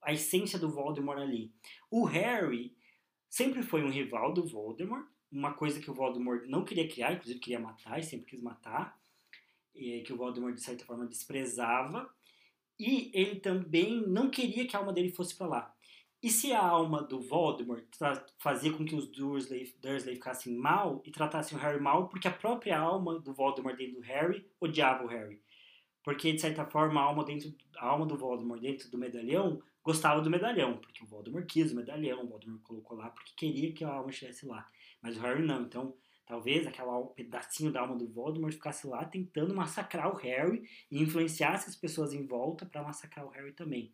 a 0.00 0.14
essência 0.14 0.58
do 0.58 0.70
Voldemort 0.70 1.18
ali. 1.18 1.52
O 1.90 2.04
Harry 2.04 2.74
sempre 3.28 3.62
foi 3.62 3.84
um 3.84 3.90
rival 3.90 4.32
do 4.32 4.48
Voldemort, 4.48 5.06
uma 5.30 5.52
coisa 5.52 5.78
que 5.78 5.90
o 5.90 5.94
Voldemort 5.94 6.46
não 6.46 6.64
queria 6.64 6.88
criar, 6.88 7.12
inclusive 7.12 7.38
queria 7.38 7.60
matar 7.60 8.00
e 8.00 8.02
sempre 8.02 8.24
quis 8.24 8.40
matar, 8.40 8.98
que 9.74 10.10
o 10.10 10.16
Voldemort 10.16 10.54
de 10.54 10.62
certa 10.62 10.86
forma 10.86 11.04
desprezava, 11.04 12.10
e 12.80 13.10
ele 13.12 13.40
também 13.40 14.00
não 14.08 14.30
queria 14.30 14.66
que 14.66 14.74
a 14.74 14.78
alma 14.78 14.92
dele 14.92 15.10
fosse 15.10 15.36
para 15.36 15.46
lá. 15.46 15.76
E 16.20 16.28
se 16.30 16.52
a 16.52 16.60
alma 16.60 17.00
do 17.00 17.20
Voldemort 17.20 17.84
fazia 18.38 18.72
com 18.72 18.84
que 18.84 18.96
os 18.96 19.06
Dursley, 19.06 19.72
Dursley 19.80 20.16
ficassem 20.16 20.52
mal 20.56 21.00
e 21.04 21.12
tratassem 21.12 21.56
o 21.56 21.60
Harry 21.60 21.80
mal, 21.80 22.08
porque 22.08 22.26
a 22.26 22.32
própria 22.32 22.76
alma 22.76 23.20
do 23.20 23.32
Voldemort 23.32 23.76
dentro 23.76 24.00
do 24.00 24.00
Harry 24.00 24.44
odiava 24.60 25.04
o 25.04 25.06
Harry. 25.06 25.40
Porque, 26.02 26.32
de 26.32 26.40
certa 26.40 26.64
forma, 26.64 27.00
a 27.00 27.04
alma, 27.04 27.24
dentro, 27.24 27.54
a 27.76 27.86
alma 27.86 28.04
do 28.04 28.16
Voldemort 28.16 28.60
dentro 28.60 28.90
do 28.90 28.98
medalhão 28.98 29.62
gostava 29.84 30.20
do 30.20 30.28
medalhão, 30.28 30.78
porque 30.78 31.04
o 31.04 31.06
Voldemort 31.06 31.46
quis 31.46 31.70
o 31.70 31.76
medalhão, 31.76 32.24
o 32.24 32.28
Voldemort 32.28 32.62
colocou 32.62 32.96
lá 32.96 33.10
porque 33.10 33.32
queria 33.36 33.72
que 33.72 33.84
a 33.84 33.88
alma 33.88 34.10
estivesse 34.10 34.44
lá. 34.44 34.68
Mas 35.00 35.16
o 35.16 35.20
Harry 35.20 35.46
não, 35.46 35.62
então 35.62 35.94
talvez 36.26 36.66
aquele 36.66 36.88
pedacinho 37.14 37.70
da 37.70 37.80
alma 37.80 37.96
do 37.96 38.08
Voldemort 38.08 38.52
ficasse 38.52 38.86
lá 38.88 39.04
tentando 39.04 39.54
massacrar 39.54 40.12
o 40.12 40.16
Harry 40.16 40.68
e 40.90 41.00
influenciasse 41.00 41.70
as 41.70 41.76
pessoas 41.76 42.12
em 42.12 42.26
volta 42.26 42.66
para 42.66 42.82
massacrar 42.82 43.24
o 43.24 43.30
Harry 43.30 43.52
também. 43.52 43.92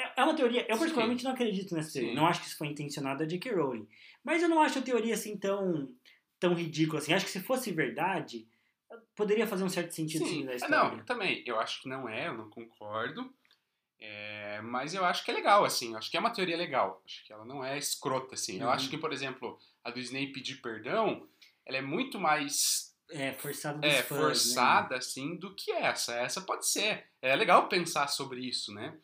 É, 0.00 0.20
é 0.20 0.24
uma 0.24 0.34
teoria. 0.34 0.66
Eu, 0.68 0.78
particularmente, 0.78 1.24
não 1.24 1.32
acredito 1.32 1.74
nessa 1.74 1.92
teoria. 1.92 2.10
Sim. 2.10 2.16
Não 2.16 2.26
acho 2.26 2.40
que 2.40 2.46
isso 2.46 2.56
foi 2.56 2.68
intencionado 2.68 3.18
da 3.18 3.26
J.K. 3.26 3.52
Rowling. 3.52 3.86
Mas 4.24 4.42
eu 4.42 4.48
não 4.48 4.60
acho 4.60 4.78
a 4.78 4.82
teoria 4.82 5.14
assim 5.14 5.36
tão, 5.36 5.88
tão 6.38 6.54
ridícula 6.54 7.00
assim. 7.00 7.12
Acho 7.12 7.24
que 7.24 7.30
se 7.30 7.40
fosse 7.40 7.70
verdade, 7.70 8.48
poderia 9.14 9.46
fazer 9.46 9.64
um 9.64 9.68
certo 9.68 9.94
sentido 9.94 10.26
sim. 10.26 10.44
da 10.46 10.54
história. 10.54 10.96
Não, 10.96 11.04
também. 11.04 11.42
Eu 11.46 11.60
acho 11.60 11.82
que 11.82 11.88
não 11.88 12.08
é, 12.08 12.28
eu 12.28 12.34
não 12.34 12.48
concordo. 12.48 13.32
É, 13.98 14.62
mas 14.62 14.94
eu 14.94 15.04
acho 15.04 15.22
que 15.24 15.30
é 15.30 15.34
legal, 15.34 15.64
assim. 15.64 15.92
Eu 15.92 15.98
acho 15.98 16.10
que 16.10 16.16
é 16.16 16.20
uma 16.20 16.32
teoria 16.32 16.56
legal. 16.56 17.02
Acho 17.04 17.24
que 17.24 17.32
ela 17.32 17.44
não 17.44 17.62
é 17.62 17.76
escrota, 17.76 18.34
assim. 18.34 18.60
Eu 18.60 18.70
acho 18.70 18.86
uhum. 18.86 18.90
que, 18.90 18.98
por 18.98 19.12
exemplo, 19.12 19.58
a 19.84 19.90
do 19.90 20.00
Snape 20.00 20.32
pedir 20.32 20.56
perdão, 20.62 21.28
ela 21.66 21.76
é 21.76 21.82
muito 21.82 22.18
mais 22.18 22.94
é, 23.10 23.32
forçada 23.32 23.86
é, 23.86 24.02
fãs, 24.02 24.18
forçada, 24.18 24.90
né? 24.90 24.96
assim, 24.96 25.36
do 25.36 25.54
que 25.54 25.70
essa. 25.70 26.14
Essa 26.14 26.40
pode 26.40 26.66
ser. 26.66 27.08
É 27.20 27.36
legal 27.36 27.68
pensar 27.68 28.08
sobre 28.08 28.40
isso, 28.40 28.72
né? 28.72 28.96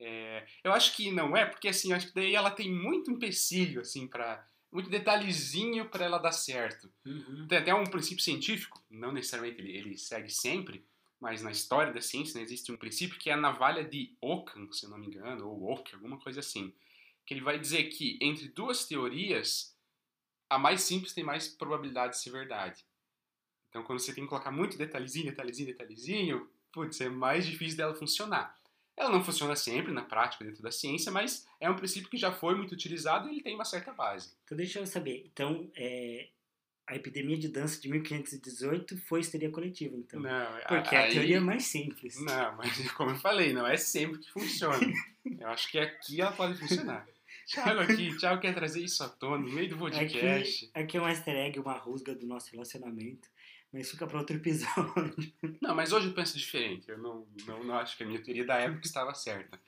É, 0.00 0.46
eu 0.62 0.72
acho 0.72 0.94
que 0.94 1.10
não 1.10 1.36
é, 1.36 1.44
porque 1.44 1.68
assim, 1.68 1.92
acho 1.92 2.08
que 2.08 2.14
daí 2.14 2.34
ela 2.34 2.50
tem 2.50 2.72
muito 2.72 3.10
empecilho, 3.10 3.80
assim, 3.80 4.06
para 4.06 4.46
muito 4.70 4.90
detalhezinho 4.90 5.88
para 5.88 6.04
ela 6.04 6.18
dar 6.18 6.32
certo. 6.32 6.92
Uhum. 7.04 7.46
Tem 7.48 7.58
até 7.58 7.74
um 7.74 7.84
princípio 7.84 8.22
científico, 8.22 8.82
não 8.90 9.12
necessariamente 9.12 9.60
ele, 9.60 9.76
ele 9.76 9.98
segue 9.98 10.30
sempre, 10.30 10.84
mas 11.20 11.42
na 11.42 11.50
história 11.50 11.92
da 11.92 12.00
ciência 12.00 12.38
né, 12.38 12.44
existe 12.44 12.70
um 12.70 12.76
princípio 12.76 13.18
que 13.18 13.30
é 13.30 13.32
a 13.32 13.36
navalha 13.36 13.82
de 13.82 14.16
Ockham, 14.20 14.70
se 14.70 14.84
eu 14.84 14.90
não 14.90 14.98
me 14.98 15.06
engano, 15.06 15.48
ou 15.48 15.72
Ock, 15.72 15.94
alguma 15.94 16.18
coisa 16.18 16.40
assim, 16.40 16.72
que 17.26 17.34
ele 17.34 17.40
vai 17.40 17.58
dizer 17.58 17.84
que 17.84 18.18
entre 18.20 18.48
duas 18.48 18.86
teorias, 18.86 19.76
a 20.48 20.58
mais 20.58 20.82
simples 20.82 21.12
tem 21.12 21.24
mais 21.24 21.48
probabilidade 21.48 22.14
de 22.14 22.22
ser 22.22 22.30
verdade. 22.30 22.84
Então, 23.68 23.82
quando 23.82 23.98
você 23.98 24.14
tem 24.14 24.24
que 24.24 24.30
colocar 24.30 24.50
muito 24.50 24.78
detalhezinho, 24.78 25.26
detalhezinho, 25.26 25.68
detalhezinho, 25.68 26.50
putz, 26.72 27.00
é 27.00 27.08
mais 27.08 27.46
difícil 27.46 27.76
dela 27.76 27.94
funcionar. 27.94 28.57
Ela 28.98 29.10
não 29.10 29.22
funciona 29.22 29.54
sempre 29.54 29.92
na 29.92 30.02
prática 30.02 30.44
dentro 30.44 30.60
da 30.60 30.72
ciência, 30.72 31.12
mas 31.12 31.46
é 31.60 31.70
um 31.70 31.76
princípio 31.76 32.10
que 32.10 32.16
já 32.16 32.32
foi 32.32 32.56
muito 32.56 32.72
utilizado 32.72 33.28
e 33.28 33.32
ele 33.32 33.42
tem 33.42 33.54
uma 33.54 33.64
certa 33.64 33.92
base. 33.92 34.32
Então 34.44 34.56
deixa 34.56 34.80
eu 34.80 34.86
saber. 34.86 35.24
Então, 35.32 35.70
é, 35.76 36.26
a 36.84 36.96
epidemia 36.96 37.38
de 37.38 37.48
dança 37.48 37.80
de 37.80 37.88
1518 37.88 38.96
foi 39.02 39.20
histeria 39.20 39.50
coletiva, 39.50 39.94
então. 39.94 40.18
Não, 40.18 40.46
Porque 40.66 40.96
é 40.96 41.06
a 41.06 41.08
teoria 41.08 41.36
é 41.36 41.40
mais 41.40 41.64
simples. 41.66 42.20
Não, 42.20 42.56
mas 42.56 42.90
como 42.92 43.10
eu 43.10 43.16
falei, 43.16 43.52
não 43.52 43.66
é 43.66 43.76
sempre 43.76 44.18
que 44.18 44.32
funciona. 44.32 44.92
eu 45.24 45.48
acho 45.48 45.70
que 45.70 45.78
aqui 45.78 46.20
ela 46.20 46.32
pode 46.32 46.58
funcionar. 46.58 47.06
Thiago 47.46 47.80
aqui, 47.80 48.16
Thiago 48.18 48.40
quer 48.40 48.54
trazer 48.54 48.82
isso 48.82 49.02
à 49.04 49.08
tona 49.08 49.38
no 49.38 49.52
meio 49.52 49.68
do 49.68 49.78
podcast. 49.78 50.66
Aqui, 50.66 50.70
aqui 50.74 50.96
é 50.96 51.00
um 51.00 51.08
easter 51.08 51.34
egg, 51.34 51.58
uma 51.60 51.74
rusga 51.74 52.14
do 52.14 52.26
nosso 52.26 52.50
relacionamento. 52.50 53.28
Mas 53.72 53.90
fica 53.90 54.06
para 54.06 54.18
outro 54.18 54.36
episódio. 54.36 55.14
Não, 55.60 55.74
mas 55.74 55.92
hoje 55.92 56.08
eu 56.08 56.14
penso 56.14 56.38
diferente. 56.38 56.88
Eu 56.88 56.98
não, 56.98 57.26
não, 57.46 57.64
não 57.64 57.74
acho 57.76 57.96
que 57.96 58.02
a 58.02 58.06
minha 58.06 58.22
teoria 58.22 58.46
da 58.46 58.56
época 58.56 58.86
estava 58.86 59.12
certa. 59.14 59.60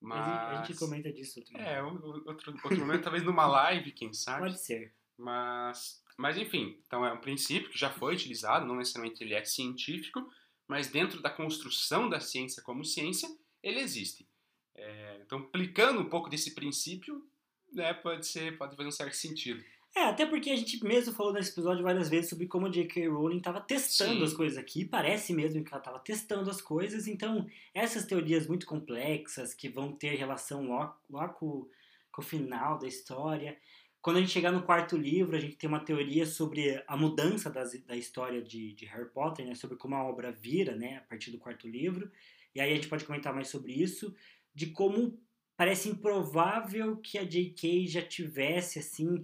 Mas... 0.00 0.20
A 0.20 0.64
gente 0.64 0.78
comenta 0.78 1.12
disso 1.12 1.40
outro 1.40 1.56
É, 1.56 1.82
outro, 1.82 2.54
outro 2.62 2.78
momento, 2.78 3.02
talvez 3.02 3.24
numa 3.24 3.46
live, 3.46 3.90
quem 3.90 4.12
sabe. 4.12 4.42
Pode 4.42 4.60
ser. 4.60 4.94
Mas, 5.16 6.02
mas 6.16 6.36
enfim, 6.36 6.78
então 6.86 7.04
é 7.04 7.12
um 7.12 7.20
princípio 7.20 7.70
que 7.70 7.78
já 7.78 7.90
foi 7.90 8.14
utilizado, 8.14 8.66
não 8.66 8.76
necessariamente 8.76 9.24
ele 9.24 9.34
é 9.34 9.44
científico, 9.44 10.30
mas 10.68 10.88
dentro 10.88 11.20
da 11.20 11.30
construção 11.30 12.08
da 12.08 12.20
ciência 12.20 12.62
como 12.62 12.84
ciência, 12.84 13.28
ele 13.62 13.80
existe. 13.80 14.28
É, 14.74 15.20
então, 15.24 15.38
aplicando 15.38 16.00
um 16.00 16.08
pouco 16.08 16.28
desse 16.28 16.54
princípio, 16.54 17.26
né, 17.72 17.94
pode 17.94 18.26
ser, 18.26 18.56
pode 18.58 18.76
fazer 18.76 18.88
um 18.88 18.92
certo 18.92 19.14
sentido. 19.14 19.64
É, 19.96 20.06
até 20.06 20.26
porque 20.26 20.50
a 20.50 20.56
gente 20.56 20.82
mesmo 20.84 21.14
falou 21.14 21.32
nesse 21.32 21.52
episódio 21.52 21.84
várias 21.84 22.08
vezes 22.08 22.28
sobre 22.28 22.48
como 22.48 22.66
a 22.66 22.70
J.K. 22.70 23.06
Rowling 23.06 23.38
estava 23.38 23.60
testando 23.60 24.18
Sim. 24.18 24.24
as 24.24 24.32
coisas 24.32 24.58
aqui. 24.58 24.84
Parece 24.84 25.32
mesmo 25.32 25.62
que 25.62 25.70
ela 25.72 25.78
estava 25.78 26.00
testando 26.00 26.50
as 26.50 26.60
coisas. 26.60 27.06
Então, 27.06 27.46
essas 27.72 28.04
teorias 28.04 28.48
muito 28.48 28.66
complexas 28.66 29.54
que 29.54 29.68
vão 29.68 29.92
ter 29.92 30.16
relação 30.16 30.68
lá, 30.68 30.98
lá 31.08 31.28
com, 31.28 31.68
com 32.10 32.20
o 32.20 32.24
final 32.24 32.76
da 32.76 32.88
história. 32.88 33.56
Quando 34.02 34.16
a 34.16 34.20
gente 34.20 34.32
chegar 34.32 34.50
no 34.50 34.64
quarto 34.64 34.96
livro, 34.96 35.36
a 35.36 35.40
gente 35.40 35.56
tem 35.56 35.68
uma 35.68 35.84
teoria 35.84 36.26
sobre 36.26 36.82
a 36.88 36.96
mudança 36.96 37.48
das, 37.48 37.80
da 37.84 37.96
história 37.96 38.42
de, 38.42 38.74
de 38.74 38.86
Harry 38.86 39.08
Potter, 39.08 39.46
né? 39.46 39.54
Sobre 39.54 39.76
como 39.76 39.94
a 39.94 40.02
obra 40.02 40.32
vira, 40.32 40.74
né? 40.74 40.96
A 40.96 41.02
partir 41.02 41.30
do 41.30 41.38
quarto 41.38 41.68
livro. 41.68 42.10
E 42.52 42.60
aí 42.60 42.72
a 42.72 42.74
gente 42.74 42.88
pode 42.88 43.04
comentar 43.04 43.32
mais 43.32 43.46
sobre 43.46 43.72
isso. 43.72 44.12
De 44.52 44.66
como 44.66 45.16
parece 45.56 45.88
improvável 45.88 46.96
que 46.96 47.16
a 47.16 47.22
J.K. 47.22 47.86
já 47.86 48.02
tivesse, 48.02 48.80
assim 48.80 49.22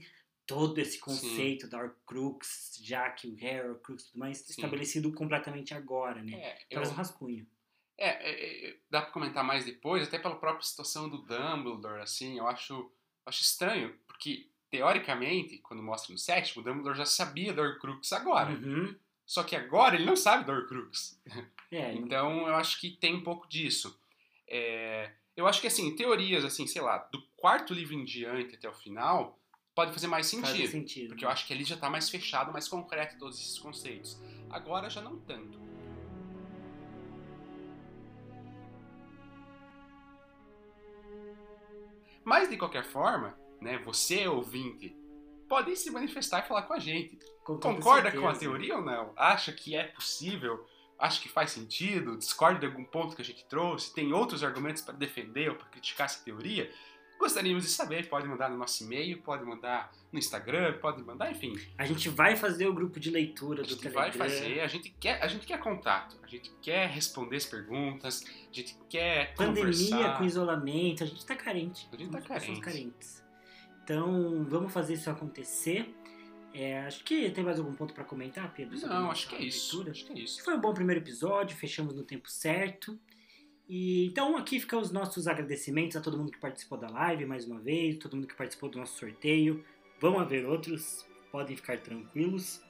todo 0.51 0.79
esse 0.79 0.99
conceito 0.99 1.67
Sim. 1.67 1.71
da 1.71 1.79
Horcrux, 1.79 2.81
já 2.83 3.09
que 3.09 3.29
o 3.29 3.37
Harry, 3.37 3.69
Horcrux 3.69 4.03
e 4.03 4.07
tudo 4.09 4.19
mais, 4.19 4.39
Sim. 4.39 4.47
estabelecido 4.51 5.13
completamente 5.13 5.73
agora, 5.73 6.21
né? 6.25 6.33
É, 6.35 6.59
Talvez 6.69 6.89
eu... 6.89 6.95
um 6.95 6.97
rascunho. 6.97 7.47
É, 7.97 8.09
é, 8.09 8.69
é, 8.71 8.77
dá 8.91 9.01
pra 9.01 9.13
comentar 9.13 9.45
mais 9.45 9.65
depois, 9.65 10.03
até 10.03 10.19
pela 10.19 10.35
própria 10.35 10.67
situação 10.67 11.09
do 11.09 11.19
Dumbledore, 11.19 12.03
assim, 12.03 12.39
eu 12.39 12.49
acho, 12.49 12.91
acho 13.25 13.43
estranho, 13.43 13.95
porque, 14.09 14.49
teoricamente, 14.69 15.59
quando 15.59 15.85
mostra 15.85 16.13
no 16.13 16.19
sétimo, 16.19 16.63
o 16.63 16.65
Dumbledore 16.65 16.99
já 16.99 17.07
sabia 17.07 17.53
da 17.53 17.63
Horcrux 17.63 18.13
agora. 18.13 18.51
Uhum. 18.51 18.97
Só 19.25 19.45
que 19.45 19.55
agora 19.55 19.95
ele 19.95 20.05
não 20.07 20.17
sabe 20.17 20.45
da 20.45 20.53
Horcrux. 20.53 21.23
É, 21.71 21.93
então, 21.93 22.49
eu 22.49 22.57
acho 22.57 22.81
que 22.81 22.91
tem 22.91 23.15
um 23.15 23.23
pouco 23.23 23.49
disso. 23.49 23.97
É, 24.49 25.13
eu 25.37 25.47
acho 25.47 25.61
que, 25.61 25.69
assim, 25.69 25.95
teorias, 25.95 26.45
assim, 26.45 26.67
sei 26.67 26.83
lá, 26.83 26.99
do 26.99 27.23
quarto 27.37 27.73
livro 27.73 27.95
em 27.95 28.05
diante 28.05 28.57
até 28.57 28.69
o 28.69 28.75
final 28.75 29.40
pode 29.81 29.93
fazer 29.95 30.09
mais 30.09 30.27
sentido. 30.27 30.59
Faz 30.59 30.71
sentido. 30.71 31.09
Porque 31.09 31.25
eu 31.25 31.31
acho 31.31 31.47
que 31.47 31.55
ali 31.55 31.65
já 31.65 31.75
está 31.75 31.89
mais 31.89 32.11
fechado, 32.11 32.53
mais 32.53 32.69
concreto 32.69 33.19
todos 33.19 33.41
esses 33.41 33.59
conceitos. 33.59 34.21
Agora 34.51 34.91
já 34.91 35.01
não 35.01 35.19
tanto. 35.21 35.59
Mas 42.23 42.51
de 42.51 42.59
qualquer 42.59 42.85
forma, 42.85 43.35
né, 43.59 43.79
você 43.79 44.29
ouvinte, 44.29 44.95
pode 45.49 45.75
se 45.77 45.91
manifestar 45.91 46.45
e 46.45 46.49
falar 46.49 46.63
com 46.63 46.75
a 46.75 46.79
gente. 46.79 47.19
Com 47.43 47.59
Concorda 47.59 48.11
certeza. 48.11 48.23
com 48.23 48.29
a 48.29 48.37
teoria 48.37 48.77
ou 48.77 48.83
não? 48.83 49.15
Acha 49.17 49.51
que 49.51 49.75
é 49.75 49.85
possível? 49.85 50.67
Acha 50.99 51.23
que 51.23 51.31
faz 51.31 51.53
sentido? 51.53 52.19
Discorda 52.19 52.61
de 52.61 52.67
algum 52.67 52.85
ponto 52.85 53.17
que 53.17 53.23
a 53.23 53.25
gente 53.25 53.47
trouxe? 53.47 53.95
Tem 53.95 54.13
outros 54.13 54.45
argumentos 54.45 54.83
para 54.83 54.93
defender 54.93 55.49
ou 55.49 55.57
para 55.57 55.69
criticar 55.69 56.05
essa 56.05 56.23
teoria? 56.23 56.71
Gostaríamos 57.21 57.65
de 57.65 57.69
saber, 57.71 58.09
pode 58.09 58.27
mandar 58.27 58.49
no 58.49 58.57
nosso 58.57 58.83
e-mail, 58.83 59.19
pode 59.19 59.45
mandar 59.45 59.93
no 60.11 60.19
Instagram, 60.19 60.79
pode 60.79 61.03
mandar, 61.03 61.31
enfim. 61.31 61.55
A 61.77 61.85
gente 61.85 62.09
vai 62.09 62.35
fazer 62.35 62.67
o 62.67 62.73
grupo 62.73 62.99
de 62.99 63.11
leitura 63.11 63.61
A 63.61 63.63
do 63.63 63.69
gente 63.69 63.83
Telegram. 63.83 64.03
vai 64.05 64.13
fazer, 64.13 64.61
a 64.61 64.67
gente 64.67 64.89
quer, 64.99 65.23
a 65.23 65.29
gente 65.29 65.47
quer 65.47 65.61
contato, 65.61 66.17
a 66.23 66.27
gente 66.27 66.51
quer 66.63 66.89
responder 66.89 67.37
as 67.37 67.45
perguntas, 67.45 68.25
a 68.27 68.55
gente 68.55 68.75
quer 68.89 69.35
Pandemia 69.35 69.65
conversar. 69.65 70.17
com 70.19 70.25
isolamento, 70.25 71.05
a 71.05 71.07
gente 71.07 71.27
tá 71.27 71.37
carente. 71.37 71.87
A 71.93 71.97
gente 71.97 72.11
tá 72.11 72.21
carente. 72.23 72.61
carentes. 72.63 73.23
Então, 73.85 74.47
vamos 74.49 74.73
fazer 74.73 74.95
isso 74.95 75.11
acontecer. 75.11 75.95
É, 76.55 76.81
acho 76.81 77.05
que 77.05 77.31
tem 77.31 77.45
mais 77.45 77.59
algum 77.59 77.75
ponto 77.75 77.93
para 77.93 78.03
comentar, 78.03 78.53
Pedro? 78.55 78.77
Não, 78.89 79.11
acho 79.11 79.29
que 79.29 79.37
é 79.37 79.43
isso. 79.43 79.87
Acho 79.89 80.07
que 80.07 80.13
é 80.13 80.19
isso. 80.19 80.43
Foi 80.43 80.55
um 80.55 80.61
bom 80.61 80.73
primeiro 80.73 81.01
episódio, 81.01 81.57
fechamos 81.57 81.95
no 81.95 82.03
tempo 82.03 82.31
certo. 82.31 82.99
E 83.73 84.07
então 84.07 84.37
aqui 84.37 84.59
ficam 84.59 84.81
os 84.81 84.91
nossos 84.91 85.29
agradecimentos 85.29 85.97
a 85.97 86.01
todo 86.01 86.19
mundo 86.19 86.33
que 86.33 86.41
participou 86.41 86.77
da 86.77 86.91
live 86.91 87.25
mais 87.25 87.47
uma 87.47 87.61
vez, 87.61 87.99
todo 87.99 88.17
mundo 88.17 88.27
que 88.27 88.35
participou 88.35 88.69
do 88.69 88.81
nosso 88.81 88.99
sorteio. 88.99 89.65
Vão 90.01 90.19
haver 90.19 90.45
outros, 90.45 91.07
podem 91.31 91.55
ficar 91.55 91.79
tranquilos. 91.79 92.61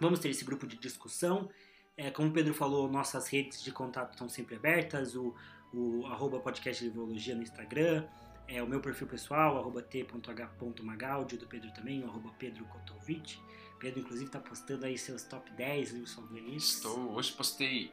Vamos 0.00 0.18
ter 0.18 0.28
esse 0.28 0.44
grupo 0.44 0.66
de 0.66 0.76
discussão. 0.78 1.48
É, 1.96 2.10
como 2.10 2.30
o 2.30 2.32
Pedro 2.32 2.52
falou, 2.52 2.90
nossas 2.90 3.28
redes 3.28 3.62
de 3.62 3.70
contato 3.70 4.14
estão 4.14 4.28
sempre 4.28 4.56
abertas. 4.56 5.14
O, 5.14 5.32
o 5.72 6.04
arroba 6.06 6.40
podcast 6.40 6.82
Livrologia 6.82 7.36
no 7.36 7.44
Instagram. 7.44 8.04
É, 8.48 8.60
o 8.60 8.66
meu 8.66 8.80
perfil 8.80 9.06
pessoal, 9.06 9.56
arroba 9.56 9.80
t.h.magaldi, 9.80 11.36
do 11.36 11.46
Pedro 11.46 11.72
também, 11.72 12.02
arroba 12.02 12.32
Pedro 12.36 12.64
Kotovic. 12.64 13.38
Pedro, 13.78 14.00
inclusive, 14.00 14.26
está 14.26 14.40
postando 14.40 14.86
aí 14.86 14.98
seus 14.98 15.22
top 15.22 15.48
10 15.52 15.92
livros 15.92 16.14
favoritos. 16.14 16.74
Estou, 16.74 17.14
hoje 17.14 17.32
postei 17.32 17.92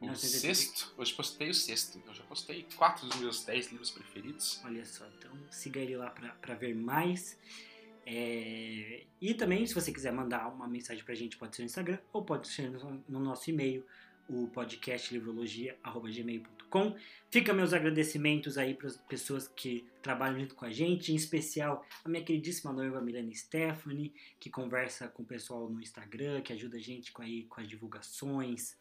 o 0.00 0.14
sexto, 0.14 0.94
hoje 0.96 1.12
postei 1.14 1.50
o 1.50 1.54
sexto. 1.54 2.00
Eu 2.06 2.14
já 2.14 2.22
postei 2.24 2.66
quatro 2.76 3.06
dos 3.06 3.16
meus 3.16 3.44
10 3.44 3.72
livros 3.72 3.90
preferidos. 3.90 4.60
Olha 4.64 4.84
só, 4.84 5.04
então 5.18 5.32
siga 5.50 5.80
ele 5.80 5.96
lá 5.96 6.10
para 6.10 6.54
ver 6.54 6.74
mais. 6.74 7.36
É, 8.06 9.04
E 9.20 9.34
também, 9.34 9.66
se 9.66 9.74
você 9.74 9.92
quiser 9.92 10.12
mandar 10.12 10.48
uma 10.48 10.66
mensagem 10.66 11.04
pra 11.04 11.14
gente, 11.14 11.36
pode 11.36 11.56
ser 11.56 11.62
no 11.62 11.66
Instagram 11.66 11.98
ou 12.12 12.24
pode 12.24 12.48
ser 12.48 12.70
no, 12.70 13.04
no 13.08 13.20
nosso 13.20 13.50
e-mail, 13.50 13.84
o 14.28 14.46
podcastlivrologia.gmail.com. 14.48 16.96
Fica 17.30 17.52
meus 17.52 17.72
agradecimentos 17.72 18.56
aí 18.56 18.74
para 18.74 18.88
as 18.88 18.96
pessoas 18.96 19.48
que 19.48 19.84
trabalham 20.02 20.40
junto 20.40 20.54
com 20.54 20.64
a 20.64 20.70
gente, 20.70 21.12
em 21.12 21.16
especial 21.16 21.84
a 22.04 22.08
minha 22.08 22.22
queridíssima 22.22 22.72
noiva 22.72 23.00
Milena 23.00 23.34
Stephanie, 23.34 24.14
que 24.38 24.48
conversa 24.48 25.08
com 25.08 25.22
o 25.22 25.26
pessoal 25.26 25.68
no 25.68 25.80
Instagram, 25.80 26.40
que 26.42 26.52
ajuda 26.52 26.76
a 26.76 26.80
gente 26.80 27.10
com, 27.12 27.22
aí, 27.22 27.44
com 27.44 27.60
as 27.60 27.68
divulgações, 27.68 28.76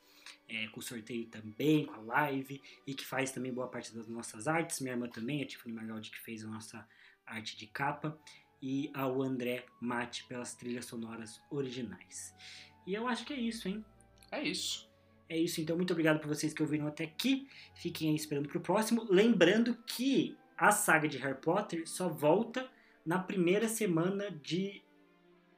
é, 0.47 0.67
com 0.67 0.79
o 0.79 0.83
sorteio 0.83 1.25
também, 1.27 1.85
com 1.85 1.93
a 1.93 1.99
live, 1.99 2.61
e 2.85 2.93
que 2.93 3.05
faz 3.05 3.31
também 3.31 3.53
boa 3.53 3.67
parte 3.67 3.93
das 3.95 4.07
nossas 4.07 4.47
artes. 4.47 4.79
Minha 4.79 4.93
irmã 4.93 5.07
também, 5.07 5.41
a 5.41 5.45
Tiffany 5.45 5.73
Magaldi, 5.73 6.11
que 6.11 6.19
fez 6.19 6.43
a 6.43 6.47
nossa 6.47 6.87
arte 7.25 7.57
de 7.57 7.67
capa, 7.67 8.19
e 8.61 8.89
ao 8.93 9.21
André 9.21 9.65
Mate 9.79 10.23
pelas 10.25 10.55
trilhas 10.55 10.85
sonoras 10.85 11.41
originais. 11.49 12.33
E 12.85 12.93
eu 12.93 13.07
acho 13.07 13.25
que 13.25 13.33
é 13.33 13.39
isso, 13.39 13.67
hein? 13.67 13.85
É 14.31 14.41
isso. 14.41 14.87
É 15.29 15.37
isso, 15.37 15.59
então 15.59 15.75
muito 15.75 15.91
obrigado 15.91 16.19
por 16.19 16.29
vocês 16.29 16.53
que 16.53 16.61
ouviram 16.61 16.87
até 16.87 17.03
aqui. 17.03 17.49
Fiquem 17.75 18.09
aí 18.09 18.15
esperando 18.15 18.47
pro 18.47 18.61
próximo. 18.61 19.05
Lembrando 19.09 19.75
que 19.85 20.37
a 20.57 20.71
saga 20.71 21.07
de 21.07 21.17
Harry 21.17 21.39
Potter 21.39 21.87
só 21.87 22.07
volta 22.07 22.69
na 23.05 23.19
primeira 23.19 23.67
semana 23.67 24.31
de, 24.31 24.81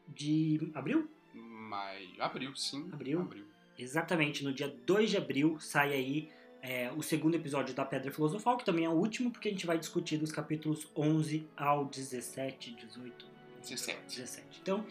de 0.08 0.72
abril? 0.74 1.10
Maio, 1.34 2.22
abril, 2.22 2.56
sim. 2.56 2.90
Abril? 2.92 3.22
Abril. 3.22 3.46
Exatamente, 3.80 4.44
no 4.44 4.54
dia 4.54 4.68
2 4.86 5.10
de 5.10 5.18
abril 5.18 5.58
sai 5.60 5.94
aí 5.94 6.30
é, 6.62 6.92
o 6.92 7.02
segundo 7.02 7.36
episódio 7.36 7.74
da 7.74 7.86
Pedra 7.86 8.12
Filosofal, 8.12 8.58
que 8.58 8.66
também 8.66 8.84
é 8.84 8.90
o 8.90 8.94
último, 8.94 9.32
porque 9.32 9.48
a 9.48 9.52
gente 9.52 9.66
vai 9.66 9.78
discutir 9.78 10.18
dos 10.18 10.34
capítulos 10.34 10.92
11 10.94 11.48
ao 11.56 11.86
17, 11.86 12.76
18, 12.76 13.26
17. 13.62 14.00
17. 14.06 14.60
Então, 14.62 14.86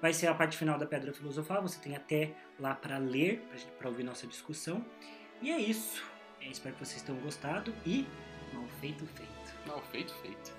vai 0.00 0.12
ser 0.12 0.28
a 0.28 0.34
parte 0.34 0.56
final 0.56 0.78
da 0.78 0.86
Pedra 0.86 1.12
Filosofal. 1.12 1.62
Você 1.62 1.80
tem 1.80 1.96
até 1.96 2.32
lá 2.60 2.74
para 2.74 2.98
ler, 2.98 3.42
para 3.76 3.88
ouvir 3.88 4.04
nossa 4.04 4.26
discussão. 4.26 4.84
E 5.42 5.50
é 5.50 5.58
isso. 5.58 6.04
É, 6.40 6.48
espero 6.48 6.76
que 6.76 6.86
vocês 6.86 7.02
tenham 7.02 7.20
gostado 7.20 7.74
e 7.84 8.06
mal 8.52 8.68
feito, 8.80 9.04
feito. 9.04 9.66
Mal 9.66 9.82
feito, 9.90 10.14
feito. 10.14 10.57